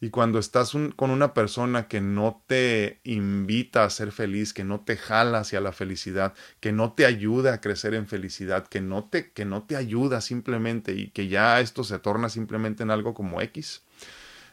y 0.02 0.10
cuando 0.10 0.40
estás 0.40 0.72
con 0.96 1.12
una 1.12 1.32
persona 1.32 1.86
que 1.86 2.00
no 2.00 2.42
te 2.48 2.98
invita 3.04 3.84
a 3.84 3.90
ser 3.90 4.10
feliz, 4.10 4.52
que 4.52 4.64
no 4.64 4.80
te 4.80 4.96
jala 4.96 5.38
hacia 5.38 5.60
la 5.60 5.70
felicidad, 5.70 6.34
que 6.58 6.72
no 6.72 6.92
te 6.92 7.06
ayuda 7.06 7.54
a 7.54 7.60
crecer 7.60 7.94
en 7.94 8.08
felicidad, 8.08 8.66
que 8.66 8.80
no 8.80 9.04
te, 9.04 9.30
que 9.30 9.44
no 9.44 9.62
te 9.62 9.76
ayuda 9.76 10.20
simplemente 10.20 10.92
y 10.92 11.10
que 11.10 11.28
ya 11.28 11.60
esto 11.60 11.84
se 11.84 12.00
torna 12.00 12.30
simplemente 12.30 12.82
en 12.82 12.90
algo 12.90 13.14
como 13.14 13.40
X, 13.42 13.84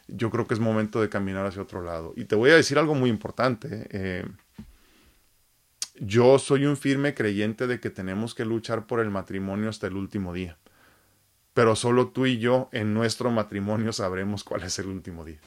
yo 0.06 0.30
creo 0.30 0.46
que 0.46 0.54
es 0.54 0.60
momento 0.60 1.00
de 1.00 1.08
caminar 1.08 1.44
hacia 1.44 1.62
otro 1.62 1.82
lado. 1.82 2.12
Y 2.14 2.26
te 2.26 2.36
voy 2.36 2.50
a 2.50 2.56
decir 2.56 2.78
algo 2.78 2.94
muy 2.94 3.10
importante. 3.10 3.88
Eh, 3.90 4.24
yo 6.00 6.38
soy 6.38 6.66
un 6.66 6.76
firme 6.76 7.14
creyente 7.14 7.66
de 7.66 7.78
que 7.78 7.90
tenemos 7.90 8.34
que 8.34 8.44
luchar 8.44 8.86
por 8.86 9.00
el 9.00 9.10
matrimonio 9.10 9.68
hasta 9.68 9.86
el 9.86 9.94
último 9.94 10.32
día 10.32 10.58
pero 11.54 11.76
solo 11.76 12.08
tú 12.08 12.26
y 12.26 12.38
yo 12.38 12.68
en 12.72 12.94
nuestro 12.94 13.30
matrimonio 13.30 13.92
sabremos 13.92 14.44
cuál 14.44 14.62
es 14.62 14.78
el 14.78 14.86
último 14.86 15.24
día. 15.24 15.38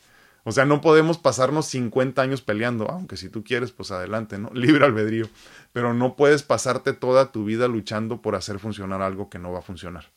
O 0.44 0.52
sea, 0.52 0.66
no 0.66 0.82
podemos 0.82 1.18
pasarnos 1.18 1.68
50 1.68 2.22
años 2.22 2.42
peleando, 2.42 2.90
aunque 2.90 3.16
si 3.16 3.30
tú 3.30 3.44
quieres, 3.46 3.72
pues 3.72 3.92
adelante, 3.92 4.38
¿no? 4.38 4.50
Libre 4.54 4.86
albedrío. 4.86 5.30
Pero 5.72 5.94
no 5.94 6.16
puedes 6.16 6.44
pasarte 6.44 6.94
toda 6.94 7.32
tu 7.32 7.46
vida 7.46 7.68
luchando 7.68 8.22
por 8.22 8.36
hacer 8.36 8.60
funcionar 8.60 9.02
algo 9.02 9.30
que 9.30 9.40
no 9.40 9.54
va 9.54 9.60
a 9.60 9.64
funcionar. 9.64 10.12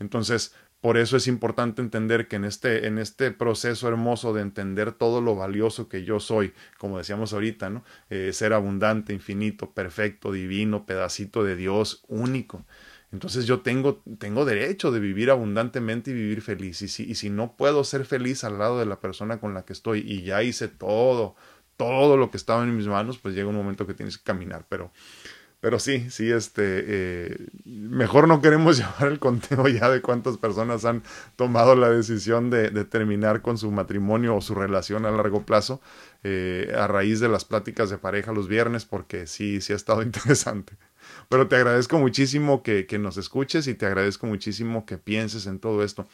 Entonces, 0.00 0.54
por 0.80 0.96
eso 0.96 1.16
es 1.16 1.26
importante 1.26 1.82
entender 1.82 2.28
que 2.28 2.36
en 2.36 2.44
este, 2.44 2.86
en 2.86 2.98
este 2.98 3.32
proceso 3.32 3.88
hermoso 3.88 4.32
de 4.32 4.42
entender 4.42 4.92
todo 4.92 5.20
lo 5.20 5.34
valioso 5.34 5.88
que 5.88 6.04
yo 6.04 6.20
soy, 6.20 6.52
como 6.78 6.98
decíamos 6.98 7.32
ahorita, 7.32 7.68
¿no? 7.68 7.84
Eh, 8.10 8.32
ser 8.32 8.52
abundante, 8.52 9.12
infinito, 9.12 9.72
perfecto, 9.72 10.30
divino, 10.30 10.86
pedacito 10.86 11.42
de 11.42 11.56
Dios, 11.56 12.04
único. 12.06 12.64
Entonces 13.10 13.46
yo 13.46 13.60
tengo, 13.60 14.02
tengo 14.18 14.44
derecho 14.44 14.92
de 14.92 15.00
vivir 15.00 15.30
abundantemente 15.30 16.10
y 16.10 16.14
vivir 16.14 16.42
feliz. 16.42 16.82
Y 16.82 16.88
si, 16.88 17.10
y 17.10 17.14
si 17.14 17.30
no 17.30 17.56
puedo 17.56 17.82
ser 17.82 18.04
feliz 18.04 18.44
al 18.44 18.58
lado 18.58 18.78
de 18.78 18.86
la 18.86 19.00
persona 19.00 19.40
con 19.40 19.54
la 19.54 19.64
que 19.64 19.72
estoy 19.72 20.00
y 20.00 20.22
ya 20.22 20.42
hice 20.42 20.68
todo, 20.68 21.34
todo 21.76 22.16
lo 22.16 22.30
que 22.30 22.36
estaba 22.36 22.62
en 22.64 22.76
mis 22.76 22.86
manos, 22.86 23.18
pues 23.18 23.34
llega 23.34 23.48
un 23.48 23.54
momento 23.54 23.86
que 23.86 23.94
tienes 23.94 24.18
que 24.18 24.24
caminar. 24.24 24.66
Pero, 24.68 24.92
pero 25.60 25.80
sí, 25.80 26.08
sí, 26.10 26.30
este, 26.30 26.84
eh, 26.86 27.46
mejor 27.64 28.28
no 28.28 28.40
queremos 28.40 28.76
llevar 28.78 29.10
el 29.10 29.18
conteo 29.18 29.66
ya 29.68 29.90
de 29.90 30.00
cuántas 30.00 30.36
personas 30.38 30.84
han 30.84 31.02
tomado 31.36 31.74
la 31.74 31.90
decisión 31.90 32.48
de, 32.50 32.70
terminar 32.84 33.42
con 33.42 33.58
su 33.58 33.70
matrimonio 33.70 34.36
o 34.36 34.40
su 34.40 34.54
relación 34.54 35.04
a 35.04 35.10
largo 35.10 35.42
plazo 35.44 35.80
eh, 36.22 36.72
a 36.78 36.86
raíz 36.86 37.20
de 37.20 37.28
las 37.28 37.44
pláticas 37.44 37.90
de 37.90 37.98
pareja 37.98 38.32
los 38.32 38.46
viernes, 38.46 38.84
porque 38.84 39.26
sí, 39.26 39.60
sí 39.60 39.72
ha 39.72 39.76
estado 39.76 40.02
interesante. 40.04 40.74
Pero 41.28 41.48
te 41.48 41.56
agradezco 41.56 41.98
muchísimo 41.98 42.62
que, 42.62 42.86
que 42.86 42.98
nos 42.98 43.16
escuches 43.16 43.66
y 43.66 43.74
te 43.74 43.86
agradezco 43.86 44.26
muchísimo 44.26 44.86
que 44.86 44.98
pienses 44.98 45.46
en 45.46 45.58
todo 45.58 45.82
esto. 45.82 46.06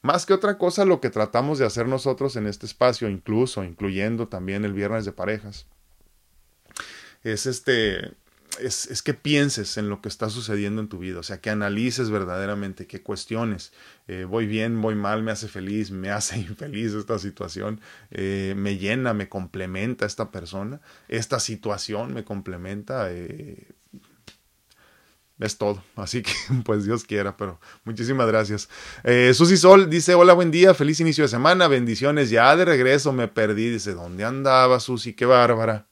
Más 0.00 0.26
que 0.26 0.32
otra 0.32 0.58
cosa, 0.58 0.84
lo 0.84 1.00
que 1.00 1.10
tratamos 1.10 1.58
de 1.58 1.66
hacer 1.66 1.88
nosotros 1.88 2.36
en 2.36 2.46
este 2.46 2.66
espacio, 2.66 3.08
incluso 3.08 3.64
incluyendo 3.64 4.28
también 4.28 4.64
el 4.64 4.72
viernes 4.72 5.04
de 5.04 5.12
parejas, 5.12 5.66
es 7.24 7.46
este, 7.46 8.12
es, 8.60 8.86
es, 8.86 9.02
que 9.02 9.14
pienses 9.14 9.76
en 9.76 9.88
lo 9.88 10.00
que 10.00 10.08
está 10.08 10.30
sucediendo 10.30 10.80
en 10.80 10.88
tu 10.88 10.98
vida, 10.98 11.20
o 11.20 11.22
sea, 11.22 11.40
que 11.40 11.50
analices 11.50 12.10
verdaderamente, 12.10 12.86
que 12.86 13.02
cuestiones, 13.02 13.72
eh, 14.06 14.24
voy 14.24 14.46
bien, 14.46 14.80
voy 14.80 14.94
mal, 14.94 15.22
me 15.22 15.30
hace 15.30 15.48
feliz, 15.48 15.90
me 15.90 16.10
hace 16.12 16.38
infeliz 16.38 16.94
esta 16.94 17.18
situación, 17.18 17.80
eh, 18.10 18.54
me 18.56 18.78
llena, 18.78 19.14
me 19.14 19.28
complementa 19.28 20.06
esta 20.06 20.30
persona, 20.30 20.80
esta 21.08 21.40
situación 21.40 22.14
me 22.14 22.24
complementa, 22.24 23.12
eh, 23.12 23.68
es 25.38 25.56
todo. 25.56 25.84
Así 25.94 26.22
que, 26.22 26.32
pues 26.64 26.84
Dios 26.84 27.04
quiera, 27.04 27.36
pero 27.36 27.60
muchísimas 27.84 28.26
gracias. 28.26 28.68
Susi 29.34 29.56
Sol 29.56 29.88
dice: 29.88 30.14
Hola, 30.14 30.32
buen 30.32 30.50
día, 30.50 30.74
feliz 30.74 30.98
inicio 30.98 31.22
de 31.22 31.28
semana, 31.28 31.68
bendiciones. 31.68 32.30
Ya 32.30 32.56
de 32.56 32.64
regreso 32.64 33.12
me 33.12 33.28
perdí. 33.28 33.70
Dice: 33.70 33.94
¿Dónde 33.94 34.24
andaba, 34.24 34.80
Susi? 34.80 35.12
Qué 35.12 35.26
bárbara. 35.26 35.87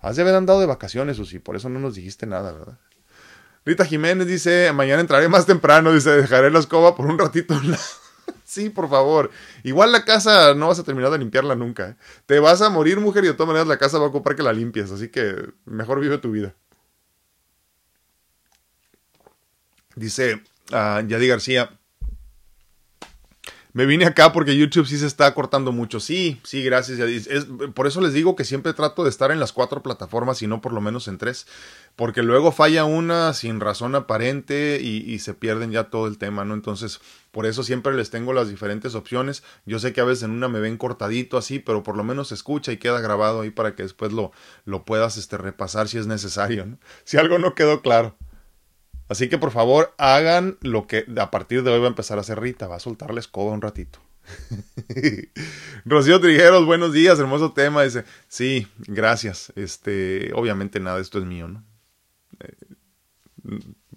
Has 0.00 0.16
de 0.16 0.22
haber 0.22 0.34
andado 0.34 0.60
de 0.60 0.66
vacaciones, 0.66 1.16
Susi, 1.16 1.38
por 1.38 1.56
eso 1.56 1.68
no 1.68 1.78
nos 1.78 1.94
dijiste 1.94 2.26
nada, 2.26 2.52
¿verdad? 2.52 2.78
Rita 3.64 3.84
Jiménez 3.84 4.26
dice: 4.26 4.72
Mañana 4.72 5.00
entraré 5.00 5.28
más 5.28 5.46
temprano. 5.46 5.92
Dice: 5.92 6.10
Dejaré 6.10 6.50
la 6.50 6.58
escoba 6.58 6.96
por 6.96 7.06
un 7.06 7.18
ratito. 7.18 7.60
sí, 8.44 8.70
por 8.70 8.88
favor. 8.88 9.30
Igual 9.62 9.92
la 9.92 10.04
casa 10.04 10.54
no 10.54 10.68
vas 10.68 10.78
a 10.78 10.84
terminar 10.84 11.10
de 11.10 11.18
limpiarla 11.18 11.54
nunca. 11.54 11.90
¿eh? 11.90 11.96
Te 12.26 12.40
vas 12.40 12.62
a 12.62 12.70
morir, 12.70 12.98
mujer, 13.00 13.24
y 13.24 13.28
de 13.28 13.34
todas 13.34 13.48
maneras 13.48 13.68
la 13.68 13.78
casa 13.78 13.98
va 13.98 14.06
a 14.06 14.08
ocupar 14.08 14.34
que 14.34 14.42
la 14.42 14.52
limpies. 14.52 14.90
Así 14.90 15.08
que 15.08 15.50
mejor 15.66 16.00
vive 16.00 16.18
tu 16.18 16.30
vida. 16.30 16.54
Dice 19.94 20.42
uh, 20.72 21.06
Yadi 21.06 21.28
García. 21.28 21.79
Me 23.72 23.86
vine 23.86 24.04
acá 24.04 24.32
porque 24.32 24.56
YouTube 24.56 24.86
sí 24.86 24.98
se 24.98 25.06
está 25.06 25.32
cortando 25.32 25.70
mucho. 25.70 26.00
Sí, 26.00 26.40
sí, 26.42 26.64
gracias. 26.64 26.98
Por 27.74 27.86
eso 27.86 28.00
les 28.00 28.12
digo 28.12 28.34
que 28.34 28.44
siempre 28.44 28.72
trato 28.72 29.04
de 29.04 29.10
estar 29.10 29.30
en 29.30 29.38
las 29.38 29.52
cuatro 29.52 29.82
plataformas 29.82 30.42
y 30.42 30.48
no 30.48 30.60
por 30.60 30.72
lo 30.72 30.80
menos 30.80 31.06
en 31.06 31.18
tres. 31.18 31.46
Porque 31.94 32.22
luego 32.22 32.50
falla 32.50 32.84
una 32.84 33.32
sin 33.32 33.60
razón 33.60 33.94
aparente 33.94 34.80
y, 34.82 34.98
y, 35.10 35.20
se 35.20 35.34
pierden 35.34 35.70
ya 35.70 35.84
todo 35.84 36.08
el 36.08 36.18
tema, 36.18 36.44
¿no? 36.44 36.54
Entonces, 36.54 37.00
por 37.30 37.46
eso 37.46 37.62
siempre 37.62 37.94
les 37.94 38.10
tengo 38.10 38.32
las 38.32 38.48
diferentes 38.48 38.94
opciones. 38.94 39.44
Yo 39.66 39.78
sé 39.78 39.92
que 39.92 40.00
a 40.00 40.04
veces 40.04 40.24
en 40.24 40.32
una 40.32 40.48
me 40.48 40.60
ven 40.60 40.76
cortadito 40.76 41.38
así, 41.38 41.58
pero 41.58 41.82
por 41.82 41.96
lo 41.96 42.02
menos 42.02 42.28
se 42.28 42.34
escucha 42.34 42.72
y 42.72 42.78
queda 42.78 43.00
grabado 43.00 43.42
ahí 43.42 43.50
para 43.50 43.76
que 43.76 43.84
después 43.84 44.12
lo, 44.12 44.32
lo 44.64 44.84
puedas 44.84 45.16
este, 45.16 45.36
repasar 45.36 45.88
si 45.88 45.98
es 45.98 46.06
necesario, 46.06 46.66
¿no? 46.66 46.78
Si 47.04 47.18
algo 47.18 47.38
no 47.38 47.54
quedó 47.54 47.82
claro. 47.82 48.16
Así 49.10 49.28
que 49.28 49.38
por 49.38 49.50
favor 49.50 49.92
hagan 49.98 50.56
lo 50.60 50.86
que 50.86 51.04
a 51.18 51.32
partir 51.32 51.64
de 51.64 51.72
hoy 51.72 51.80
va 51.80 51.86
a 51.86 51.88
empezar 51.88 52.18
a 52.18 52.20
hacer 52.20 52.40
Rita, 52.40 52.68
va 52.68 52.76
a 52.76 52.80
soltar 52.80 53.12
la 53.12 53.18
escoba 53.18 53.50
un 53.50 53.60
ratito. 53.60 53.98
Rocío 55.84 56.20
Trigueros, 56.20 56.64
buenos 56.64 56.92
días, 56.92 57.18
hermoso 57.18 57.52
tema. 57.52 57.82
Dice, 57.82 58.04
sí, 58.28 58.68
gracias. 58.78 59.52
Este, 59.56 60.30
obviamente 60.32 60.78
nada, 60.78 61.00
esto 61.00 61.18
es 61.18 61.24
mío, 61.24 61.48
¿no? 61.48 61.64
Eh, 62.38 62.54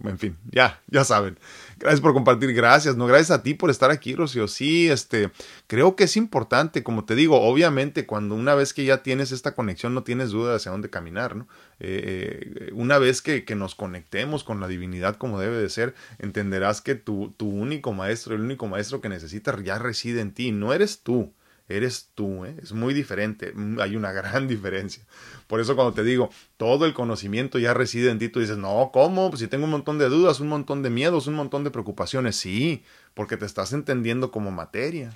en 0.03 0.17
fin, 0.17 0.35
ya, 0.49 0.81
ya 0.87 1.03
saben. 1.03 1.37
Gracias 1.83 1.99
por 1.99 2.13
compartir, 2.13 2.53
gracias, 2.53 2.95
no, 2.95 3.07
gracias 3.07 3.31
a 3.31 3.43
ti 3.43 3.55
por 3.55 3.69
estar 3.69 3.91
aquí, 3.91 4.15
Rocío. 4.15 4.47
Sí, 4.47 4.89
este, 4.89 5.31
creo 5.67 5.97
que 5.97 6.05
es 6.05 6.15
importante, 6.15 6.81
como 6.81 7.03
te 7.03 7.13
digo, 7.13 7.41
obviamente 7.41 8.05
cuando 8.05 8.35
una 8.35 8.55
vez 8.55 8.73
que 8.73 8.85
ya 8.85 9.03
tienes 9.03 9.33
esta 9.33 9.53
conexión 9.53 9.93
no 9.93 10.03
tienes 10.03 10.29
duda 10.29 10.55
hacia 10.55 10.71
dónde 10.71 10.89
caminar, 10.89 11.35
¿no? 11.35 11.45
Eh, 11.81 12.69
una 12.71 12.99
vez 12.99 13.21
que, 13.21 13.43
que, 13.43 13.55
nos 13.55 13.75
conectemos 13.75 14.45
con 14.45 14.61
la 14.61 14.69
divinidad 14.69 15.17
como 15.17 15.41
debe 15.41 15.57
de 15.57 15.67
ser, 15.67 15.93
entenderás 16.19 16.79
que 16.79 16.95
tu, 16.95 17.33
tu 17.35 17.49
único 17.49 17.91
maestro, 17.91 18.33
el 18.33 18.43
único 18.43 18.65
maestro 18.67 19.01
que 19.01 19.09
necesitas 19.09 19.61
ya 19.61 19.77
reside 19.77 20.21
en 20.21 20.33
ti, 20.33 20.53
no 20.53 20.71
eres 20.71 21.01
tú 21.01 21.33
eres 21.67 22.11
tú, 22.13 22.45
¿eh? 22.45 22.55
es 22.61 22.73
muy 22.73 22.93
diferente, 22.93 23.53
mm, 23.53 23.79
hay 23.79 23.95
una 23.95 24.11
gran 24.11 24.47
diferencia. 24.47 25.05
Por 25.47 25.59
eso 25.59 25.75
cuando 25.75 25.93
te 25.93 26.03
digo, 26.03 26.29
todo 26.57 26.85
el 26.85 26.93
conocimiento 26.93 27.59
ya 27.59 27.73
reside 27.73 28.11
en 28.11 28.19
ti, 28.19 28.29
tú 28.29 28.39
dices, 28.39 28.57
no, 28.57 28.91
¿cómo? 28.93 29.29
Pues 29.29 29.39
si 29.39 29.47
tengo 29.47 29.65
un 29.65 29.71
montón 29.71 29.97
de 29.97 30.09
dudas, 30.09 30.39
un 30.39 30.49
montón 30.49 30.83
de 30.83 30.89
miedos, 30.89 31.27
un 31.27 31.35
montón 31.35 31.63
de 31.63 31.71
preocupaciones, 31.71 32.35
sí, 32.35 32.83
porque 33.13 33.37
te 33.37 33.45
estás 33.45 33.73
entendiendo 33.73 34.31
como 34.31 34.51
materia, 34.51 35.11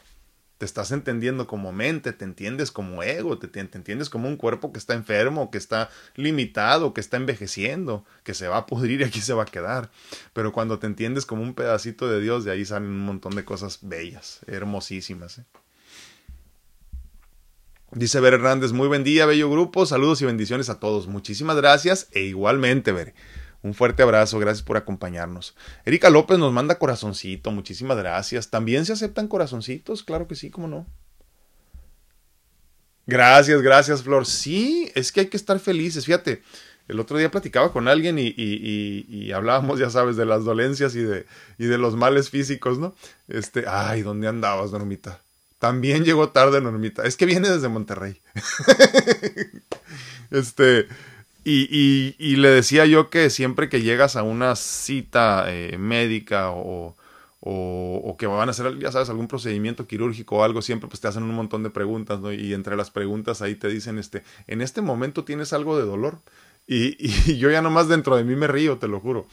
te 0.57 0.65
estás 0.65 0.91
entendiendo 0.91 1.45
como 1.45 1.71
mente, 1.71 2.13
te 2.13 2.25
entiendes 2.25 2.71
como 2.71 3.03
ego, 3.03 3.37
te, 3.37 3.47
te, 3.47 3.59
entiendes 3.59 4.09
como 4.09 4.27
un 4.27 4.37
cuerpo 4.37 4.71
que 4.71 4.79
está 4.79 4.95
enfermo, 4.95 5.51
que 5.51 5.57
está 5.57 5.89
limitado, 6.15 6.93
que 6.93 7.01
está 7.01 7.17
envejeciendo, 7.17 8.05
que 8.23 8.33
se 8.33 8.47
va 8.47 8.57
a 8.57 8.65
pudrir 8.65 9.01
y 9.01 9.03
aquí 9.03 9.21
se 9.21 9.33
va 9.33 9.43
a 9.43 9.47
quedar. 9.47 9.91
Pero 10.33 10.51
cuando 10.51 10.79
te 10.79 10.87
entiendes 10.87 11.25
como 11.25 11.43
un 11.43 11.53
pedacito 11.53 12.09
de 12.09 12.21
Dios, 12.21 12.43
de 12.43 12.51
ahí 12.51 12.65
salen 12.65 12.89
un 12.89 13.05
montón 13.05 13.35
de 13.35 13.45
cosas 13.45 13.79
bellas, 13.83 14.39
hermosísimas. 14.47 15.39
¿eh? 15.39 15.45
Dice 17.93 18.19
Ver 18.19 18.33
Hernández, 18.33 18.73
muy 18.73 18.89
buen 18.89 19.05
día, 19.05 19.25
bello 19.25 19.49
grupo, 19.49 19.85
saludos 19.85 20.21
y 20.21 20.25
bendiciones 20.25 20.69
a 20.69 20.77
todos. 20.77 21.07
Muchísimas 21.07 21.55
gracias 21.55 22.09
e 22.11 22.23
igualmente, 22.23 22.91
Ver. 22.91 23.13
Un 23.63 23.73
fuerte 23.73 24.03
abrazo, 24.03 24.39
gracias 24.39 24.61
por 24.61 24.75
acompañarnos. 24.75 25.55
Erika 25.85 26.09
López 26.09 26.37
nos 26.37 26.51
manda 26.51 26.79
corazoncito, 26.79 27.49
muchísimas 27.51 27.97
gracias. 27.97 28.49
¿También 28.49 28.85
se 28.85 28.91
aceptan 28.91 29.29
corazoncitos? 29.29 30.03
Claro 30.03 30.27
que 30.27 30.35
sí, 30.35 30.49
cómo 30.49 30.67
no. 30.67 30.85
Gracias, 33.05 33.61
gracias, 33.61 34.03
Flor. 34.03 34.25
Sí, 34.25 34.91
es 34.93 35.13
que 35.13 35.21
hay 35.21 35.27
que 35.27 35.37
estar 35.37 35.57
felices. 35.57 36.05
Fíjate, 36.05 36.43
el 36.89 36.99
otro 36.99 37.17
día 37.17 37.31
platicaba 37.31 37.71
con 37.71 37.87
alguien 37.87 38.17
y, 38.19 39.31
hablábamos, 39.31 39.79
ya 39.79 39.89
sabes, 39.89 40.17
de 40.17 40.25
las 40.25 40.43
dolencias 40.43 40.93
y 40.93 41.03
de, 41.03 41.25
de 41.57 41.77
los 41.77 41.95
males 41.95 42.29
físicos, 42.29 42.79
¿no? 42.79 42.93
Este, 43.29 43.63
ay, 43.65 44.01
¿dónde 44.01 44.27
andabas, 44.27 44.73
Normita? 44.73 45.21
También 45.59 46.05
llegó 46.05 46.29
tarde 46.29 46.61
Normita. 46.61 47.03
Es 47.03 47.17
que 47.17 47.25
viene 47.25 47.49
desde 47.49 47.69
Monterrey. 47.69 48.21
este. 50.31 50.87
Y, 51.43 52.13
y, 52.19 52.35
le 52.35 52.49
decía 52.49 52.85
yo 52.85 53.09
que 53.09 53.29
siempre 53.29 53.69
que 53.69 53.81
llegas 53.81 54.17
a 54.17 54.23
una 54.23 54.57
cita 54.57 55.45
eh, 55.47 55.77
médica 55.77 56.51
o, 56.51 56.97
o, 57.39 58.15
que 58.19 58.27
van 58.27 58.49
a 58.49 58.51
hacer, 58.51 58.77
ya 58.79 58.91
sabes, 58.91 59.09
algún 59.09 59.29
procedimiento 59.29 59.87
quirúrgico 59.87 60.35
o 60.35 60.43
algo, 60.43 60.61
siempre 60.61 60.89
pues 60.89 60.99
te 60.99 61.07
hacen 61.07 61.23
un 61.23 61.33
montón 61.33 61.63
de 61.63 61.69
preguntas, 61.69 62.19
¿no? 62.19 62.33
Y 62.33 62.53
entre 62.53 62.75
las 62.75 62.91
preguntas 62.91 63.41
ahí 63.41 63.55
te 63.55 63.69
dicen, 63.69 63.97
este, 63.97 64.23
en 64.47 64.61
este 64.61 64.81
momento 64.81 65.23
tienes 65.23 65.53
algo 65.53 65.77
de 65.77 65.85
dolor. 65.85 66.19
Y, 66.67 66.97
y 66.99 67.37
yo 67.37 67.49
ya 67.49 67.61
nomás 67.61 67.87
dentro 67.87 68.17
de 68.17 68.25
mí 68.25 68.35
me 68.35 68.47
río, 68.47 68.77
te 68.77 68.89
lo 68.89 68.99
juro. 68.99 69.27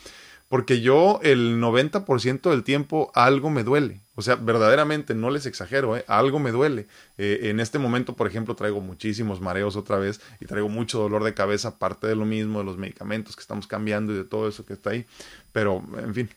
Porque 0.55 0.81
yo 0.81 1.19
el 1.25 1.61
90% 1.61 2.49
del 2.49 2.63
tiempo 2.63 3.11
algo 3.17 3.51
me 3.51 3.65
duele. 3.65 4.03
O 4.15 4.23
sea, 4.23 4.37
verdaderamente, 4.37 5.13
no 5.13 5.31
les 5.31 5.47
exagero, 5.47 5.97
¿eh? 5.97 6.05
algo 6.07 6.39
me 6.39 6.53
duele. 6.53 6.87
Eh, 7.19 7.49
en 7.51 7.59
este 7.59 7.81
momento, 7.81 8.15
por 8.15 8.29
ejemplo, 8.29 8.55
traigo 8.55 8.81
muchísimos 8.81 9.41
mareos 9.41 9.75
otra 9.75 9.97
vez 9.99 10.21
y 10.39 10.47
traigo 10.47 10.69
mucho 10.69 11.01
dolor 11.01 11.25
de 11.25 11.35
cabeza, 11.35 11.71
aparte 11.71 12.07
de 12.07 12.15
lo 12.15 12.25
mismo, 12.25 12.61
de 12.61 12.67
los 12.67 12.79
medicamentos 12.79 13.35
que 13.35 13.41
estamos 13.41 13.67
cambiando 13.67 14.13
y 14.13 14.17
de 14.17 14.23
todo 14.23 14.47
eso 14.49 14.65
que 14.65 14.75
está 14.75 14.91
ahí. 14.91 15.07
Pero, 15.51 15.83
en 15.99 16.15
fin. 16.15 16.31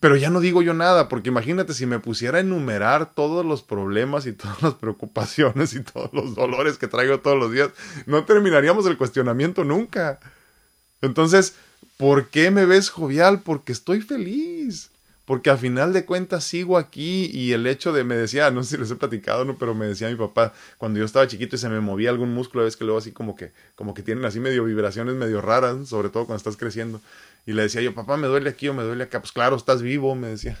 Pero 0.00 0.16
ya 0.16 0.30
no 0.30 0.40
digo 0.40 0.62
yo 0.62 0.72
nada, 0.72 1.10
porque 1.10 1.28
imagínate 1.28 1.74
si 1.74 1.84
me 1.84 1.98
pusiera 1.98 2.38
a 2.38 2.40
enumerar 2.40 3.14
todos 3.14 3.44
los 3.44 3.62
problemas 3.62 4.24
y 4.24 4.32
todas 4.32 4.62
las 4.62 4.74
preocupaciones 4.76 5.74
y 5.74 5.82
todos 5.82 6.08
los 6.14 6.34
dolores 6.34 6.78
que 6.78 6.88
traigo 6.88 7.20
todos 7.20 7.38
los 7.38 7.52
días, 7.52 7.68
no 8.06 8.24
terminaríamos 8.24 8.86
el 8.86 8.96
cuestionamiento 8.96 9.62
nunca. 9.62 10.20
Entonces, 11.02 11.54
¿por 11.96 12.28
qué 12.28 12.50
me 12.50 12.66
ves 12.66 12.90
jovial? 12.90 13.42
Porque 13.42 13.72
estoy 13.72 14.00
feliz 14.00 14.90
porque 15.24 15.50
a 15.50 15.56
final 15.56 15.92
de 15.92 16.04
cuentas 16.04 16.44
sigo 16.44 16.76
aquí 16.76 17.30
y 17.32 17.52
el 17.52 17.66
hecho 17.66 17.92
de, 17.92 18.04
me 18.04 18.14
decía, 18.14 18.50
no 18.50 18.62
sé 18.62 18.70
si 18.70 18.76
les 18.76 18.90
he 18.90 18.96
platicado, 18.96 19.44
¿no? 19.44 19.56
pero 19.56 19.74
me 19.74 19.86
decía 19.86 20.08
mi 20.08 20.16
papá, 20.16 20.52
cuando 20.76 20.98
yo 20.98 21.06
estaba 21.06 21.26
chiquito 21.26 21.56
y 21.56 21.58
se 21.58 21.68
me 21.68 21.80
movía 21.80 22.10
algún 22.10 22.34
músculo, 22.34 22.64
ves 22.64 22.76
que 22.76 22.84
luego 22.84 22.98
así 22.98 23.12
como 23.12 23.34
que, 23.34 23.52
como 23.74 23.94
que 23.94 24.02
tienen 24.02 24.24
así 24.24 24.38
medio 24.38 24.64
vibraciones 24.64 25.14
medio 25.14 25.40
raras, 25.40 25.88
sobre 25.88 26.10
todo 26.10 26.26
cuando 26.26 26.36
estás 26.38 26.56
creciendo. 26.56 27.00
Y 27.46 27.52
le 27.52 27.62
decía 27.62 27.80
yo, 27.80 27.94
papá, 27.94 28.16
me 28.16 28.26
duele 28.26 28.50
aquí 28.50 28.68
o 28.68 28.74
me 28.74 28.82
duele 28.82 29.04
acá. 29.04 29.20
Pues 29.20 29.32
claro, 29.32 29.56
estás 29.56 29.82
vivo, 29.82 30.14
me 30.14 30.28
decía. 30.28 30.58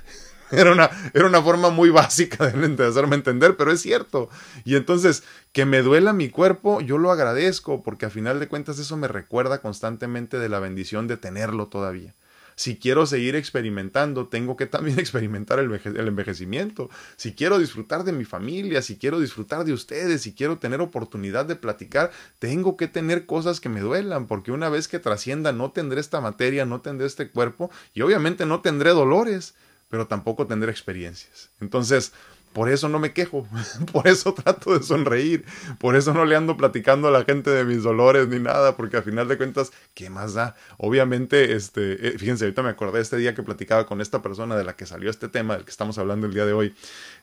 Era 0.58 0.72
una, 0.72 0.90
era 1.12 1.26
una 1.26 1.42
forma 1.42 1.70
muy 1.70 1.90
básica 1.90 2.46
de 2.50 2.86
hacerme 2.86 3.16
entender, 3.16 3.56
pero 3.56 3.72
es 3.72 3.80
cierto. 3.80 4.28
Y 4.64 4.76
entonces, 4.76 5.24
que 5.52 5.64
me 5.64 5.82
duela 5.82 6.12
mi 6.12 6.28
cuerpo, 6.28 6.80
yo 6.80 6.98
lo 6.98 7.10
agradezco, 7.10 7.82
porque 7.82 8.06
a 8.06 8.10
final 8.10 8.40
de 8.40 8.48
cuentas 8.48 8.78
eso 8.78 8.96
me 8.96 9.08
recuerda 9.08 9.60
constantemente 9.60 10.38
de 10.38 10.48
la 10.48 10.60
bendición 10.60 11.08
de 11.08 11.16
tenerlo 11.16 11.68
todavía 11.68 12.14
si 12.56 12.76
quiero 12.76 13.06
seguir 13.06 13.36
experimentando, 13.36 14.28
tengo 14.28 14.56
que 14.56 14.66
también 14.66 14.98
experimentar 15.00 15.58
el, 15.58 15.72
envejecimiento. 16.08 16.90
Si 17.16 17.34
quiero 17.34 17.58
disfrutar 17.58 18.04
de 18.04 18.12
mi 18.12 18.24
familia, 18.24 18.82
si 18.82 18.96
quiero 18.96 19.20
disfrutar 19.20 19.64
de 19.64 19.72
ustedes, 19.72 20.22
si 20.22 20.34
quiero 20.34 20.58
tener 20.58 20.80
oportunidad 20.80 21.46
de 21.46 21.56
platicar, 21.56 22.10
tengo 22.38 22.76
que 22.76 22.88
tener 22.88 23.26
cosas 23.26 23.60
que 23.60 23.68
me 23.68 23.80
duelan, 23.80 24.26
porque 24.26 24.52
una 24.52 24.68
vez 24.68 24.88
que 24.88 24.98
trascienda 24.98 25.52
no 25.52 25.72
tendré 25.72 26.00
esta 26.00 26.20
materia, 26.20 26.64
no 26.64 26.80
tendré 26.80 27.06
este 27.06 27.30
cuerpo 27.30 27.70
y 27.92 28.02
obviamente 28.02 28.46
no 28.46 28.60
tendré 28.60 28.90
dolores, 28.90 29.54
pero 29.94 30.08
tampoco 30.08 30.48
tendré 30.48 30.72
experiencias. 30.72 31.52
Entonces, 31.60 32.12
por 32.52 32.68
eso 32.68 32.88
no 32.88 32.98
me 32.98 33.12
quejo, 33.12 33.46
por 33.92 34.08
eso 34.08 34.34
trato 34.34 34.76
de 34.76 34.84
sonreír, 34.84 35.44
por 35.78 35.94
eso 35.94 36.12
no 36.12 36.24
le 36.24 36.34
ando 36.34 36.56
platicando 36.56 37.06
a 37.06 37.12
la 37.12 37.22
gente 37.22 37.50
de 37.50 37.64
mis 37.64 37.84
dolores 37.84 38.26
ni 38.26 38.40
nada, 38.40 38.76
porque 38.76 38.96
al 38.96 39.04
final 39.04 39.28
de 39.28 39.36
cuentas, 39.36 39.70
¿qué 39.94 40.10
más 40.10 40.34
da? 40.34 40.56
Obviamente, 40.78 41.54
este, 41.54 42.08
eh, 42.08 42.18
fíjense, 42.18 42.44
ahorita 42.44 42.64
me 42.64 42.70
acordé 42.70 43.02
este 43.02 43.18
día 43.18 43.36
que 43.36 43.44
platicaba 43.44 43.86
con 43.86 44.00
esta 44.00 44.20
persona 44.20 44.56
de 44.56 44.64
la 44.64 44.74
que 44.74 44.84
salió 44.84 45.10
este 45.10 45.28
tema 45.28 45.54
del 45.54 45.64
que 45.64 45.70
estamos 45.70 45.96
hablando 45.96 46.26
el 46.26 46.34
día 46.34 46.44
de 46.44 46.54
hoy. 46.54 46.74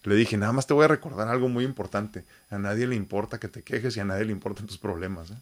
Le 0.04 0.16
dije, 0.16 0.38
nada 0.38 0.54
más 0.54 0.66
te 0.66 0.74
voy 0.74 0.86
a 0.86 0.88
recordar 0.88 1.28
algo 1.28 1.50
muy 1.50 1.66
importante. 1.66 2.24
A 2.50 2.58
nadie 2.58 2.88
le 2.88 2.96
importa 2.96 3.38
que 3.38 3.50
te 3.50 3.64
quejes 3.64 3.98
y 3.98 4.00
a 4.00 4.06
nadie 4.06 4.24
le 4.24 4.32
importan 4.32 4.66
tus 4.66 4.78
problemas. 4.78 5.32
¿eh? 5.32 5.36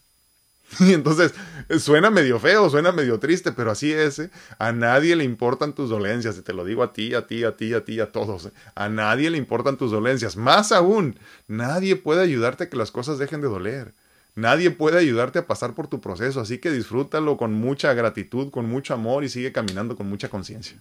Y 0.80 0.94
entonces 0.94 1.34
suena 1.80 2.10
medio 2.10 2.40
feo, 2.40 2.70
suena 2.70 2.92
medio 2.92 3.20
triste, 3.20 3.52
pero 3.52 3.72
así 3.72 3.92
es. 3.92 4.20
¿eh? 4.20 4.30
A 4.58 4.72
nadie 4.72 5.16
le 5.16 5.24
importan 5.24 5.74
tus 5.74 5.90
dolencias. 5.90 6.38
Y 6.38 6.42
te 6.42 6.54
lo 6.54 6.66
digo 6.66 6.84
a 6.84 6.94
ti, 6.94 7.14
a 7.14 7.28
ti, 7.28 7.44
a 7.44 7.56
ti, 7.56 7.74
a 7.74 7.84
ti, 7.84 8.00
a 8.00 8.12
todos. 8.12 8.48
¿eh? 8.48 8.52
A 8.76 8.90
nadie 8.90 9.30
le 9.30 9.38
importan 9.38 9.78
tus 9.78 9.92
dolencias. 9.92 10.38
Más 10.38 10.72
aún, 10.72 11.18
nadie 11.48 11.96
puede 11.96 12.22
ayudarte 12.22 12.66
a 12.66 12.70
que 12.70 12.78
las 12.78 12.92
cosas 12.92 13.18
dejen 13.18 13.42
de 13.42 13.48
doler. 13.48 13.94
Nadie 14.36 14.72
puede 14.72 15.00
ayudarte 15.00 15.40
a 15.40 15.48
pasar 15.48 15.74
por 15.74 15.88
tu 15.88 16.02
proceso. 16.02 16.40
Así 16.40 16.60
que 16.60 16.72
disfrútalo 16.72 17.38
con 17.38 17.54
mucha 17.54 17.94
gratitud, 17.94 18.52
con 18.52 18.70
mucho 18.70 18.94
amor 18.94 19.24
y 19.24 19.30
sigue 19.30 19.52
caminando 19.52 19.96
con 19.96 20.08
mucha 20.08 20.30
conciencia. 20.30 20.78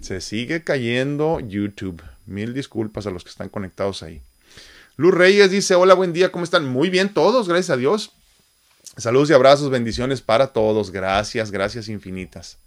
Se 0.00 0.20
sigue 0.20 0.62
cayendo 0.64 1.40
YouTube. 1.40 2.02
Mil 2.26 2.52
disculpas 2.52 3.06
a 3.06 3.10
los 3.10 3.24
que 3.24 3.30
están 3.30 3.48
conectados 3.48 4.02
ahí. 4.02 4.20
Luz 4.96 5.14
Reyes 5.14 5.50
dice, 5.50 5.76
hola, 5.76 5.94
buen 5.94 6.12
día, 6.12 6.32
¿cómo 6.32 6.44
están? 6.44 6.68
Muy 6.68 6.90
bien 6.90 7.14
todos, 7.14 7.48
gracias 7.48 7.70
a 7.70 7.76
Dios. 7.76 8.17
Saludos 8.98 9.30
y 9.30 9.32
abrazos, 9.32 9.70
bendiciones 9.70 10.20
para 10.20 10.48
todos. 10.48 10.90
Gracias, 10.90 11.52
gracias 11.52 11.88
infinitas. 11.88 12.58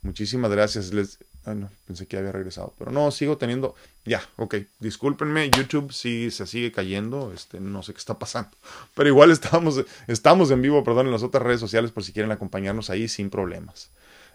Muchísimas 0.00 0.50
gracias. 0.50 0.94
Les... 0.94 1.18
no, 1.44 1.70
pensé 1.86 2.06
que 2.06 2.16
había 2.16 2.32
regresado, 2.32 2.72
pero 2.78 2.90
no, 2.90 3.10
sigo 3.10 3.36
teniendo. 3.36 3.74
Ya, 4.06 4.22
ok. 4.36 4.54
Discúlpenme, 4.78 5.50
YouTube 5.50 5.92
sí 5.92 6.30
se 6.30 6.46
sigue 6.46 6.72
cayendo. 6.72 7.30
Este, 7.34 7.60
no 7.60 7.82
sé 7.82 7.92
qué 7.92 7.98
está 7.98 8.18
pasando. 8.18 8.48
Pero 8.94 9.10
igual 9.10 9.30
estamos, 9.30 9.84
estamos 10.06 10.50
en 10.50 10.62
vivo, 10.62 10.82
perdón, 10.82 11.06
en 11.06 11.12
las 11.12 11.22
otras 11.22 11.42
redes 11.42 11.60
sociales 11.60 11.90
por 11.90 12.04
si 12.04 12.14
quieren 12.14 12.32
acompañarnos 12.32 12.88
ahí 12.88 13.06
sin 13.06 13.28
problemas. 13.28 13.90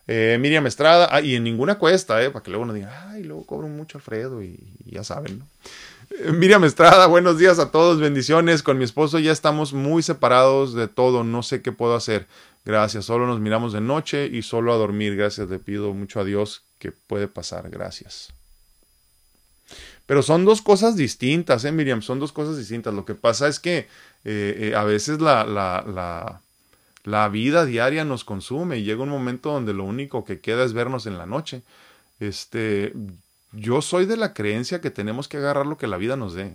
Eh, 0.06 0.38
Miriam 0.40 0.68
Estrada, 0.68 1.10
ah, 1.10 1.22
y 1.22 1.34
en 1.34 1.44
ninguna 1.44 1.80
cuesta, 1.80 2.24
eh, 2.24 2.30
para 2.30 2.44
que 2.44 2.52
luego 2.52 2.68
no 2.68 2.74
digan, 2.74 2.92
ay, 3.10 3.24
luego 3.24 3.44
cobro 3.48 3.68
mucho 3.68 3.98
Alfredo 3.98 4.44
y, 4.44 4.60
y 4.86 4.92
ya 4.92 5.04
saben, 5.04 5.40
¿no? 5.40 5.48
Miriam 6.34 6.64
Estrada, 6.64 7.08
buenos 7.08 7.38
días 7.38 7.60
a 7.60 7.72
todos, 7.72 8.00
bendiciones. 8.00 8.64
Con 8.64 8.78
mi 8.78 8.84
esposo 8.84 9.20
ya 9.20 9.32
estamos 9.32 9.74
muy 9.74 10.04
separados 10.04 10.74
de 10.74 10.88
todo, 10.88 11.24
no 11.24 11.44
sé 11.44 11.62
qué 11.62 11.72
puedo 11.72 11.96
hacer. 11.96 12.28
Gracias, 12.66 13.06
solo 13.06 13.28
nos 13.28 13.40
miramos 13.40 13.74
de 13.74 13.82
noche 13.82 14.28
y 14.28 14.42
solo 14.42 14.74
a 14.74 14.78
dormir. 14.78 15.16
Gracias, 15.16 15.50
le 15.50 15.60
pido 15.60 15.94
mucho 15.94 16.20
a 16.20 16.24
Dios 16.24 16.64
que 16.80 16.92
puede 16.92 17.28
pasar. 17.28 17.70
Gracias. 17.70 18.34
Pero 20.06 20.22
son 20.22 20.46
dos 20.46 20.62
cosas 20.62 20.96
distintas, 20.96 21.66
¿eh, 21.66 21.72
Miriam? 21.72 22.02
Son 22.02 22.20
dos 22.20 22.32
cosas 22.32 22.58
distintas. 22.58 22.94
Lo 22.94 23.06
que 23.06 23.16
pasa 23.16 23.48
es 23.48 23.60
que 23.60 23.88
eh, 24.24 24.72
eh, 24.72 24.76
a 24.76 24.84
veces 24.84 25.22
la, 25.22 25.46
la, 25.46 25.84
la, 25.88 26.42
la 27.04 27.30
vida 27.30 27.66
diaria 27.66 28.06
nos 28.06 28.24
consume 28.24 28.78
y 28.78 28.84
llega 28.84 29.04
un 29.04 29.10
momento 29.10 29.52
donde 29.52 29.74
lo 29.74 29.84
único 29.84 30.26
que 30.26 30.40
queda 30.40 30.64
es 30.64 30.74
vernos 30.74 31.08
en 31.08 31.18
la 31.18 31.26
noche. 31.26 31.64
Este, 32.20 32.94
yo 33.56 33.82
soy 33.82 34.06
de 34.06 34.18
la 34.18 34.34
creencia 34.34 34.82
que 34.82 34.92
tenemos 34.92 35.28
que 35.28 35.38
agarrar 35.38 35.66
lo 35.66 35.78
que 35.78 35.88
la 35.88 35.98
vida 35.98 36.16
nos 36.16 36.34
dé. 36.34 36.54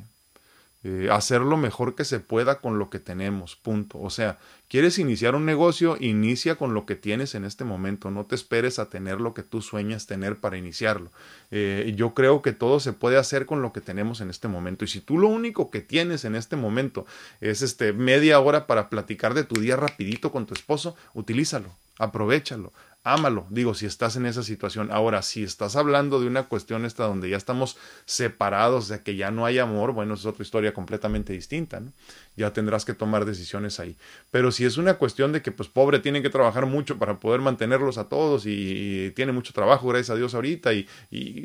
Eh, 0.83 1.09
hacer 1.13 1.43
lo 1.43 1.59
mejor 1.59 1.95
que 1.95 2.07
se 2.07 2.21
pueda 2.21 2.61
con 2.61 2.79
lo 2.79 2.89
que 2.89 2.99
tenemos, 2.99 3.55
punto. 3.55 3.99
O 3.99 4.09
sea, 4.09 4.39
quieres 4.67 4.99
iniciar 4.99 5.35
un 5.35 5.45
negocio, 5.45 5.99
inicia 6.01 6.55
con 6.55 6.73
lo 6.73 6.87
que 6.87 6.97
tienes 6.97 7.35
en 7.35 7.45
este 7.45 7.65
momento, 7.65 8.11
no 8.11 8.25
te 8.25 8.35
esperes 8.35 8.79
a 8.79 8.89
tener 8.89 9.21
lo 9.21 9.35
que 9.35 9.43
tú 9.43 9.61
sueñas 9.61 10.07
tener 10.07 10.41
para 10.41 10.57
iniciarlo. 10.57 11.13
Eh, 11.51 11.93
yo 11.97 12.15
creo 12.15 12.41
que 12.41 12.53
todo 12.53 12.81
se 12.81 12.95
puede 12.95 13.19
hacer 13.19 13.45
con 13.45 13.61
lo 13.61 13.75
que 13.75 13.83
tenemos 13.83 14.23
en 14.23 14.31
este 14.31 14.49
momento. 14.49 14.87
Y 14.87 14.89
si 14.89 15.03
tú 15.03 15.19
lo 15.19 15.29
único 15.29 15.71
que 15.71 15.83
tienes 15.83 16.25
en 16.25 16.35
este 16.35 16.57
momento 16.57 17.05
es 17.43 17.61
este 17.61 17.93
media 17.93 18.41
hora 18.41 18.67
para 18.67 18.89
platicar 18.89 19.35
de 19.35 19.45
tu 19.45 19.61
día 19.61 19.77
rapidito 19.77 20.33
con 20.33 20.47
tu 20.47 20.55
esposo, 20.55 20.97
utilízalo, 21.13 21.69
aprovechalo, 21.99 22.73
ámalo, 23.03 23.47
digo, 23.49 23.75
si 23.75 23.87
estás 23.87 24.17
en 24.17 24.27
esa 24.27 24.43
situación. 24.43 24.91
Ahora, 24.93 25.23
si 25.23 25.43
estás 25.43 25.75
hablando 25.77 26.21
de 26.21 26.27
una 26.27 26.45
cuestión 26.45 26.85
esta 26.85 27.05
donde 27.05 27.31
ya 27.31 27.37
estamos 27.37 27.79
separados, 28.05 28.89
de 28.89 29.03
que 29.03 29.17
ya 29.17 29.31
no 29.31 29.47
hay 29.47 29.59
amor, 29.59 29.93
bueno, 29.93 30.15
es 30.15 30.27
otra 30.27 30.43
historia 30.43 30.75
completamente 30.75 31.33
distinta, 31.33 31.81
¿no? 31.81 31.93
Ya 32.37 32.53
tendrás 32.53 32.85
que 32.85 32.93
tomar 32.93 33.25
decisiones 33.25 33.81
ahí. 33.81 33.97
Pero 34.31 34.53
si 34.53 34.67
es 34.67 34.77
una 34.77 34.95
cuestión 34.95 35.33
de 35.33 35.41
que, 35.41 35.51
pues, 35.51 35.69
pobre, 35.69 35.99
tiene 36.01 36.21
que 36.21 36.29
trabajar 36.29 36.67
mucho 36.67 36.99
para 36.99 37.19
poder 37.19 37.41
mantenerlos 37.41 37.97
a 37.97 38.09
todos 38.09 38.45
y, 38.47 39.13
tiene 39.17 39.33
mucho 39.33 39.53
trabajo, 39.55 39.89
gracias 39.89 40.11
a 40.11 40.17
Dios, 40.17 40.35
ahorita 40.35 40.73
y, 40.75 40.87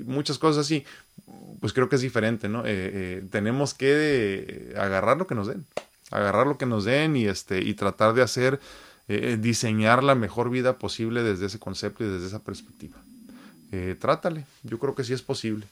muchas 0.06 0.38
cosas 0.38 0.66
así, 0.66 0.86
pues 1.62 1.72
creo 1.74 1.88
que 1.88 1.96
es 1.96 2.02
diferente, 2.02 2.50
¿no? 2.50 2.66
Eh, 2.66 2.66
eh, 2.68 3.24
tenemos 3.32 3.74
que 3.74 4.74
agarrar 4.78 5.18
lo 5.18 5.26
que 5.26 5.36
nos 5.36 5.48
den, 5.48 5.66
agarrar 6.12 6.48
lo 6.48 6.58
que 6.58 6.66
nos 6.66 6.84
den 6.84 7.16
y, 7.16 7.28
este, 7.28 7.62
y 7.62 7.74
tratar 7.74 8.14
de 8.14 8.22
hacer 8.22 8.60
eh, 9.08 9.34
eh, 9.34 9.38
diseñar 9.38 10.04
la 10.04 10.16
mejor 10.16 10.50
vida 10.50 10.80
posible 10.80 11.22
desde 11.22 11.46
ese 11.46 11.60
concepto 11.60 12.04
y 12.04 12.08
desde 12.08 12.28
esa 12.28 12.40
perspectiva. 12.40 12.98
Eh, 13.72 13.96
trátale, 14.00 14.46
yo 14.64 14.80
creo 14.80 14.96
que 14.96 15.04
sí 15.04 15.14
es 15.14 15.22
posible. 15.22 15.68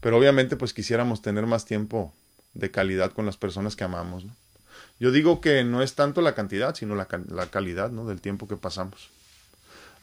Pero 0.00 0.16
obviamente 0.16 0.56
pues 0.56 0.72
quisiéramos 0.72 1.22
tener 1.22 1.46
más 1.46 1.64
tiempo 1.64 2.12
de 2.54 2.70
calidad 2.70 3.12
con 3.12 3.26
las 3.26 3.36
personas 3.36 3.74
que 3.74 3.84
amamos. 3.84 4.24
Yo 5.00 5.10
digo 5.10 5.40
que 5.40 5.64
no 5.64 5.82
es 5.82 5.94
tanto 5.94 6.20
la 6.20 6.34
cantidad, 6.34 6.74
sino 6.74 6.94
la, 6.94 7.06
calidad 7.06 7.90
¿no? 7.90 8.06
del 8.06 8.20
tiempo 8.20 8.46
que 8.46 8.56
pasamos. 8.56 9.10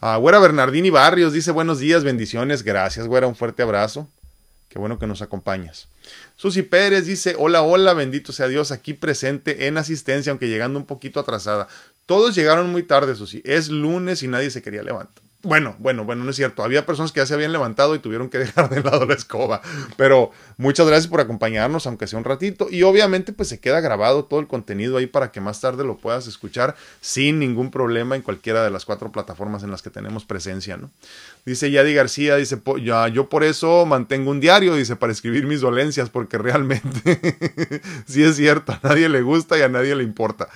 Ah, 0.02 0.18
Güera 0.18 0.40
Bernardini 0.40 0.90
Barrios 0.90 1.34
dice 1.34 1.52
buenos 1.52 1.80
días, 1.80 2.04
bendiciones, 2.04 2.64
gracias, 2.64 3.08
Güera, 3.08 3.28
un 3.28 3.36
fuerte 3.36 3.64
abrazo. 3.64 4.08
Qué 4.78 4.80
bueno 4.80 5.00
que 5.00 5.08
nos 5.08 5.24
acompañas. 5.24 5.88
Susi 6.36 6.62
Pérez 6.62 7.08
dice, 7.08 7.34
hola, 7.40 7.64
hola, 7.64 7.96
bendito 7.96 8.32
sea 8.32 8.48
Dios, 8.48 8.72
aquí 8.72 8.94
presente 8.94 9.66
en 9.66 9.76
asistencia, 9.80 10.30
aunque 10.30 10.50
llegando 10.50 10.78
un 10.78 10.86
poquito 10.86 11.20
atrasada. 11.20 11.68
Todos 12.06 12.36
llegaron 12.36 12.72
muy 12.72 12.84
tarde, 12.84 13.16
Susi. 13.16 13.42
Es 13.44 13.70
lunes 13.70 14.22
y 14.22 14.28
nadie 14.28 14.52
se 14.52 14.62
quería 14.62 14.84
levantar. 14.84 15.24
Bueno, 15.44 15.76
bueno, 15.78 16.04
bueno, 16.04 16.24
no 16.24 16.32
es 16.32 16.36
cierto. 16.36 16.64
Había 16.64 16.86
personas 16.88 17.12
que 17.12 17.20
ya 17.20 17.28
se 17.28 17.36
habían 17.36 17.52
levantado 17.52 17.94
y 17.94 18.00
tuvieron 18.00 18.30
que 18.30 18.38
dejar 18.40 18.70
de 18.70 18.82
lado 18.82 19.06
la 19.06 19.14
escoba. 19.14 19.62
Pero 19.96 20.32
muchas 20.58 20.88
gracias 20.88 21.08
por 21.08 21.22
acompañarnos, 21.22 21.86
aunque 21.86 22.08
sea 22.08 22.18
un 22.18 22.26
ratito. 22.26 22.68
Y 22.72 22.82
obviamente, 22.84 23.34
pues 23.34 23.50
se 23.50 23.60
queda 23.60 23.80
grabado 23.80 24.26
todo 24.26 24.40
el 24.40 24.48
contenido 24.48 24.98
ahí 24.98 25.06
para 25.06 25.32
que 25.32 25.40
más 25.40 25.62
tarde 25.62 25.84
lo 25.84 25.98
puedas 25.98 26.26
escuchar 26.28 26.76
sin 27.02 27.38
ningún 27.38 27.70
problema 27.70 28.16
en 28.16 28.24
cualquiera 28.24 28.64
de 28.64 28.72
las 28.72 28.84
cuatro 28.86 29.12
plataformas 29.12 29.62
en 29.62 29.70
las 29.70 29.84
que 29.84 29.92
tenemos 29.92 30.26
presencia, 30.26 30.76
¿no? 30.76 30.90
Dice 31.46 31.70
Yadi 31.70 31.94
García, 31.94 32.36
dice, 32.36 32.60
ya, 32.84 33.08
yo 33.08 33.30
por 33.30 33.44
eso 33.44 33.86
mantengo 33.86 34.32
un 34.32 34.40
diario, 34.40 34.76
dice, 34.76 34.96
para 34.96 35.14
escribir 35.14 35.46
mis 35.46 35.62
dolencias, 35.62 36.10
porque 36.10 36.40
realmente 36.40 37.82
sí 38.08 38.24
es 38.24 38.36
cierto, 38.36 38.72
a 38.72 38.80
nadie 38.82 39.08
le 39.08 39.22
gusta 39.22 39.58
y 39.58 39.62
a 39.62 39.70
nadie 39.70 39.96
le 39.96 40.04
importa. 40.04 40.50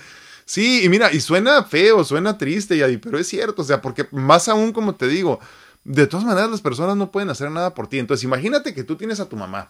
Sí, 0.44 0.84
y 0.84 0.88
mira, 0.88 1.12
y 1.12 1.20
suena 1.20 1.62
feo, 1.64 2.04
suena 2.04 2.38
triste, 2.38 2.76
Yadi, 2.76 2.98
pero 2.98 3.18
es 3.18 3.28
cierto, 3.28 3.62
o 3.62 3.64
sea, 3.64 3.80
porque 3.80 4.06
más 4.10 4.48
aún, 4.48 4.72
como 4.72 4.94
te 4.94 5.08
digo, 5.08 5.40
de 5.84 6.06
todas 6.06 6.24
maneras 6.24 6.48
las 6.48 6.60
personas 6.60 6.96
no 6.96 7.10
pueden 7.10 7.28
hacer 7.30 7.50
nada 7.50 7.74
por 7.74 7.88
ti. 7.88 7.98
Entonces, 7.98 8.22
imagínate 8.22 8.72
que 8.72 8.84
tú 8.84 8.96
tienes 8.96 9.18
a 9.18 9.28
tu 9.28 9.36
mamá. 9.36 9.68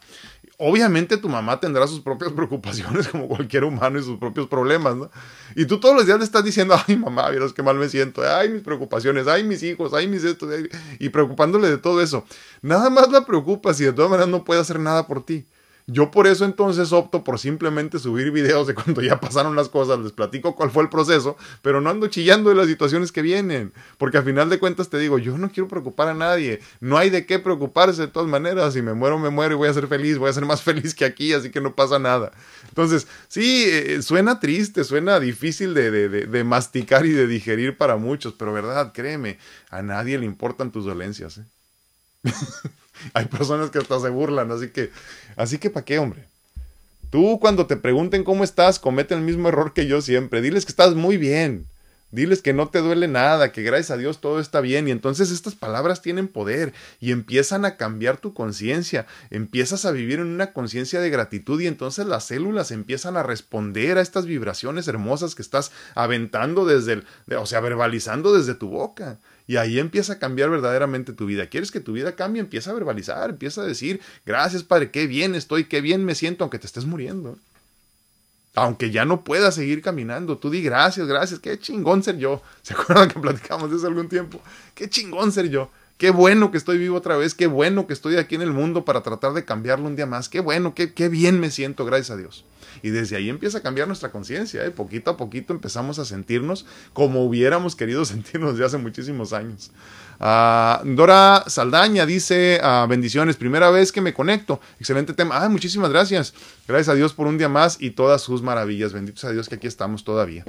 Obviamente 0.59 1.17
tu 1.17 1.29
mamá 1.29 1.59
tendrá 1.59 1.87
sus 1.87 2.01
propias 2.01 2.33
preocupaciones 2.37 3.09
como 3.09 3.29
cualquier 3.29 3.65
humano 3.65 3.99
y 3.99 4.03
sus 4.03 4.19
propios 4.19 4.47
problemas, 4.47 4.97
¿no? 4.97 5.11
Y 5.57 5.65
tú 5.65 5.81
todos 5.81 5.97
los 5.97 6.07
días 6.07 6.19
le 6.19 6.25
estás 6.25 6.45
diciendo, 6.45 6.77
ay 6.87 6.97
mamá, 6.97 7.31
miras 7.31 7.53
qué 7.53 7.63
mal 7.63 7.77
me 7.77 7.89
siento, 7.89 8.23
ay 8.23 8.51
mis 8.51 8.63
preocupaciones, 8.63 9.27
ay 9.27 9.45
mis 9.45 9.63
hijos, 9.63 9.95
ay 9.95 10.07
mis 10.07 10.25
esto, 10.25 10.49
y 10.99 11.09
preocupándole 11.09 11.69
de 11.71 11.79
todo 11.79 12.03
eso. 12.03 12.25
Nada 12.61 12.91
más 12.91 13.11
la 13.11 13.25
preocupas 13.25 13.81
y 13.81 13.85
de 13.85 13.93
todas 13.93 14.11
maneras 14.11 14.29
no 14.29 14.45
puede 14.45 14.61
hacer 14.61 14.79
nada 14.79 15.07
por 15.07 15.25
ti. 15.25 15.47
Yo 15.87 16.11
por 16.11 16.27
eso 16.27 16.45
entonces 16.45 16.93
opto 16.93 17.25
por 17.25 17.39
simplemente 17.39 17.99
subir 17.99 18.31
videos 18.31 18.67
de 18.67 18.75
cuando 18.75 19.03
ya 19.03 19.21
pasaron 19.21 19.57
las 19.57 19.69
cosas, 19.69 19.99
les 19.99 20.13
platico 20.13 20.55
cuál 20.55 20.71
fue 20.71 20.83
el 20.85 20.89
proceso, 20.89 21.37
pero 21.61 21.81
no 21.81 21.91
ando 21.91 22.07
chillando 22.07 22.51
de 22.51 22.57
las 22.57 22.69
situaciones 22.69 23.11
que 23.11 23.23
vienen, 23.23 23.73
porque 23.99 24.19
al 24.19 24.25
final 24.25 24.49
de 24.49 24.59
cuentas 24.59 24.89
te 24.89 24.99
digo, 24.99 25.19
yo 25.19 25.37
no 25.39 25.51
quiero 25.51 25.69
preocupar 25.69 26.09
a 26.09 26.15
nadie, 26.15 26.61
no 26.81 26.99
hay 26.99 27.11
de 27.11 27.27
qué 27.27 27.39
preocuparse 27.39 28.03
de 28.03 28.09
todas 28.09 28.29
maneras, 28.29 28.75
si 28.75 28.83
me 28.83 28.95
muero, 28.95 29.19
me 29.19 29.31
muero 29.31 29.55
y 29.55 29.57
voy 29.57 29.69
a 29.69 29.75
ser 29.75 29.89
feliz, 29.89 30.19
voy 30.19 30.31
a 30.31 30.33
ser 30.33 30.47
más 30.47 30.63
feliz 30.63 30.95
que 30.95 31.05
aquí, 31.05 31.33
así 31.33 31.51
que 31.51 31.61
no 31.61 31.75
pasa 31.75 31.99
nada. 31.99 32.33
Entonces, 32.69 33.07
sí, 33.29 33.65
eh, 33.67 34.03
suena 34.03 34.41
triste, 34.41 34.85
suena 34.85 35.19
difícil 35.21 35.75
de, 35.75 35.91
de, 35.91 36.09
de, 36.09 36.45
masticar 36.45 37.05
y 37.07 37.11
de 37.11 37.27
digerir 37.27 37.77
para 37.77 37.97
muchos, 37.97 38.35
pero 38.35 38.53
verdad, 38.53 38.93
créeme, 38.93 39.39
a 39.71 39.83
nadie 39.83 40.19
le 40.19 40.27
importan 40.27 40.71
tus 40.71 40.85
dolencias. 40.85 41.39
¿eh? 41.39 41.45
Hay 43.15 43.27
personas 43.27 43.71
que 43.71 43.79
hasta 43.79 44.01
se 44.01 44.09
burlan, 44.09 44.51
así 44.51 44.69
que, 44.69 44.91
así 45.37 45.59
que 45.59 45.71
¿para 45.71 45.85
qué, 45.85 45.99
hombre? 45.99 46.25
Tú 47.11 47.39
cuando 47.41 47.67
te 47.67 47.77
pregunten 47.77 48.25
cómo 48.25 48.43
estás, 48.43 48.79
comete 48.79 49.15
el 49.15 49.21
mismo 49.21 49.49
error 49.49 49.75
que 49.75 49.87
yo 49.87 50.01
siempre. 50.01 50.41
Diles 50.41 50.65
que 50.65 50.73
estás 50.73 50.95
muy 50.95 51.19
bien. 51.19 51.67
Diles 52.13 52.43
que 52.43 52.53
no 52.53 52.69
te 52.69 52.81
duele 52.81 53.09
nada, 53.09 53.53
que 53.53 53.63
gracias 53.63 53.91
a 53.91 53.97
Dios 53.97 54.21
todo 54.21 54.39
está 54.39 54.61
bien. 54.61 54.87
Y 54.87 54.91
entonces 54.91 55.31
estas 55.31 55.55
palabras 55.55 56.03
tienen 56.03 56.29
poder 56.29 56.75
y 57.01 57.11
empiezan 57.11 57.65
a 57.65 57.79
cambiar 57.79 58.19
tu 58.19 58.35
conciencia. 58.35 59.07
Empiezas 59.31 59.87
a 59.87 59.93
vivir 59.93 60.21
en 60.21 60.27
una 60.27 60.53
conciencia 60.53 61.01
de 61.01 61.09
gratitud 61.09 61.59
y 61.63 61.67
entonces 61.67 62.07
las 62.07 62.25
células 62.25 62.71
empiezan 62.71 63.17
a 63.17 63.23
responder 63.23 63.97
a 63.97 64.03
estas 64.03 64.27
vibraciones 64.27 64.87
hermosas 64.89 65.35
que 65.35 65.41
estás 65.41 65.73
aventando 65.95 66.67
desde 66.67 66.93
el, 66.93 67.07
o 67.35 67.47
sea, 67.47 67.61
verbalizando 67.61 68.37
desde 68.37 68.55
tu 68.55 68.69
boca. 68.69 69.19
Y 69.47 69.57
ahí 69.57 69.79
empieza 69.79 70.15
a 70.15 70.19
cambiar 70.19 70.51
verdaderamente 70.51 71.15
tu 71.15 71.25
vida. 71.25 71.47
¿Quieres 71.47 71.71
que 71.71 71.81
tu 71.81 71.95
vida 71.95 72.15
cambie? 72.15 72.41
Empieza 72.41 72.73
a 72.73 72.75
verbalizar, 72.75 73.31
empieza 73.31 73.63
a 73.63 73.65
decir, 73.65 74.01
gracias 74.27 74.63
Padre, 74.65 74.91
qué 74.91 75.07
bien 75.07 75.35
estoy, 75.35 75.65
qué 75.65 75.81
bien 75.81 76.05
me 76.05 76.15
siento, 76.15 76.45
aunque 76.45 76.59
te 76.59 76.67
estés 76.67 76.85
muriendo. 76.85 77.39
Aunque 78.55 78.91
ya 78.91 79.05
no 79.05 79.25
puedas 79.25 79.55
seguir 79.55 79.81
caminando, 79.81 80.37
tú 80.37 80.51
di 80.51 80.63
gracias, 80.63 81.07
gracias, 81.07 81.41
qué 81.41 81.59
chingón 81.59 82.03
ser 82.03 82.19
yo. 82.19 82.43
¿Se 82.63 82.75
acuerdan 82.75 83.09
que 83.09 83.19
platicamos 83.19 83.71
de 83.71 83.77
eso 83.77 83.87
algún 83.87 84.09
tiempo? 84.09 84.41
Qué 84.75 84.89
chingón 84.89 85.33
ser 85.33 85.49
yo. 85.49 85.71
Qué 86.03 86.11
bueno 86.11 86.51
que 86.51 86.59
estoy 86.59 86.79
vivo 86.79 86.97
otra 86.97 87.17
vez, 87.17 87.33
qué 87.33 87.47
bueno 87.47 87.87
que 87.87 87.93
estoy 87.93 88.17
aquí 88.17 88.35
en 88.35 88.43
el 88.43 88.53
mundo 88.53 88.85
para 88.85 89.03
tratar 89.03 89.35
de 89.35 89.45
cambiarlo 89.45 89.87
un 89.87 89.95
día 89.95 90.05
más, 90.05 90.29
qué 90.29 90.41
bueno, 90.41 90.75
qué, 90.75 90.93
qué 90.95 91.09
bien 91.09 91.39
me 91.39 91.51
siento, 91.51 91.85
gracias 91.85 92.11
a 92.11 92.17
Dios. 92.17 92.45
Y 92.83 92.91
desde 92.91 93.15
ahí 93.15 93.29
empieza 93.29 93.59
a 93.59 93.61
cambiar 93.63 93.87
nuestra 93.87 94.11
conciencia, 94.11 94.65
¿eh? 94.65 94.73
poquito 94.73 95.13
a 95.13 95.17
poquito 95.17 95.53
empezamos 95.53 96.01
a 96.01 96.05
sentirnos 96.05 96.67
como 96.93 97.25
hubiéramos 97.25 97.77
querido 97.77 98.05
sentirnos 98.07 98.59
de 98.59 98.65
hace 98.65 98.79
muchísimos 98.79 99.33
años. 99.33 99.71
Ah, 100.25 100.81
Dora 100.85 101.43
Saldaña 101.49 102.07
dice, 102.07 102.61
ah, 102.63 102.87
bendiciones, 102.89 103.35
primera 103.35 103.71
vez 103.71 103.91
que 103.91 104.01
me 104.01 104.15
conecto, 104.15 104.61
excelente 104.79 105.15
tema, 105.15 105.43
ah, 105.43 105.49
muchísimas 105.49 105.91
gracias, 105.91 106.33
gracias 106.69 106.91
a 106.91 106.95
Dios 106.95 107.13
por 107.13 107.27
un 107.27 107.39
día 107.39 107.49
más 107.49 107.77
y 107.81 107.91
todas 107.91 108.23
sus 108.23 108.41
maravillas, 108.41 108.93
benditos 108.93 109.25
a 109.25 109.33
Dios 109.33 109.49
que 109.49 109.57
aquí 109.57 109.67
estamos 109.67 110.05
todavía. 110.05 110.45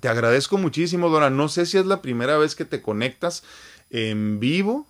Te 0.00 0.08
agradezco 0.08 0.58
muchísimo, 0.58 1.10
Dora, 1.10 1.30
no 1.30 1.48
sé 1.48 1.64
si 1.64 1.78
es 1.78 1.86
la 1.86 2.02
primera 2.02 2.38
vez 2.38 2.56
que 2.56 2.64
te 2.64 2.82
conectas 2.82 3.44
en 3.90 4.40
vivo 4.40 4.88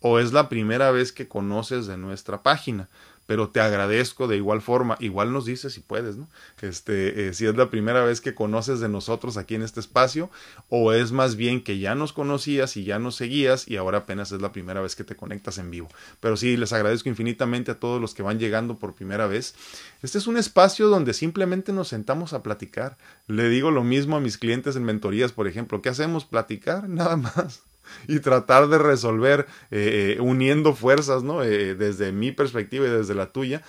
o 0.00 0.18
es 0.18 0.32
la 0.32 0.48
primera 0.48 0.90
vez 0.90 1.12
que 1.12 1.28
conoces 1.28 1.86
de 1.86 1.98
nuestra 1.98 2.42
página 2.42 2.88
pero 3.26 3.48
te 3.48 3.60
agradezco 3.60 4.28
de 4.28 4.36
igual 4.36 4.60
forma. 4.60 4.96
Igual 5.00 5.32
nos 5.32 5.44
dices 5.44 5.72
si 5.72 5.80
puedes, 5.80 6.16
¿no? 6.16 6.28
Este, 6.60 7.28
eh, 7.28 7.34
si 7.34 7.46
es 7.46 7.56
la 7.56 7.70
primera 7.70 8.04
vez 8.04 8.20
que 8.20 8.34
conoces 8.34 8.80
de 8.80 8.88
nosotros 8.88 9.36
aquí 9.36 9.54
en 9.54 9.62
este 9.62 9.80
espacio, 9.80 10.30
o 10.68 10.92
es 10.92 11.12
más 11.12 11.36
bien 11.36 11.62
que 11.62 11.78
ya 11.78 11.94
nos 11.94 12.12
conocías 12.12 12.76
y 12.76 12.84
ya 12.84 12.98
nos 12.98 13.16
seguías 13.16 13.68
y 13.68 13.76
ahora 13.76 13.98
apenas 13.98 14.32
es 14.32 14.40
la 14.40 14.52
primera 14.52 14.80
vez 14.80 14.96
que 14.96 15.04
te 15.04 15.16
conectas 15.16 15.58
en 15.58 15.70
vivo. 15.70 15.88
Pero 16.20 16.36
sí, 16.36 16.56
les 16.56 16.72
agradezco 16.72 17.08
infinitamente 17.08 17.70
a 17.70 17.78
todos 17.78 18.00
los 18.00 18.14
que 18.14 18.22
van 18.22 18.38
llegando 18.38 18.78
por 18.78 18.94
primera 18.94 19.26
vez. 19.26 19.54
Este 20.02 20.18
es 20.18 20.26
un 20.26 20.36
espacio 20.36 20.88
donde 20.88 21.14
simplemente 21.14 21.72
nos 21.72 21.88
sentamos 21.88 22.32
a 22.32 22.42
platicar. 22.42 22.98
Le 23.26 23.48
digo 23.48 23.70
lo 23.70 23.84
mismo 23.84 24.16
a 24.16 24.20
mis 24.20 24.38
clientes 24.38 24.76
en 24.76 24.84
mentorías, 24.84 25.32
por 25.32 25.48
ejemplo. 25.48 25.82
¿Qué 25.82 25.88
hacemos? 25.88 26.24
Platicar, 26.24 26.88
nada 26.88 27.16
más 27.16 27.62
y 28.08 28.20
tratar 28.20 28.68
de 28.68 28.78
resolver 28.78 29.46
eh, 29.70 30.16
eh, 30.16 30.20
uniendo 30.20 30.74
fuerzas, 30.74 31.22
¿no? 31.22 31.42
Eh, 31.42 31.74
desde 31.74 32.12
mi 32.12 32.32
perspectiva 32.32 32.86
y 32.86 32.90
desde 32.90 33.14
la 33.14 33.32
tuya, 33.32 33.62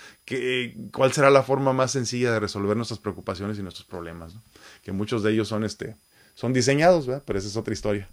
cuál 0.92 1.14
será 1.14 1.30
la 1.30 1.44
forma 1.44 1.74
más 1.74 1.92
sencilla 1.92 2.32
de 2.32 2.40
resolver 2.40 2.76
nuestras 2.76 3.00
preocupaciones 3.00 3.60
y 3.60 3.64
nuestros 3.64 3.86
problemas, 3.86 4.36
¿no? 4.36 4.44
Que 4.84 4.92
muchos 4.92 5.24
de 5.24 5.32
ellos 5.32 5.48
son, 5.48 5.64
este, 5.64 5.96
son 6.34 6.54
diseñados, 6.54 7.08
¿verdad? 7.08 7.24
Pero 7.26 7.40
esa 7.40 7.48
es 7.48 7.58
otra 7.58 7.74
historia. 7.74 8.10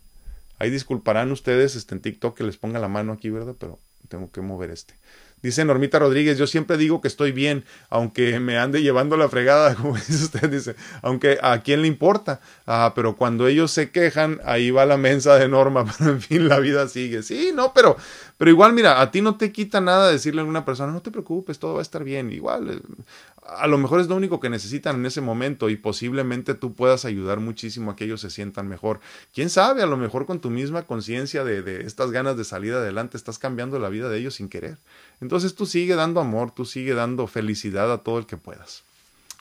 Ahí 0.58 0.70
disculparán 0.70 1.32
ustedes 1.32 1.76
este, 1.76 1.94
en 1.94 2.00
TikTok 2.00 2.36
que 2.36 2.44
les 2.44 2.56
ponga 2.56 2.78
la 2.78 2.88
mano 2.88 3.12
aquí, 3.12 3.30
¿verdad? 3.30 3.54
Pero 3.58 3.78
tengo 4.08 4.30
que 4.30 4.40
mover 4.40 4.70
este. 4.70 4.94
Dice 5.42 5.64
Normita 5.64 5.98
Rodríguez, 5.98 6.38
yo 6.38 6.46
siempre 6.46 6.76
digo 6.76 7.00
que 7.00 7.08
estoy 7.08 7.32
bien, 7.32 7.64
aunque 7.90 8.38
me 8.38 8.58
ande 8.58 8.80
llevando 8.80 9.16
la 9.16 9.28
fregada, 9.28 9.74
como 9.76 9.96
dice 9.96 10.24
usted, 10.24 10.48
dice, 10.48 10.76
aunque 11.02 11.38
a 11.42 11.62
quién 11.62 11.82
le 11.82 11.88
importa, 11.88 12.40
ah, 12.66 12.92
pero 12.94 13.16
cuando 13.16 13.48
ellos 13.48 13.72
se 13.72 13.90
quejan, 13.90 14.40
ahí 14.44 14.70
va 14.70 14.86
la 14.86 14.96
mensa 14.96 15.36
de 15.36 15.48
Norma, 15.48 15.84
pero 15.98 16.12
en 16.12 16.20
fin, 16.20 16.48
la 16.48 16.60
vida 16.60 16.86
sigue. 16.88 17.22
Sí, 17.22 17.50
no, 17.52 17.72
pero, 17.74 17.96
pero 18.38 18.50
igual, 18.50 18.72
mira, 18.72 19.00
a 19.00 19.10
ti 19.10 19.20
no 19.20 19.36
te 19.36 19.50
quita 19.50 19.80
nada 19.80 20.10
decirle 20.10 20.42
a 20.42 20.44
una 20.44 20.64
persona, 20.64 20.92
no 20.92 21.02
te 21.02 21.10
preocupes, 21.10 21.58
todo 21.58 21.74
va 21.74 21.80
a 21.80 21.82
estar 21.82 22.04
bien. 22.04 22.30
Igual, 22.30 22.70
eh, 22.70 23.02
a 23.44 23.66
lo 23.66 23.76
mejor 23.76 24.00
es 24.00 24.06
lo 24.06 24.14
único 24.14 24.38
que 24.38 24.48
necesitan 24.48 24.96
en 24.96 25.06
ese 25.06 25.20
momento 25.20 25.68
y 25.68 25.76
posiblemente 25.76 26.54
tú 26.54 26.74
puedas 26.74 27.04
ayudar 27.04 27.40
muchísimo 27.40 27.90
a 27.90 27.96
que 27.96 28.04
ellos 28.04 28.20
se 28.20 28.30
sientan 28.30 28.68
mejor. 28.68 29.00
Quién 29.34 29.50
sabe, 29.50 29.82
a 29.82 29.86
lo 29.86 29.96
mejor 29.96 30.26
con 30.26 30.40
tu 30.40 30.48
misma 30.48 30.82
conciencia 30.82 31.42
de, 31.42 31.84
estas 31.84 32.12
ganas 32.12 32.36
de 32.36 32.44
salir 32.44 32.72
adelante 32.72 33.16
estás 33.16 33.38
cambiando 33.38 33.78
la 33.80 33.88
vida 33.88 34.08
de 34.08 34.18
ellos 34.18 34.36
sin 34.36 34.48
querer. 34.48 34.78
Entonces 35.20 35.54
tú 35.54 35.66
sigue 35.66 35.96
dando 35.96 36.20
amor, 36.20 36.52
tú 36.52 36.64
sigue 36.64 36.94
dando 36.94 37.26
felicidad 37.26 37.92
a 37.92 37.98
todo 37.98 38.18
el 38.18 38.26
que 38.26 38.36
puedas. 38.36 38.84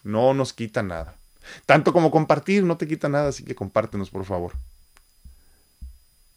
No 0.04 0.34
nos 0.34 0.54
quita 0.54 0.82
nada. 0.82 1.16
Tanto 1.66 1.93
como 1.93 2.10
compartir, 2.10 2.64
no 2.64 2.78
te 2.78 2.88
quita 2.88 3.08
nada, 3.08 3.30
así 3.30 3.43
que 3.43 3.56
compártenos, 3.56 4.10
por 4.10 4.26
favor. 4.26 4.54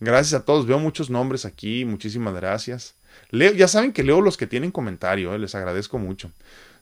Gracias 0.01 0.41
a 0.41 0.45
todos, 0.45 0.67
veo 0.67 0.79
muchos 0.79 1.09
nombres 1.09 1.47
aquí, 1.47 1.85
muchísimas 1.87 2.35
gracias. 2.35 2.95
Ya 3.31 3.69
saben 3.69 3.93
que 3.93 4.03
leo 4.03 4.21
los 4.21 4.37
que 4.37 4.47
tienen 4.47 4.71
comentario, 4.71 5.35
eh, 5.35 5.39
les 5.39 5.55
agradezco 5.55 5.99
mucho. 5.99 6.31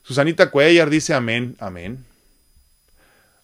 Susanita 0.03 0.51
Cuellar 0.51 0.89
dice 0.89 1.13
amén, 1.13 1.55
amén. 1.59 2.05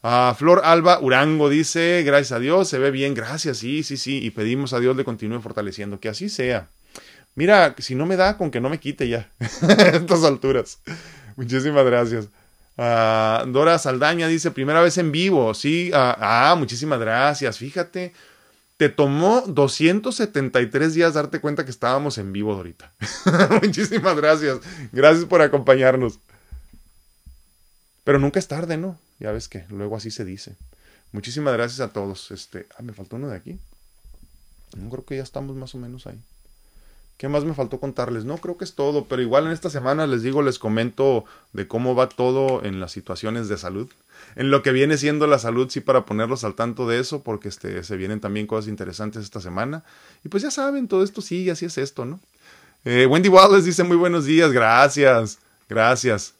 Ah, 0.01 0.33
Flor 0.37 0.61
Alba 0.63 0.99
Urango 0.99 1.49
dice, 1.49 2.03
gracias 2.05 2.33
a 2.33 2.39
Dios, 2.39 2.69
se 2.69 2.79
ve 2.79 2.91
bien, 2.91 3.13
gracias, 3.13 3.57
sí, 3.57 3.83
sí, 3.83 3.97
sí, 3.97 4.19
y 4.23 4.31
pedimos 4.31 4.71
a 4.73 4.79
Dios 4.79 4.95
le 4.95 5.03
continúe 5.03 5.41
fortaleciendo, 5.41 5.99
que 5.99 6.07
así 6.07 6.29
sea. 6.29 6.69
Mira, 7.35 7.75
si 7.79 7.95
no 7.95 8.05
me 8.05 8.15
da, 8.15 8.37
con 8.37 8.51
que 8.51 8.61
no 8.61 8.69
me 8.69 8.79
quite 8.79 9.07
ya, 9.09 9.29
a 9.39 9.73
estas 9.89 10.23
alturas. 10.23 10.79
Muchísimas 11.35 11.85
gracias. 11.85 12.27
Ah, 12.77 13.43
Dora 13.47 13.77
Saldaña 13.77 14.27
dice, 14.27 14.51
primera 14.51 14.81
vez 14.81 14.97
en 14.97 15.11
vivo, 15.11 15.53
sí, 15.53 15.91
ah, 15.93 16.17
ah 16.51 16.55
muchísimas 16.55 16.99
gracias, 16.99 17.57
fíjate, 17.57 18.13
te 18.77 18.87
tomó 18.87 19.43
273 19.47 20.93
días 20.93 21.13
darte 21.13 21.41
cuenta 21.41 21.65
que 21.65 21.71
estábamos 21.71 22.17
en 22.17 22.31
vivo 22.31 22.53
ahorita. 22.53 22.93
muchísimas 23.61 24.15
gracias, 24.15 24.59
gracias 24.93 25.25
por 25.25 25.41
acompañarnos. 25.41 26.19
Pero 28.09 28.17
nunca 28.17 28.39
es 28.39 28.47
tarde, 28.47 28.75
¿no? 28.75 28.97
Ya 29.19 29.31
ves 29.31 29.47
que 29.47 29.65
luego 29.69 29.95
así 29.95 30.09
se 30.09 30.25
dice. 30.25 30.55
Muchísimas 31.11 31.53
gracias 31.53 31.79
a 31.79 31.93
todos. 31.93 32.31
Este, 32.31 32.65
ah, 32.75 32.81
me 32.81 32.91
faltó 32.91 33.17
uno 33.17 33.27
de 33.27 33.35
aquí. 33.35 33.59
No 34.75 34.89
creo 34.89 35.05
que 35.05 35.17
ya 35.17 35.21
estamos 35.21 35.55
más 35.55 35.75
o 35.75 35.77
menos 35.77 36.07
ahí. 36.07 36.19
¿Qué 37.17 37.29
más 37.29 37.45
me 37.45 37.53
faltó 37.53 37.79
contarles? 37.79 38.25
No, 38.25 38.39
creo 38.39 38.57
que 38.57 38.63
es 38.65 38.73
todo, 38.73 39.05
pero 39.05 39.21
igual 39.21 39.45
en 39.45 39.51
esta 39.51 39.69
semana 39.69 40.07
les 40.07 40.23
digo, 40.23 40.41
les 40.41 40.57
comento 40.57 41.25
de 41.53 41.67
cómo 41.67 41.93
va 41.93 42.09
todo 42.09 42.65
en 42.65 42.79
las 42.79 42.93
situaciones 42.93 43.47
de 43.47 43.59
salud. 43.59 43.91
En 44.35 44.49
lo 44.49 44.63
que 44.63 44.71
viene 44.71 44.97
siendo 44.97 45.27
la 45.27 45.37
salud, 45.37 45.69
sí, 45.69 45.79
para 45.79 46.07
ponerlos 46.07 46.43
al 46.43 46.55
tanto 46.55 46.87
de 46.87 46.99
eso, 46.99 47.21
porque 47.21 47.47
este, 47.47 47.83
se 47.83 47.95
vienen 47.95 48.21
también 48.21 48.47
cosas 48.47 48.69
interesantes 48.69 49.21
esta 49.21 49.39
semana. 49.39 49.83
Y 50.25 50.29
pues 50.29 50.41
ya 50.41 50.49
saben, 50.49 50.87
todo 50.87 51.03
esto 51.03 51.21
sí, 51.21 51.47
así 51.51 51.65
es 51.65 51.77
esto, 51.77 52.05
¿no? 52.05 52.19
Eh, 52.85 53.05
Wendy 53.05 53.29
Wallace 53.29 53.67
dice 53.67 53.83
muy 53.83 53.97
buenos 53.97 54.25
días, 54.25 54.51
gracias, 54.51 55.37
gracias, 55.69 56.33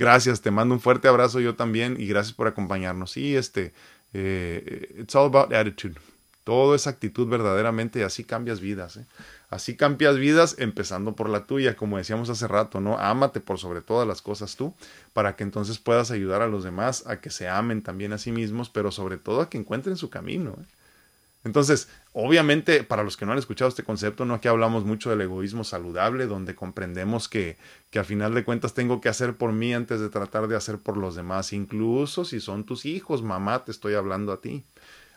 gracias, 0.00 0.40
te 0.40 0.50
mando 0.50 0.74
un 0.74 0.80
fuerte 0.80 1.06
abrazo 1.06 1.40
yo 1.40 1.54
también 1.54 1.96
y 2.00 2.06
gracias 2.06 2.34
por 2.34 2.48
acompañarnos. 2.48 3.12
Sí, 3.12 3.36
este, 3.36 3.72
eh, 4.14 4.96
it's 4.98 5.14
all 5.14 5.26
about 5.26 5.52
attitude. 5.52 5.94
Todo 6.42 6.74
es 6.74 6.86
actitud 6.86 7.28
verdaderamente 7.28 8.00
y 8.00 8.02
así 8.02 8.24
cambias 8.24 8.60
vidas. 8.60 8.96
¿eh? 8.96 9.04
Así 9.50 9.76
cambias 9.76 10.16
vidas 10.16 10.56
empezando 10.58 11.14
por 11.14 11.28
la 11.28 11.44
tuya, 11.44 11.76
como 11.76 11.98
decíamos 11.98 12.30
hace 12.30 12.48
rato, 12.48 12.80
¿no? 12.80 12.98
Ámate 12.98 13.40
por 13.40 13.58
sobre 13.58 13.82
todas 13.82 14.08
las 14.08 14.22
cosas 14.22 14.56
tú, 14.56 14.74
para 15.12 15.36
que 15.36 15.44
entonces 15.44 15.78
puedas 15.78 16.10
ayudar 16.10 16.40
a 16.40 16.48
los 16.48 16.64
demás 16.64 17.06
a 17.06 17.20
que 17.20 17.30
se 17.30 17.48
amen 17.48 17.82
también 17.82 18.14
a 18.14 18.18
sí 18.18 18.32
mismos, 18.32 18.70
pero 18.70 18.90
sobre 18.90 19.18
todo 19.18 19.42
a 19.42 19.50
que 19.50 19.58
encuentren 19.58 19.96
su 19.96 20.08
camino. 20.08 20.56
¿eh? 20.58 20.64
Entonces, 21.42 21.88
obviamente, 22.12 22.84
para 22.84 23.02
los 23.02 23.16
que 23.16 23.24
no 23.24 23.32
han 23.32 23.38
escuchado 23.38 23.68
este 23.68 23.82
concepto, 23.82 24.24
no 24.24 24.34
aquí 24.34 24.48
hablamos 24.48 24.84
mucho 24.84 25.10
del 25.10 25.22
egoísmo 25.22 25.64
saludable, 25.64 26.26
donde 26.26 26.54
comprendemos 26.54 27.28
que, 27.28 27.56
que 27.90 27.98
a 27.98 28.04
final 28.04 28.34
de 28.34 28.44
cuentas 28.44 28.74
tengo 28.74 29.00
que 29.00 29.08
hacer 29.08 29.36
por 29.36 29.52
mí 29.52 29.72
antes 29.72 30.00
de 30.00 30.10
tratar 30.10 30.48
de 30.48 30.56
hacer 30.56 30.78
por 30.78 30.96
los 30.96 31.14
demás, 31.14 31.52
incluso 31.52 32.24
si 32.24 32.40
son 32.40 32.64
tus 32.64 32.84
hijos, 32.84 33.22
mamá, 33.22 33.64
te 33.64 33.70
estoy 33.70 33.94
hablando 33.94 34.32
a 34.32 34.40
ti 34.40 34.64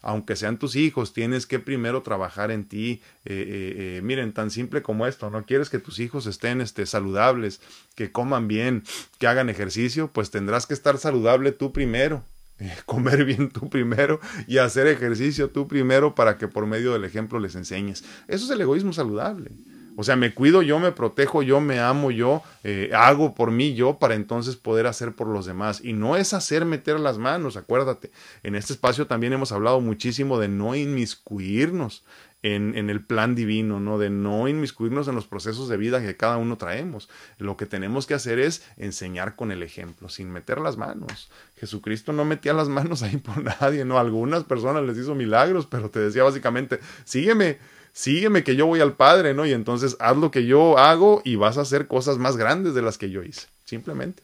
aunque 0.04 0.36
sean 0.36 0.60
tus 0.60 0.76
hijos, 0.76 1.14
tienes 1.14 1.48
que 1.48 1.60
primero 1.60 2.04
trabajar 2.04 2.52
en 2.52 2.66
ti. 2.66 3.02
Eh, 3.24 3.34
eh, 3.34 3.98
eh, 3.98 4.02
miren, 4.04 4.34
tan 4.34 4.52
simple 4.52 4.84
como 4.84 5.08
esto, 5.08 5.30
¿no? 5.30 5.46
Quieres 5.46 5.70
que 5.70 5.80
tus 5.80 5.98
hijos 6.00 6.28
estén 6.28 6.60
este, 6.60 6.86
saludables, 6.86 7.62
que 7.96 8.12
coman 8.12 8.50
bien, 8.50 8.84
que 9.18 9.28
hagan 9.28 9.50
ejercicio, 9.50 10.12
pues 10.12 10.30
tendrás 10.30 10.68
que 10.68 10.74
estar 10.74 10.98
saludable 10.98 11.54
tú 11.54 11.72
primero. 11.72 12.24
comer 12.86 13.26
bien 13.26 13.50
tú 13.50 13.70
primero 13.70 14.20
y 14.48 14.58
hacer 14.58 14.88
ejercicio 14.88 15.50
tú 15.50 15.68
primero 15.68 16.16
para 16.16 16.38
que 16.38 16.48
por 16.48 16.66
medio 16.66 16.94
del 16.94 17.06
ejemplo 17.06 17.40
les 17.40 17.56
enseñes. 17.56 18.04
Eso 18.28 18.46
es 18.46 18.52
el 18.52 18.62
egoísmo 18.62 18.94
saludable. 18.94 19.52
O 19.96 20.04
sea, 20.04 20.16
me 20.16 20.34
cuido 20.34 20.64
yo, 20.64 20.80
me 20.80 20.92
protejo 20.92 21.44
yo, 21.44 21.62
me 21.62 21.80
amo 21.80 22.10
yo, 22.10 22.42
eh, 22.64 22.90
hago 22.96 23.36
por 23.36 23.52
mí 23.52 23.76
yo 23.76 24.00
para 24.00 24.16
entonces 24.16 24.56
poder 24.56 24.88
hacer 24.88 25.14
por 25.14 25.28
los 25.28 25.46
demás. 25.46 25.82
Y 25.84 25.94
no 25.94 26.16
es 26.16 26.34
hacer 26.34 26.66
meter 26.66 27.00
las 27.00 27.20
manos, 27.20 27.58
acuérdate. 27.58 28.12
En 28.42 28.56
este 28.56 28.74
espacio 28.74 29.06
también 29.06 29.34
hemos 29.34 29.52
hablado 29.52 29.82
muchísimo 29.82 30.40
de 30.40 30.48
no 30.48 30.76
inmiscuirnos 30.76 32.04
en, 32.44 32.90
el 32.90 33.04
plan 33.04 33.36
divino, 33.36 33.80
¿no? 33.80 33.98
De 33.98 34.10
no 34.10 34.48
inmiscuirnos 34.50 35.08
en 35.08 35.16
los 35.16 35.26
procesos 35.26 35.70
de 35.70 35.78
vida 35.78 36.02
que 36.02 36.18
cada 36.18 36.38
uno 36.38 36.58
traemos. 36.58 37.10
Lo 37.38 37.56
que 37.56 37.66
tenemos 37.66 38.06
que 38.06 38.14
hacer 38.14 38.38
es 38.38 38.64
enseñar 38.78 39.36
con 39.36 39.52
el 39.52 39.64
ejemplo, 39.64 40.10
sin 40.10 40.30
meter 40.30 40.60
las 40.60 40.76
manos. 40.76 41.32
Jesucristo 41.58 42.12
no 42.12 42.26
metía 42.26 42.54
las 42.54 42.68
manos 42.68 43.02
ahí 43.02 43.18
por 43.18 43.42
nadie, 43.42 43.86
¿no? 43.86 43.98
algunas 43.98 44.44
personas 44.44 44.84
les 44.84 44.98
hizo 44.98 45.16
milagros, 45.16 45.66
pero 45.66 45.90
te 45.90 46.00
decía 46.00 46.24
básicamente, 46.24 46.80
sígueme, 47.06 47.60
sígueme 47.94 48.44
que 48.44 48.58
yo 48.58 48.66
voy 48.66 48.82
al 48.82 48.94
Padre, 48.94 49.34
¿no? 49.34 49.46
Y 49.46 49.54
entonces 49.54 49.96
haz 50.00 50.18
lo 50.18 50.30
que 50.30 50.46
yo 50.46 50.78
hago 50.78 51.22
y 51.24 51.38
vas 51.38 51.58
a 51.58 51.62
hacer 51.62 51.88
cosas 51.88 52.18
más 52.18 52.36
grandes 52.36 52.74
de 52.74 52.82
las 52.82 52.98
que 52.98 53.10
yo 53.10 53.24
hice, 53.24 53.48
simplemente. 53.64 54.22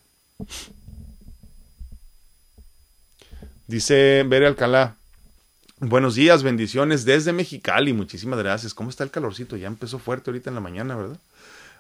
Dice 3.67 4.25
Bere 4.27 4.47
Alcalá, 4.47 4.97
buenos 5.79 6.15
días, 6.15 6.43
bendiciones 6.43 7.05
desde 7.05 7.33
Mexicali, 7.33 7.93
muchísimas 7.93 8.39
gracias. 8.39 8.73
¿Cómo 8.73 8.89
está 8.89 9.03
el 9.03 9.11
calorcito? 9.11 9.57
Ya 9.57 9.67
empezó 9.67 9.99
fuerte 9.99 10.29
ahorita 10.29 10.49
en 10.49 10.55
la 10.55 10.61
mañana, 10.61 10.95
¿verdad? 10.95 11.17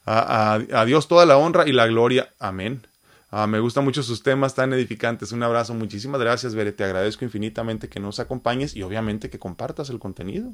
A, 0.05 0.85
Dios 0.85 1.07
toda 1.07 1.25
la 1.25 1.37
honra 1.37 1.67
y 1.67 1.71
la 1.71 1.87
gloria. 1.87 2.33
Amén. 2.39 2.87
Ah, 3.31 3.45
me 3.45 3.59
gustan 3.59 3.83
mucho 3.83 4.01
sus 4.01 4.23
temas 4.23 4.55
tan 4.55 4.73
edificantes. 4.73 5.31
Un 5.31 5.43
abrazo. 5.43 5.73
Muchísimas 5.75 6.19
gracias, 6.19 6.55
Bere. 6.55 6.71
Te 6.71 6.83
agradezco 6.83 7.25
infinitamente 7.25 7.89
que 7.89 7.99
nos 7.99 8.19
acompañes 8.19 8.75
y 8.75 8.81
obviamente 8.81 9.29
que 9.29 9.37
compartas 9.37 9.89
el 9.91 9.99
contenido. 9.99 10.51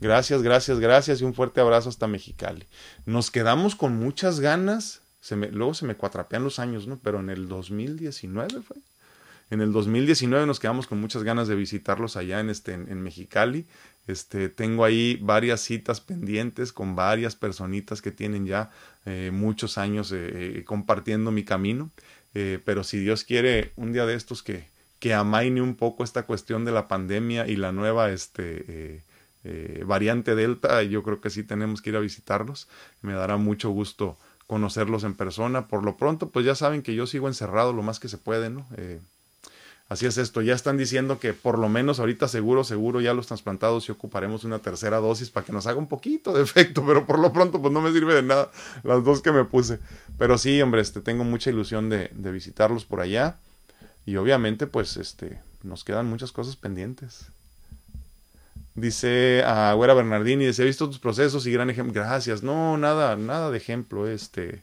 Gracias, 0.00 0.42
gracias, 0.42 0.78
gracias 0.78 1.20
y 1.20 1.24
un 1.24 1.34
fuerte 1.34 1.60
abrazo 1.60 1.88
hasta 1.88 2.06
Mexicali. 2.06 2.66
Nos 3.06 3.30
quedamos 3.30 3.74
con 3.74 3.96
muchas 3.96 4.38
ganas. 4.38 5.02
Luego 5.30 5.74
se 5.74 5.86
me 5.86 5.96
cuatrapean 5.96 6.44
los 6.44 6.58
años, 6.58 6.86
¿no? 6.86 6.98
Pero 7.02 7.20
en 7.20 7.30
el 7.30 7.48
2019 7.48 8.62
fue. 8.62 8.76
En 9.52 9.60
el 9.60 9.70
2019 9.70 10.46
nos 10.46 10.58
quedamos 10.58 10.86
con 10.86 10.98
muchas 10.98 11.24
ganas 11.24 11.46
de 11.46 11.54
visitarlos 11.54 12.16
allá 12.16 12.40
en, 12.40 12.48
este, 12.48 12.72
en, 12.72 13.02
Mexicali. 13.02 13.66
Este, 14.06 14.48
tengo 14.48 14.82
ahí 14.82 15.18
varias 15.20 15.60
citas 15.60 16.00
pendientes 16.00 16.72
con 16.72 16.96
varias 16.96 17.36
personitas 17.36 18.00
que 18.00 18.12
tienen 18.12 18.46
ya 18.46 18.70
eh, 19.04 19.30
muchos 19.30 19.76
años 19.76 20.10
eh, 20.10 20.16
eh, 20.32 20.64
compartiendo 20.64 21.30
mi 21.32 21.44
camino. 21.44 21.90
pero 22.32 22.82
si 22.82 22.98
Dios 22.98 23.24
quiere, 23.24 23.72
un 23.76 23.92
día 23.92 24.06
de 24.06 24.14
estos 24.14 24.42
que, 24.42 24.64
que 25.00 25.12
amaine 25.12 25.60
un 25.60 25.74
poco 25.74 26.02
esta 26.02 26.22
cuestión 26.22 26.64
de 26.64 26.72
la 26.72 26.88
pandemia 26.88 27.46
y 27.46 27.56
la 27.56 27.72
nueva 27.72 28.10
este, 28.10 29.04
variante 29.84 30.34
Delta, 30.34 30.82
yo 30.82 31.02
creo 31.02 31.20
que 31.20 31.28
sí 31.28 31.42
tenemos 31.42 31.82
que 31.82 31.90
ir 31.90 31.96
a 31.96 32.00
visitarlos. 32.00 32.68
Me 33.02 33.12
dará 33.12 33.36
mucho 33.36 33.68
gusto 33.68 34.16
conocerlos 34.46 35.04
en 35.04 35.12
persona. 35.12 35.68
Por 35.68 35.84
lo 35.84 35.98
pronto, 35.98 36.30
pues 36.30 36.46
ya 36.46 36.54
saben 36.54 36.80
que 36.80 36.94
yo 36.94 37.06
sigo 37.06 37.28
encerrado 37.28 37.74
lo 37.74 37.82
más 37.82 38.00
que 38.00 38.08
se 38.08 38.16
puede, 38.16 38.48
¿no? 38.48 38.66
Así 39.92 40.06
es 40.06 40.16
esto. 40.16 40.40
Ya 40.40 40.54
están 40.54 40.78
diciendo 40.78 41.18
que 41.18 41.34
por 41.34 41.58
lo 41.58 41.68
menos 41.68 42.00
ahorita 42.00 42.26
seguro, 42.26 42.64
seguro 42.64 43.02
ya 43.02 43.12
los 43.12 43.26
trasplantados 43.26 43.86
y 43.86 43.92
ocuparemos 43.92 44.42
una 44.44 44.58
tercera 44.58 44.96
dosis 44.96 45.28
para 45.28 45.44
que 45.44 45.52
nos 45.52 45.66
haga 45.66 45.76
un 45.76 45.86
poquito 45.86 46.32
de 46.32 46.42
efecto, 46.42 46.82
pero 46.86 47.04
por 47.04 47.18
lo 47.18 47.30
pronto 47.30 47.60
pues 47.60 47.74
no 47.74 47.82
me 47.82 47.92
sirve 47.92 48.14
de 48.14 48.22
nada 48.22 48.50
las 48.84 49.04
dos 49.04 49.20
que 49.20 49.32
me 49.32 49.44
puse. 49.44 49.80
Pero 50.16 50.38
sí, 50.38 50.62
hombre, 50.62 50.80
este, 50.80 51.02
tengo 51.02 51.24
mucha 51.24 51.50
ilusión 51.50 51.90
de, 51.90 52.08
de 52.14 52.32
visitarlos 52.32 52.86
por 52.86 53.02
allá. 53.02 53.36
Y 54.06 54.16
obviamente, 54.16 54.66
pues, 54.66 54.96
este, 54.96 55.40
nos 55.62 55.84
quedan 55.84 56.06
muchas 56.06 56.32
cosas 56.32 56.56
pendientes. 56.56 57.26
Dice 58.74 59.42
a 59.44 59.74
Güera 59.74 59.92
Bernardini, 59.92 60.46
dice, 60.46 60.62
he 60.62 60.66
visto 60.66 60.88
tus 60.88 61.00
procesos 61.00 61.46
y 61.46 61.52
gran 61.52 61.68
ejemplo. 61.68 61.92
Gracias. 61.92 62.42
No, 62.42 62.78
nada, 62.78 63.16
nada 63.16 63.50
de 63.50 63.58
ejemplo. 63.58 64.08
Este. 64.08 64.62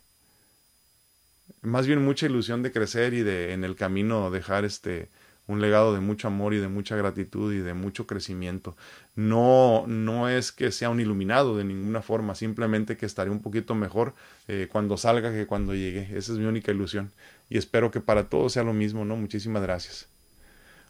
Más 1.61 1.85
bien 1.85 2.03
mucha 2.03 2.25
ilusión 2.25 2.63
de 2.63 2.71
crecer 2.71 3.13
y 3.13 3.21
de 3.21 3.53
en 3.53 3.63
el 3.63 3.75
camino 3.75 4.31
dejar 4.31 4.65
este 4.65 5.09
un 5.49 5.61
legado 5.61 5.95
de 5.95 5.99
mucho 5.99 6.27
amor 6.27 6.53
y 6.53 6.59
de 6.59 6.67
mucha 6.67 6.95
gratitud 6.95 7.51
y 7.51 7.57
de 7.57 7.73
mucho 7.73 8.05
crecimiento. 8.05 8.77
No, 9.15 9.83
no 9.87 10.29
es 10.29 10.51
que 10.51 10.71
sea 10.71 10.91
un 10.91 10.99
iluminado 10.99 11.57
de 11.57 11.63
ninguna 11.63 12.03
forma, 12.03 12.35
simplemente 12.35 12.97
que 12.97 13.07
estaré 13.07 13.31
un 13.31 13.41
poquito 13.41 13.73
mejor 13.73 14.13
eh, 14.47 14.67
cuando 14.71 14.95
salga 14.95 15.31
que 15.31 15.47
cuando 15.47 15.73
llegue. 15.73 16.07
Esa 16.15 16.33
es 16.33 16.37
mi 16.37 16.45
única 16.45 16.71
ilusión. 16.71 17.11
Y 17.49 17.57
espero 17.57 17.89
que 17.89 17.99
para 17.99 18.25
todos 18.25 18.53
sea 18.53 18.63
lo 18.63 18.73
mismo, 18.73 19.05
¿no? 19.05 19.15
Muchísimas 19.15 19.63
gracias. 19.63 20.07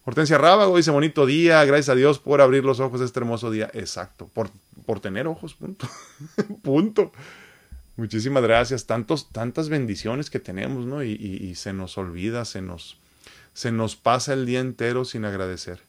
Hortensia 0.03 0.37
Rábago 0.37 0.75
dice 0.75 0.91
bonito 0.91 1.25
día, 1.25 1.63
gracias 1.63 1.89
a 1.89 1.95
Dios 1.95 2.19
por 2.19 2.41
abrir 2.41 2.65
los 2.65 2.81
ojos 2.81 2.99
este 2.99 3.17
hermoso 3.19 3.51
día. 3.51 3.71
Exacto, 3.73 4.29
por, 4.33 4.49
por 4.85 4.99
tener 4.99 5.25
ojos, 5.25 5.53
punto. 5.53 5.87
punto. 6.61 7.13
Muchísimas 7.95 8.43
gracias, 8.43 8.85
tantos, 8.85 9.29
tantas 9.31 9.69
bendiciones 9.69 10.29
que 10.29 10.39
tenemos, 10.39 10.85
¿no? 10.85 11.01
Y, 11.01 11.11
y, 11.11 11.55
se 11.55 11.71
nos 11.73 11.97
olvida, 11.97 12.43
se 12.45 12.61
nos, 12.61 12.97
se 13.53 13.71
nos 13.71 13.95
pasa 13.95 14.33
el 14.33 14.45
día 14.45 14.59
entero 14.59 15.05
sin 15.05 15.25
agradecer. 15.25 15.81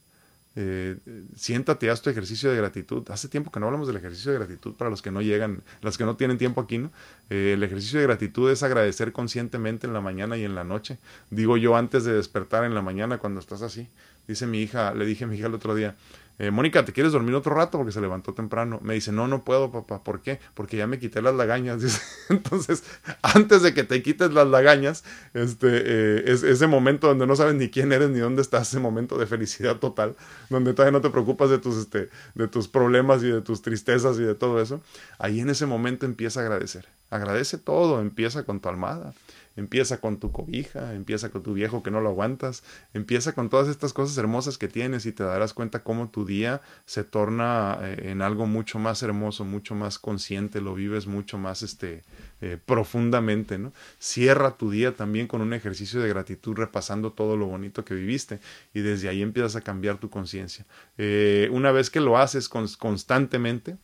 Eh, 0.57 0.97
siéntate, 1.37 1.91
haz 1.91 2.03
tu 2.03 2.11
ejercicio 2.11 2.51
de 2.51 2.57
gratitud. 2.57 3.09
Hace 3.11 3.29
tiempo 3.29 3.53
que 3.53 3.61
no 3.61 3.67
hablamos 3.67 3.87
del 3.87 3.97
ejercicio 3.97 4.33
de 4.33 4.39
gratitud 4.39 4.75
para 4.75 4.91
los 4.91 5.01
que 5.01 5.11
no 5.11 5.23
llegan, 5.23 5.63
los 5.81 5.97
que 5.97 6.05
no 6.05 6.17
tienen 6.17 6.39
tiempo 6.39 6.61
aquí, 6.61 6.79
¿no? 6.79 6.91
Eh, 7.31 7.53
el 7.55 7.63
ejercicio 7.63 8.01
de 8.01 8.07
gratitud 8.07 8.51
es 8.51 8.63
agradecer 8.63 9.13
conscientemente 9.13 9.87
en 9.87 9.93
la 9.93 10.01
mañana 10.01 10.37
y 10.37 10.45
en 10.45 10.55
la 10.55 10.65
noche. 10.65 10.99
Digo 11.31 11.57
yo 11.57 11.77
antes 11.77 12.05
de 12.05 12.15
despertar 12.15 12.65
en 12.65 12.75
la 12.75 12.83
mañana 12.83 13.19
cuando 13.19 13.41
estás 13.41 13.63
así. 13.63 13.89
Dice 14.27 14.47
mi 14.47 14.61
hija, 14.61 14.95
le 14.95 15.05
dije 15.05 15.25
a 15.25 15.27
mi 15.27 15.37
hija 15.37 15.47
el 15.47 15.55
otro 15.55 15.75
día, 15.75 15.97
eh, 16.41 16.51
Mónica, 16.51 16.87
¿te 16.87 16.95
quieres 16.95 17.13
dormir 17.13 17.35
otro 17.35 17.55
rato? 17.55 17.77
Porque 17.77 17.93
se 17.93 18.01
levantó 18.01 18.33
temprano. 18.33 18.81
Me 18.83 18.95
dice, 18.95 19.13
no, 19.13 19.29
no 19.29 19.45
puedo, 19.45 19.71
papá. 19.71 20.03
¿Por 20.03 20.23
qué? 20.23 20.41
Porque 20.55 20.79
ya 20.79 20.87
me 20.87 20.99
quité 20.99 21.21
las 21.21 21.35
lagañas. 21.35 21.83
Entonces, 22.31 22.83
antes 23.21 23.61
de 23.61 23.75
que 23.75 23.85
te 23.85 24.03
quites 24.03 24.33
las 24.33 24.49
lagañas, 24.49 25.05
este, 25.35 25.69
eh, 25.69 26.23
es 26.25 26.43
ese 26.43 26.67
momento 26.67 27.09
donde 27.09 27.27
no 27.27 27.37
sabes 27.37 27.57
ni 27.57 27.69
quién 27.69 27.93
eres 27.93 28.09
ni 28.09 28.21
dónde 28.21 28.41
estás, 28.41 28.69
ese 28.69 28.81
momento 28.81 29.19
de 29.19 29.27
felicidad 29.27 29.77
total, 29.77 30.17
donde 30.49 30.73
todavía 30.73 30.93
no 30.93 31.03
te 31.03 31.11
preocupas 31.11 31.51
de 31.51 31.59
tus, 31.59 31.77
este, 31.77 32.09
de 32.35 32.49
tus 32.49 32.69
problemas 32.69 33.23
y 33.23 33.31
de 33.31 33.43
tus 33.43 33.61
tristezas 33.61 34.19
y 34.19 34.23
de 34.23 34.35
todo 34.35 34.63
eso. 34.63 34.81
Ahí 35.19 35.41
en 35.41 35.51
ese 35.51 35.67
momento 35.67 36.07
empieza 36.07 36.41
a 36.41 36.45
agradecer. 36.45 36.89
Agradece 37.11 37.59
todo, 37.59 38.01
empieza 38.01 38.45
con 38.45 38.61
tu 38.61 38.71
almada 38.71 39.13
empieza 39.61 40.01
con 40.01 40.19
tu 40.19 40.33
cobija, 40.33 40.95
empieza 40.95 41.29
con 41.31 41.43
tu 41.43 41.55
viejo 41.55 41.83
que 41.83 41.91
no 41.91 42.01
lo 42.01 42.09
aguantas, 42.09 42.65
empieza 42.95 43.33
con 43.33 43.49
todas 43.49 43.69
estas 43.69 43.93
cosas 43.93 44.17
hermosas 44.19 44.59
que 44.59 44.69
tienes 44.69 45.07
y 45.07 45.13
te 45.13 45.23
darás 45.23 45.55
cuenta 45.55 45.85
cómo 45.85 46.09
tu 46.09 46.25
día 46.25 46.63
se 46.87 47.05
torna 47.05 47.79
eh, 47.83 48.11
en 48.11 48.23
algo 48.23 48.47
mucho 48.47 48.79
más 48.79 49.03
hermoso, 49.03 49.45
mucho 49.45 49.75
más 49.75 49.99
consciente, 49.99 50.61
lo 50.61 50.75
vives 50.75 51.07
mucho 51.07 51.39
más 51.39 51.63
este, 51.63 52.03
eh, 52.41 52.59
profundamente, 52.65 53.59
¿no? 53.59 53.73
Cierra 53.99 54.57
tu 54.57 54.71
día 54.71 54.97
también 54.97 55.27
con 55.27 55.43
un 55.43 55.53
ejercicio 55.53 56.01
de 56.01 56.09
gratitud 56.09 56.57
repasando 56.57 57.13
todo 57.13 57.37
lo 57.37 57.47
bonito 57.47 57.85
que 57.85 57.95
viviste 57.95 58.41
y 58.73 58.81
desde 58.81 59.09
ahí 59.09 59.21
empiezas 59.21 59.57
a 59.57 59.61
cambiar 59.61 59.99
tu 59.99 60.09
conciencia. 60.09 60.65
Eh, 60.97 61.49
una 61.53 61.71
vez 61.71 61.91
que 61.91 62.01
lo 62.01 62.17
haces 62.17 62.49
constantemente, 62.49 63.77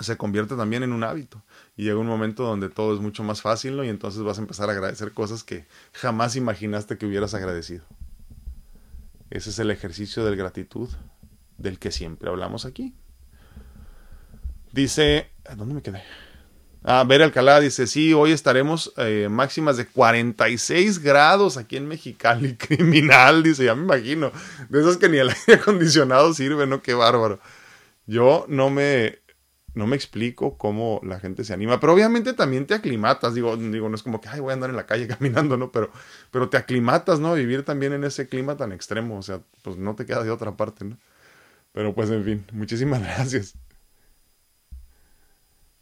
se 0.00 0.16
convierte 0.16 0.56
también 0.56 0.82
en 0.82 0.92
un 0.92 1.04
hábito. 1.04 1.42
Y 1.76 1.84
llega 1.84 1.98
un 1.98 2.06
momento 2.06 2.44
donde 2.44 2.68
todo 2.68 2.94
es 2.94 3.00
mucho 3.00 3.22
más 3.22 3.42
fácil, 3.42 3.76
¿no? 3.76 3.84
Y 3.84 3.88
entonces 3.88 4.22
vas 4.22 4.38
a 4.38 4.42
empezar 4.42 4.68
a 4.68 4.72
agradecer 4.72 5.12
cosas 5.12 5.44
que 5.44 5.66
jamás 5.92 6.36
imaginaste 6.36 6.98
que 6.98 7.06
hubieras 7.06 7.34
agradecido. 7.34 7.84
Ese 9.30 9.50
es 9.50 9.58
el 9.58 9.70
ejercicio 9.70 10.24
de 10.24 10.36
gratitud 10.36 10.88
del 11.56 11.78
que 11.78 11.90
siempre 11.90 12.28
hablamos 12.28 12.64
aquí. 12.64 12.94
Dice, 14.72 15.30
¿dónde 15.56 15.74
me 15.74 15.82
quedé? 15.82 16.02
Ah, 16.84 17.04
Ver 17.06 17.22
Alcalá 17.22 17.60
dice, 17.60 17.86
sí, 17.86 18.12
hoy 18.12 18.32
estaremos 18.32 18.92
eh, 18.96 19.28
máximas 19.30 19.76
de 19.76 19.86
46 19.86 20.98
grados 20.98 21.56
aquí 21.56 21.76
en 21.76 21.86
Mexicali. 21.86 22.56
Criminal, 22.58 23.42
dice, 23.42 23.64
ya 23.66 23.74
me 23.74 23.84
imagino. 23.84 24.32
De 24.68 24.80
esas 24.80 24.96
que 24.96 25.08
ni 25.08 25.18
el 25.18 25.28
aire 25.48 25.60
acondicionado 25.60 26.34
sirve, 26.34 26.66
¿no? 26.66 26.82
Qué 26.82 26.94
bárbaro. 26.94 27.38
Yo 28.06 28.46
no 28.48 28.68
me, 28.68 29.20
no 29.74 29.86
me 29.86 29.96
explico 29.96 30.58
cómo 30.58 31.00
la 31.02 31.18
gente 31.18 31.44
se 31.44 31.54
anima, 31.54 31.80
pero 31.80 31.94
obviamente 31.94 32.34
también 32.34 32.66
te 32.66 32.74
aclimatas, 32.74 33.34
digo, 33.34 33.56
digo, 33.56 33.88
no 33.88 33.94
es 33.94 34.02
como 34.02 34.20
que, 34.20 34.28
ay, 34.28 34.40
voy 34.40 34.50
a 34.50 34.54
andar 34.54 34.70
en 34.70 34.76
la 34.76 34.86
calle 34.86 35.06
caminando, 35.08 35.56
¿no? 35.56 35.72
Pero, 35.72 35.90
pero 36.30 36.48
te 36.48 36.56
aclimatas, 36.56 37.20
¿no? 37.20 37.34
Vivir 37.34 37.64
también 37.64 37.92
en 37.92 38.04
ese 38.04 38.28
clima 38.28 38.56
tan 38.56 38.72
extremo, 38.72 39.18
o 39.18 39.22
sea, 39.22 39.40
pues 39.62 39.76
no 39.76 39.94
te 39.94 40.06
queda 40.06 40.22
de 40.22 40.30
otra 40.30 40.56
parte, 40.56 40.84
¿no? 40.84 40.98
Pero 41.72 41.94
pues 41.94 42.10
en 42.10 42.24
fin, 42.24 42.46
muchísimas 42.52 43.00
gracias. 43.02 43.54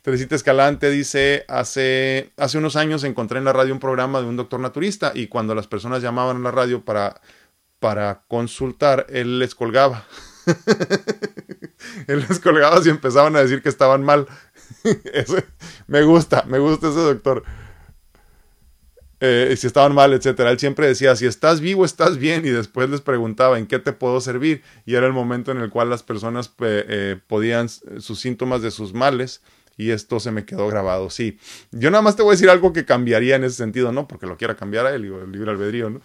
Teresita 0.02 0.34
Escalante 0.34 0.88
dice, 0.88 1.44
hace, 1.46 2.32
hace 2.38 2.56
unos 2.56 2.76
años 2.76 3.04
encontré 3.04 3.38
en 3.38 3.44
la 3.44 3.52
radio 3.52 3.74
un 3.74 3.80
programa 3.80 4.22
de 4.22 4.28
un 4.28 4.36
doctor 4.36 4.58
naturista 4.58 5.12
y 5.14 5.26
cuando 5.26 5.54
las 5.54 5.66
personas 5.66 6.02
llamaban 6.02 6.38
a 6.38 6.40
la 6.40 6.50
radio 6.50 6.82
para, 6.84 7.20
para 7.80 8.22
consultar, 8.26 9.06
él 9.10 9.38
les 9.38 9.54
colgaba. 9.54 10.06
él 12.06 12.24
les 12.28 12.40
colgaba 12.40 12.80
y 12.84 12.88
empezaban 12.88 13.36
a 13.36 13.40
decir 13.40 13.62
que 13.62 13.68
estaban 13.68 14.02
mal. 14.02 14.26
me 15.86 16.02
gusta, 16.02 16.44
me 16.46 16.58
gusta 16.58 16.88
ese 16.88 17.00
doctor. 17.00 17.44
Eh, 19.22 19.54
si 19.58 19.66
estaban 19.66 19.94
mal, 19.94 20.14
etcétera. 20.14 20.50
Él 20.50 20.58
siempre 20.58 20.86
decía, 20.86 21.14
si 21.14 21.26
estás 21.26 21.60
vivo, 21.60 21.84
estás 21.84 22.16
bien, 22.16 22.44
y 22.46 22.48
después 22.48 22.88
les 22.88 23.02
preguntaba, 23.02 23.58
¿en 23.58 23.66
qué 23.66 23.78
te 23.78 23.92
puedo 23.92 24.20
servir? 24.20 24.62
Y 24.86 24.94
era 24.94 25.06
el 25.06 25.12
momento 25.12 25.52
en 25.52 25.58
el 25.58 25.68
cual 25.68 25.90
las 25.90 26.02
personas 26.02 26.50
eh, 26.60 27.18
podían 27.26 27.68
sus 27.68 28.18
síntomas 28.18 28.62
de 28.62 28.70
sus 28.70 28.94
males 28.94 29.42
y 29.80 29.90
esto 29.92 30.20
se 30.20 30.30
me 30.30 30.44
quedó 30.44 30.68
grabado. 30.68 31.10
Sí, 31.10 31.38
yo 31.70 31.90
nada 31.90 32.02
más 32.02 32.16
te 32.16 32.22
voy 32.22 32.32
a 32.32 32.34
decir 32.34 32.50
algo 32.50 32.72
que 32.72 32.84
cambiaría 32.84 33.36
en 33.36 33.44
ese 33.44 33.56
sentido, 33.56 33.92
¿no? 33.92 34.06
Porque 34.06 34.26
lo 34.26 34.36
quiera 34.36 34.54
cambiar 34.54 34.86
a 34.86 34.94
él, 34.94 35.04
el 35.04 35.32
libre 35.32 35.50
albedrío, 35.50 35.90
¿no? 35.90 36.00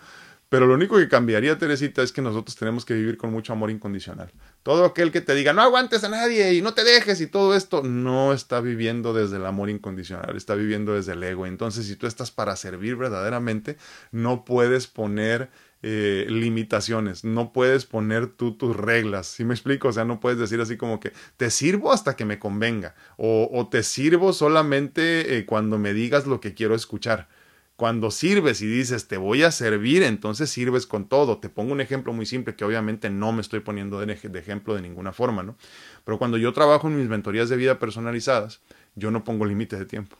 Pero 0.49 0.67
lo 0.67 0.75
único 0.75 0.97
que 0.97 1.07
cambiaría, 1.07 1.57
Teresita, 1.57 2.03
es 2.03 2.11
que 2.11 2.21
nosotros 2.21 2.55
tenemos 2.55 2.85
que 2.85 2.93
vivir 2.93 3.17
con 3.17 3.31
mucho 3.31 3.53
amor 3.53 3.71
incondicional. 3.71 4.31
Todo 4.63 4.85
aquel 4.85 5.11
que 5.11 5.21
te 5.21 5.33
diga, 5.33 5.53
no 5.53 5.61
aguantes 5.61 6.03
a 6.03 6.09
nadie 6.09 6.53
y 6.53 6.61
no 6.61 6.73
te 6.73 6.83
dejes 6.83 7.19
y 7.21 7.27
todo 7.27 7.55
esto, 7.55 7.81
no 7.83 8.31
está 8.31 8.61
viviendo 8.61 9.13
desde 9.13 9.37
el 9.37 9.45
amor 9.45 9.69
incondicional, 9.69 10.35
está 10.35 10.55
viviendo 10.55 10.93
desde 10.93 11.13
el 11.13 11.23
ego. 11.23 11.45
Entonces, 11.45 11.87
si 11.87 11.95
tú 11.95 12.05
estás 12.07 12.31
para 12.31 12.55
servir 12.55 12.95
verdaderamente, 12.95 13.77
no 14.11 14.45
puedes 14.45 14.87
poner 14.87 15.49
eh, 15.87 16.25
limitaciones, 16.29 17.23
no 17.23 17.53
puedes 17.53 17.85
poner 17.85 18.25
tú 18.25 18.57
tus 18.57 18.75
reglas, 18.75 19.27
¿sí 19.27 19.45
me 19.45 19.53
explico? 19.53 19.89
O 19.89 19.91
sea, 19.91 20.03
no 20.03 20.19
puedes 20.19 20.39
decir 20.39 20.59
así 20.59 20.77
como 20.77 20.99
que 20.99 21.11
te 21.37 21.51
sirvo 21.51 21.91
hasta 21.91 22.15
que 22.15 22.25
me 22.25 22.39
convenga 22.39 22.95
o, 23.17 23.67
te 23.69 23.83
sirvo 23.83 24.33
solamente 24.33 25.37
eh, 25.37 25.45
cuando 25.45 25.77
me 25.77 25.93
digas 25.93 26.25
lo 26.25 26.39
que 26.41 26.55
quiero 26.55 26.73
escuchar. 26.73 27.27
Cuando 27.75 28.09
sirves 28.09 28.61
y 28.61 28.67
dices 28.67 29.07
te 29.07 29.17
voy 29.17 29.43
a 29.43 29.51
servir, 29.51 30.03
entonces 30.03 30.49
sirves 30.49 30.87
con 30.87 31.09
todo. 31.09 31.39
Te 31.39 31.49
pongo 31.49 31.73
un 31.73 31.81
ejemplo 31.81 32.13
muy 32.13 32.25
simple 32.25 32.55
que 32.55 32.63
obviamente 32.63 33.09
no 33.09 33.31
me 33.33 33.41
estoy 33.41 33.59
poniendo 33.59 33.99
de, 33.99 34.13
ejemplo 34.13 34.75
de 34.75 34.81
ninguna 34.81 35.11
forma, 35.11 35.43
¿no? 35.43 35.57
Pero 36.05 36.17
cuando 36.17 36.37
yo 36.37 36.53
trabajo 36.53 36.87
en 36.87 36.97
mis 36.97 37.09
mentorías 37.09 37.49
de 37.49 37.57
vida 37.57 37.79
personalizadas, 37.79 38.61
yo 38.95 39.11
no 39.11 39.23
pongo 39.23 39.45
límites 39.45 39.77
de 39.77 39.85
tiempo. 39.85 40.15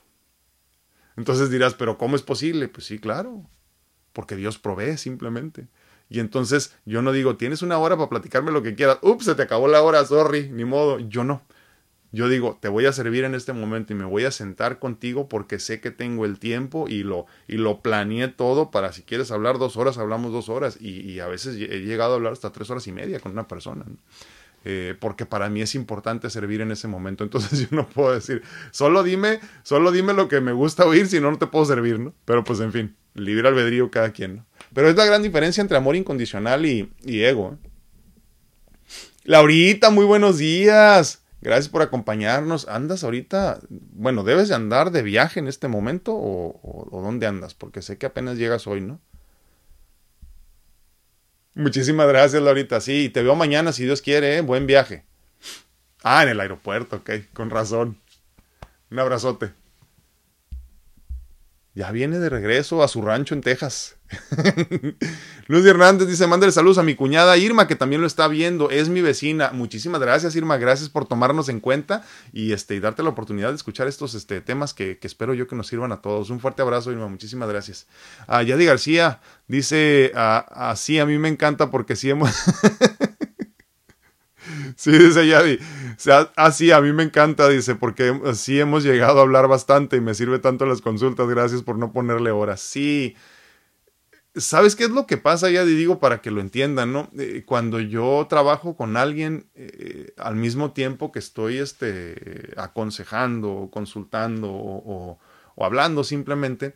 Entonces 1.16 1.50
dirás, 1.50 1.74
pero 1.74 1.96
¿cómo 1.96 2.14
es 2.14 2.22
posible? 2.22 2.68
Pues 2.68 2.86
sí, 2.86 2.98
claro 2.98 3.48
porque 4.16 4.34
Dios 4.34 4.58
provee 4.58 4.96
simplemente. 4.96 5.68
Y 6.08 6.20
entonces 6.20 6.74
yo 6.86 7.02
no 7.02 7.12
digo, 7.12 7.36
tienes 7.36 7.60
una 7.60 7.76
hora 7.76 7.98
para 7.98 8.08
platicarme 8.08 8.50
lo 8.50 8.62
que 8.62 8.74
quieras. 8.74 8.96
Ups, 9.02 9.26
se 9.26 9.34
te 9.34 9.42
acabó 9.42 9.68
la 9.68 9.82
hora, 9.82 10.02
sorry, 10.06 10.48
ni 10.48 10.64
modo. 10.64 10.98
Yo 11.00 11.22
no. 11.22 11.42
Yo 12.12 12.28
digo, 12.28 12.58
te 12.60 12.68
voy 12.68 12.86
a 12.86 12.92
servir 12.92 13.24
en 13.24 13.34
este 13.34 13.52
momento 13.52 13.92
y 13.92 13.96
me 13.96 14.04
voy 14.04 14.24
a 14.24 14.30
sentar 14.30 14.78
contigo 14.78 15.28
porque 15.28 15.58
sé 15.58 15.80
que 15.80 15.90
tengo 15.90 16.24
el 16.24 16.38
tiempo 16.38 16.88
y 16.88 17.02
lo, 17.02 17.26
y 17.48 17.56
lo 17.56 17.82
planeé 17.82 18.28
todo 18.28 18.70
para 18.70 18.92
si 18.92 19.02
quieres 19.02 19.30
hablar 19.30 19.58
dos 19.58 19.76
horas, 19.76 19.98
hablamos 19.98 20.32
dos 20.32 20.48
horas. 20.48 20.80
Y, 20.80 21.20
a 21.20 21.26
veces 21.26 21.56
he 21.56 21.80
llegado 21.80 22.12
a 22.12 22.16
hablar 22.16 22.32
hasta 22.32 22.52
tres 22.52 22.70
horas 22.70 22.86
y 22.86 22.92
media 22.92 23.20
con 23.20 23.32
una 23.32 23.48
persona. 23.48 23.84
Eh, 24.64 24.96
porque 24.98 25.26
para 25.26 25.48
mí 25.48 25.62
es 25.62 25.74
importante 25.74 26.28
servir 26.30 26.60
en 26.60 26.72
ese 26.72 26.88
momento. 26.88 27.24
Entonces 27.24 27.58
yo 27.70 27.76
no 27.76 27.88
puedo 27.88 28.12
decir, 28.12 28.42
solo 28.70 29.02
dime, 29.02 29.40
solo 29.62 29.92
dime 29.92 30.12
lo 30.12 30.28
que 30.28 30.40
me 30.40 30.52
gusta 30.52 30.86
oír, 30.86 31.06
si 31.06 31.20
no, 31.20 31.30
no 31.30 31.38
te 31.38 31.46
puedo 31.46 31.64
servir, 31.64 31.98
¿no? 31.98 32.14
Pero 32.24 32.44
pues 32.44 32.60
en 32.60 32.72
fin 32.72 32.96
libre 33.16 33.48
albedrío 33.48 33.90
cada 33.90 34.12
quien, 34.12 34.36
¿no? 34.36 34.46
Pero 34.72 34.88
es 34.88 34.96
la 34.96 35.04
gran 35.04 35.22
diferencia 35.22 35.60
entre 35.60 35.76
amor 35.76 35.96
incondicional 35.96 36.66
y, 36.66 36.90
ego. 37.04 37.58
Laurita, 39.24 39.90
muy 39.90 40.04
buenos 40.04 40.38
días. 40.38 41.22
Gracias 41.46 41.68
por 41.68 41.80
acompañarnos. 41.80 42.66
¿Andas 42.66 43.04
ahorita? 43.04 43.60
Bueno, 43.68 44.24
¿debes 44.24 44.48
de 44.48 44.56
andar 44.56 44.90
de 44.90 45.02
viaje 45.02 45.38
en 45.38 45.46
este 45.46 45.68
momento 45.68 46.12
o, 46.12 46.58
o, 46.90 47.00
dónde 47.00 47.28
andas? 47.28 47.54
Porque 47.54 47.82
sé 47.82 47.98
que 47.98 48.06
apenas 48.06 48.36
llegas 48.36 48.66
hoy, 48.66 48.80
¿no? 48.80 48.98
Muchísimas 51.54 52.08
gracias, 52.08 52.42
Laurita. 52.42 52.80
Sí, 52.80 53.10
te 53.10 53.22
veo 53.22 53.36
mañana 53.36 53.70
si 53.72 53.84
Dios 53.84 54.02
quiere, 54.02 54.38
¿eh? 54.38 54.40
Buen 54.40 54.66
viaje. 54.66 55.04
Ah, 56.02 56.24
en 56.24 56.30
el 56.30 56.40
aeropuerto, 56.40 56.96
ok, 56.96 57.10
con 57.32 57.50
razón. 57.50 57.96
Un 58.90 58.98
abrazote. 58.98 59.52
Ya 61.76 61.92
viene 61.92 62.18
de 62.18 62.30
regreso 62.30 62.82
a 62.82 62.88
su 62.88 63.02
rancho 63.02 63.34
en 63.34 63.42
Texas. 63.42 63.96
Luis 65.46 65.66
Hernández 65.66 66.08
dice, 66.08 66.26
mándale 66.26 66.50
saludos 66.50 66.78
a 66.78 66.82
mi 66.82 66.94
cuñada 66.94 67.36
Irma, 67.36 67.68
que 67.68 67.76
también 67.76 68.00
lo 68.00 68.06
está 68.06 68.28
viendo, 68.28 68.70
es 68.70 68.88
mi 68.88 69.02
vecina. 69.02 69.50
Muchísimas 69.52 70.00
gracias, 70.00 70.34
Irma, 70.36 70.56
gracias 70.56 70.88
por 70.88 71.06
tomarnos 71.06 71.50
en 71.50 71.60
cuenta 71.60 72.02
y, 72.32 72.52
este, 72.52 72.76
y 72.76 72.80
darte 72.80 73.02
la 73.02 73.10
oportunidad 73.10 73.50
de 73.50 73.56
escuchar 73.56 73.88
estos 73.88 74.14
este, 74.14 74.40
temas 74.40 74.72
que, 74.72 74.98
espero 75.02 75.34
yo 75.34 75.46
que 75.46 75.54
nos 75.54 75.66
sirvan 75.66 75.92
a 75.92 76.00
todos. 76.00 76.30
Un 76.30 76.40
fuerte 76.40 76.62
abrazo, 76.62 76.92
Irma, 76.92 77.08
muchísimas 77.08 77.50
gracias. 77.50 77.86
A 78.26 78.42
Yadi 78.42 78.64
García 78.64 79.20
dice, 79.46 80.12
así 80.14 80.98
a 80.98 81.04
mí 81.04 81.18
me 81.18 81.28
encanta 81.28 81.70
porque 81.70 81.94
sí 81.94 82.08
hemos... 82.08 82.30
Sí, 84.78 84.92
dice 84.92 85.26
Yadi. 85.26 85.58
así 86.36 86.70
a 86.70 86.82
mí 86.82 86.92
me 86.92 87.02
encanta, 87.02 87.48
dice, 87.48 87.74
porque 87.76 88.20
así 88.26 88.60
hemos 88.60 88.84
llegado 88.84 89.18
a 89.20 89.22
hablar 89.22 89.48
bastante 89.48 89.96
y 89.96 90.02
me 90.02 90.14
sirve 90.14 90.38
tanto 90.38 90.66
las 90.66 90.82
consultas. 90.82 91.26
Gracias 91.28 91.62
por 91.62 91.78
no 91.78 91.92
ponerle 91.92 92.30
horas. 92.30 92.60
Sí. 92.60 93.16
¿Sabes 94.34 94.76
qué 94.76 94.84
es 94.84 94.90
lo 94.90 95.06
que 95.06 95.16
pasa, 95.16 95.48
Yadi? 95.48 95.74
Digo 95.74 95.98
para 95.98 96.20
que 96.20 96.30
lo 96.30 96.42
entiendan, 96.42 96.92
¿no? 96.92 97.10
Eh, 97.18 97.44
cuando 97.46 97.80
yo 97.80 98.26
trabajo 98.28 98.76
con 98.76 98.98
alguien 98.98 99.48
eh, 99.54 100.12
al 100.18 100.36
mismo 100.36 100.72
tiempo 100.72 101.10
que 101.10 101.20
estoy 101.20 101.56
este, 101.56 102.52
aconsejando, 102.58 103.70
consultando 103.72 104.50
o, 104.52 105.18
o 105.54 105.64
hablando 105.64 106.04
simplemente, 106.04 106.74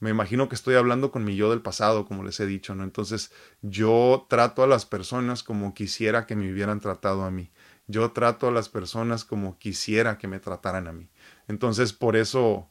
me 0.00 0.10
imagino 0.10 0.48
que 0.48 0.54
estoy 0.54 0.74
hablando 0.74 1.10
con 1.12 1.24
mi 1.24 1.36
yo 1.36 1.50
del 1.50 1.60
pasado, 1.60 2.06
como 2.06 2.24
les 2.24 2.40
he 2.40 2.46
dicho, 2.46 2.74
¿no? 2.74 2.84
Entonces 2.84 3.32
yo 3.60 4.26
trato 4.28 4.62
a 4.62 4.66
las 4.66 4.86
personas 4.86 5.42
como 5.42 5.74
quisiera 5.74 6.26
que 6.26 6.36
me 6.36 6.50
hubieran 6.50 6.80
tratado 6.80 7.24
a 7.24 7.30
mí. 7.30 7.50
Yo 7.86 8.10
trato 8.12 8.48
a 8.48 8.50
las 8.50 8.68
personas 8.68 9.24
como 9.24 9.58
quisiera 9.58 10.16
que 10.16 10.26
me 10.26 10.40
trataran 10.40 10.88
a 10.88 10.92
mí. 10.92 11.08
Entonces 11.48 11.92
por 11.92 12.16
eso, 12.16 12.70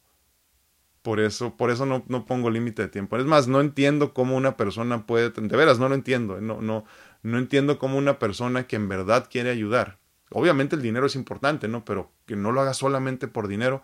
por 1.03 1.19
eso, 1.19 1.55
por 1.55 1.69
eso 1.69 1.85
no, 1.85 2.03
no 2.07 2.25
pongo 2.25 2.49
límite 2.49 2.81
de 2.83 2.87
tiempo. 2.87 3.15
Es 3.17 3.25
más, 3.25 3.47
no 3.47 3.61
entiendo 3.61 4.13
cómo 4.13 4.35
una 4.35 4.57
persona 4.57 5.05
puede, 5.05 5.29
de 5.29 5.57
veras, 5.57 5.77
no 5.77 5.87
lo 5.87 5.95
entiendo, 5.95 6.37
¿eh? 6.37 6.41
no, 6.41 6.61
no, 6.61 6.85
no 7.21 7.37
entiendo 7.37 7.77
cómo 7.77 7.97
una 7.99 8.17
persona 8.17 8.65
que 8.65 8.75
en 8.75 8.89
verdad 8.89 9.27
quiere 9.29 9.51
ayudar, 9.51 9.99
obviamente 10.31 10.75
el 10.75 10.81
dinero 10.81 11.05
es 11.05 11.15
importante, 11.15 11.67
¿no? 11.67 11.85
Pero 11.85 12.11
que 12.25 12.35
no 12.35 12.51
lo 12.51 12.61
haga 12.61 12.73
solamente 12.73 13.27
por 13.27 13.47
dinero, 13.47 13.81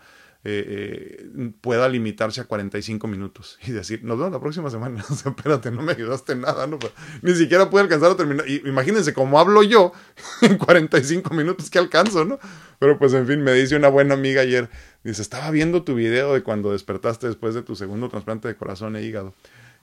eh, 0.48 1.28
pueda 1.60 1.90
limitarse 1.90 2.40
a 2.40 2.44
45 2.44 3.08
minutos 3.08 3.58
y 3.66 3.72
decir, 3.72 4.04
nos 4.04 4.20
vemos 4.20 4.32
la 4.32 4.40
próxima 4.40 4.70
semana. 4.70 5.04
O 5.10 5.16
sea, 5.16 5.32
espérate, 5.32 5.72
no 5.72 5.82
me 5.82 5.94
ayudaste 5.94 6.36
nada, 6.36 6.68
¿no? 6.68 6.78
Ni 7.24 7.34
siquiera 7.34 7.70
pude 7.70 7.82
alcanzar 7.82 8.12
a 8.12 8.16
terminar. 8.16 8.48
Y, 8.48 8.62
imagínense 8.68 9.14
cómo 9.14 9.40
hablo 9.40 9.64
yo 9.64 9.92
en 10.42 10.58
45 10.60 11.34
minutos 11.34 11.72
que 11.72 11.80
alcanzo, 11.80 12.26
¿no? 12.26 12.38
Pero 12.78 13.00
pues 13.00 13.14
en 13.14 13.26
fin, 13.26 13.42
me 13.42 13.54
dice 13.54 13.76
una 13.76 13.88
buena 13.88 14.14
amiga 14.14 14.42
ayer, 14.42 14.70
dice, 15.04 15.24
estaba 15.24 15.50
viendo 15.50 15.84
tu 15.84 15.96
video 15.96 16.34
de 16.36 16.44
cuando 16.44 16.74
despertaste 16.74 17.26
después 17.26 17.56
de 17.56 17.64
tu 17.64 17.76
segundo 17.76 18.10
trasplante 18.10 18.48
de 18.48 18.56
corazón 18.56 18.96
e 18.96 19.02
hígado. 19.02 19.34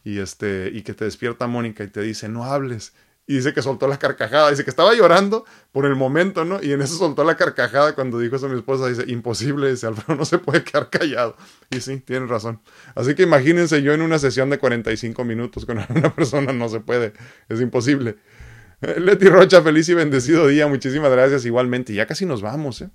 Y 0.05 0.19
este, 0.19 0.71
y 0.73 0.83
que 0.83 0.95
te 0.95 1.05
despierta 1.05 1.49
Mónica 1.49 1.83
y 1.83 1.89
te 1.89 2.03
dice, 2.03 2.29
no 2.29 2.45
hables 2.45 2.93
y 3.33 3.37
dice 3.37 3.55
que 3.55 3.63
soltó 3.63 3.89
la 3.89 3.99
carcajada, 3.99 4.51
dice 4.51 4.63
que 4.63 4.69
estaba 4.69 4.93
llorando 4.93 5.47
por 5.73 5.87
el 5.87 5.97
momento, 5.97 6.45
¿no? 6.45 6.63
Y 6.63 6.73
en 6.73 6.83
eso 6.83 6.97
soltó 6.97 7.25
la 7.25 7.35
carcajada 7.35 7.95
cuando 7.95 8.19
dijo 8.19 8.37
eso 8.37 8.45
a 8.45 8.51
mi 8.51 8.57
esposa, 8.57 8.89
dice, 8.89 9.05
imposible, 9.07 9.71
dice, 9.71 9.87
Alfredo 9.87 10.19
no 10.19 10.27
se 10.27 10.37
puede 10.37 10.63
quedar 10.63 10.91
callado. 10.91 11.35
Y 11.71 11.81
sí, 11.81 12.01
tiene 12.01 12.27
razón. 12.27 12.61
Así 12.95 13.15
que 13.15 13.23
imagínense 13.23 13.81
yo 13.81 13.95
en 13.95 14.03
una 14.03 14.19
sesión 14.19 14.51
de 14.51 14.59
45 14.59 15.25
minutos 15.25 15.65
con 15.65 15.79
una 15.89 16.15
persona, 16.15 16.53
no 16.53 16.69
se 16.69 16.81
puede, 16.81 17.15
es 17.49 17.63
imposible. 17.63 18.19
Leti 18.83 19.31
Rocha, 19.31 19.63
feliz 19.63 19.89
y 19.89 19.95
bendecido 19.95 20.47
día, 20.47 20.67
muchísimas 20.67 21.11
gracias 21.11 21.47
igualmente. 21.47 21.95
Ya 21.95 22.05
casi 22.05 22.27
nos 22.27 22.43
vamos, 22.43 22.83
¿eh? 22.83 22.91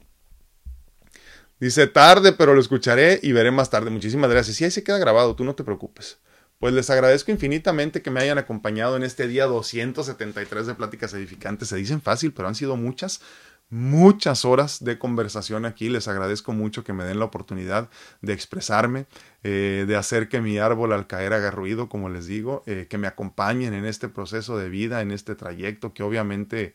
Dice 1.60 1.88
tarde, 1.88 2.34
pero 2.34 2.54
lo 2.54 2.62
escucharé 2.62 3.20
y 3.24 3.32
veré 3.32 3.50
más 3.50 3.72
tarde. 3.72 3.90
Muchísimas 3.90 4.30
gracias. 4.30 4.58
Sí, 4.58 4.66
ahí 4.66 4.70
se 4.70 4.84
queda 4.84 5.00
grabado, 5.00 5.36
tú 5.36 5.44
no 5.44 5.56
te 5.56 5.64
preocupes. 5.64 6.20
Pues 6.60 6.74
les 6.74 6.90
agradezco 6.90 7.32
infinitamente 7.32 8.02
que 8.02 8.10
me 8.10 8.20
hayan 8.20 8.40
acompañado 8.40 8.98
en 8.98 9.04
este 9.04 9.28
día 9.28 9.46
273 9.46 10.66
de 10.66 10.74
Pláticas 10.74 11.14
Edificantes. 11.14 11.70
Se 11.70 11.76
dicen 11.76 12.02
fácil, 12.02 12.34
pero 12.34 12.48
han 12.48 12.56
sido 12.56 12.76
muchas 12.76 13.22
muchas 13.70 14.46
horas 14.46 14.84
de 14.84 14.98
conversación 14.98 15.66
aquí. 15.66 15.90
Les 15.90 16.08
agradezco 16.08 16.54
mucho 16.54 16.84
que 16.84 16.94
me 16.94 17.04
den 17.04 17.20
la 17.20 17.26
oportunidad 17.26 17.90
de 18.22 18.34
expresarme, 18.34 19.06
eh, 19.44 19.86
de 19.88 19.96
hacer 19.96 20.30
que 20.30 20.42
mi 20.42 20.58
árbol 20.58 20.94
al 20.94 21.06
caer 21.06 21.34
haga 21.34 21.52
ruido, 21.52 21.90
como 21.90 22.10
les 22.10 22.28
digo, 22.28 22.64
eh, 22.66 22.88
que 22.90 22.98
me 22.98 23.08
acompañen 23.08 23.74
en 23.74 23.86
este 23.86 24.10
proceso 24.10 24.58
de 24.58 24.70
vida, 24.70 25.02
en 25.02 25.12
este 25.12 25.36
trayecto, 25.36 25.94
que 25.94 26.04
obviamente 26.04 26.74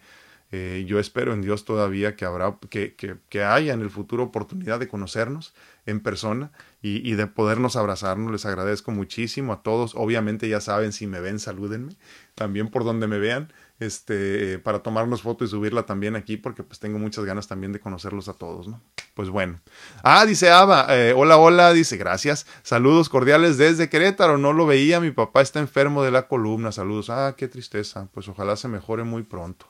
eh, 0.53 0.85
yo 0.87 0.99
espero 0.99 1.33
en 1.33 1.41
Dios 1.43 1.65
todavía 1.65 2.15
que 2.15 2.27
habrá, 2.27 2.57
que, 2.69 2.95
que, 2.95 3.17
que, 3.31 3.43
haya 3.43 3.73
en 3.73 3.81
el 3.81 3.91
futuro 3.91 4.25
oportunidad 4.25 4.79
de 4.79 4.89
conocernos 4.89 5.55
en 5.87 6.01
persona 6.01 6.53
y, 6.81 7.13
de 7.13 7.27
podernos 7.27 7.77
abrazarnos. 7.77 8.31
Les 8.31 8.47
agradezco 8.47 8.91
muchísimo 8.91 9.53
a 9.53 9.63
todos. 9.63 9.95
Obviamente 9.95 10.49
ya 10.49 10.61
saben, 10.61 10.93
si 10.93 11.07
me 11.07 11.21
ven, 11.21 11.39
salúdenme. 11.39 11.97
También 12.35 12.69
por 12.69 12.85
donde 12.85 13.07
me 13.07 13.19
vean 13.19 13.53
este, 13.79 14.59
para 14.59 14.81
tomarnos 14.81 15.23
foto 15.23 15.45
y 15.45 15.49
subirla 15.49 15.85
también 15.85 16.17
aquí, 16.17 16.37
porque 16.37 16.63
pues 16.63 16.79
tengo 16.79 16.99
muchas 16.99 17.25
ganas 17.25 17.49
también 17.49 17.73
de 17.73 17.81
conocerlos 17.81 18.29
a 18.29 18.35
todos, 18.35 18.69
¿no? 18.69 18.81
Pues 19.15 19.29
bueno. 19.29 19.61
Ah, 20.03 20.25
dice 20.25 20.51
Ava, 20.51 20.87
eh, 20.91 21.13
hola, 21.17 21.37
hola, 21.37 21.73
dice, 21.73 21.97
gracias. 21.97 22.47
Saludos 22.63 23.09
cordiales 23.09 23.59
desde 23.59 23.89
Querétaro, 23.89 24.39
no 24.39 24.53
lo 24.53 24.67
veía, 24.67 25.01
mi 25.01 25.11
papá 25.11 25.43
está 25.43 25.61
enfermo 25.61 26.03
de 26.03 26.11
la 26.11 26.29
columna, 26.29 26.73
saludos. 26.73 27.11
Ah, 27.11 27.35
qué 27.37 27.49
tristeza, 27.49 28.09
pues 28.13 28.29
ojalá 28.29 28.57
se 28.57 28.69
mejore 28.69 29.05
muy 29.05 29.25
pronto. 29.25 29.67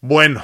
Bueno, 0.00 0.42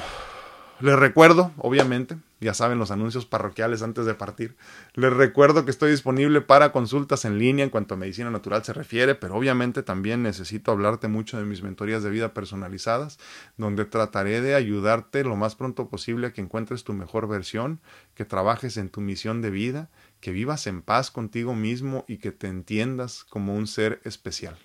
les 0.81 0.99
recuerdo, 0.99 1.53
obviamente, 1.57 2.17
ya 2.41 2.53
saben 2.53 2.79
los 2.79 2.91
anuncios 2.91 3.25
parroquiales 3.25 3.81
antes 3.81 4.05
de 4.05 4.13
partir. 4.13 4.57
Les 4.93 5.11
recuerdo 5.11 5.63
que 5.63 5.71
estoy 5.71 5.91
disponible 5.91 6.41
para 6.41 6.73
consultas 6.73 7.23
en 7.23 7.39
línea 7.39 7.63
en 7.63 7.69
cuanto 7.69 7.93
a 7.93 7.97
medicina 7.97 8.29
natural 8.29 8.63
se 8.65 8.73
refiere, 8.73 9.15
pero 9.15 9.35
obviamente 9.35 9.83
también 9.83 10.21
necesito 10.21 10.71
hablarte 10.71 11.07
mucho 11.07 11.37
de 11.37 11.45
mis 11.45 11.63
mentorías 11.63 12.03
de 12.03 12.09
vida 12.09 12.33
personalizadas, 12.33 13.19
donde 13.55 13.85
trataré 13.85 14.41
de 14.41 14.53
ayudarte 14.53 15.23
lo 15.23 15.37
más 15.37 15.55
pronto 15.55 15.87
posible 15.87 16.27
a 16.27 16.33
que 16.33 16.41
encuentres 16.41 16.83
tu 16.83 16.93
mejor 16.93 17.27
versión, 17.29 17.79
que 18.13 18.25
trabajes 18.25 18.75
en 18.75 18.89
tu 18.89 18.99
misión 18.99 19.41
de 19.41 19.51
vida, 19.51 19.89
que 20.19 20.31
vivas 20.31 20.67
en 20.67 20.81
paz 20.81 21.09
contigo 21.09 21.55
mismo 21.55 22.03
y 22.07 22.17
que 22.17 22.31
te 22.31 22.47
entiendas 22.47 23.23
como 23.23 23.55
un 23.55 23.67
ser 23.67 24.01
especial. 24.03 24.57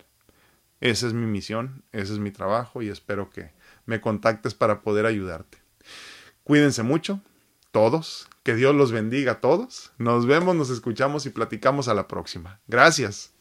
Esa 0.81 1.07
es 1.07 1.13
mi 1.13 1.27
misión, 1.27 1.85
ese 1.93 2.15
es 2.15 2.19
mi 2.19 2.33
trabajo 2.33 2.83
y 2.83 2.89
espero 2.89 3.31
que 3.31 3.53
me 3.87 4.01
contactes 4.01 4.55
para 4.55 4.81
poder 4.81 5.07
ayudarte. 5.07 5.60
Cuídense 6.51 6.83
mucho, 6.83 7.21
todos. 7.71 8.29
Que 8.43 8.57
Dios 8.57 8.75
los 8.75 8.91
bendiga 8.91 9.31
a 9.31 9.41
todos. 9.41 9.93
Nos 9.99 10.27
vemos, 10.27 10.57
nos 10.57 10.69
escuchamos 10.69 11.25
y 11.25 11.31
platicamos 11.31 11.87
a 11.87 11.95
la 11.95 12.09
próxima. 12.09 12.59
Gracias. 12.67 13.33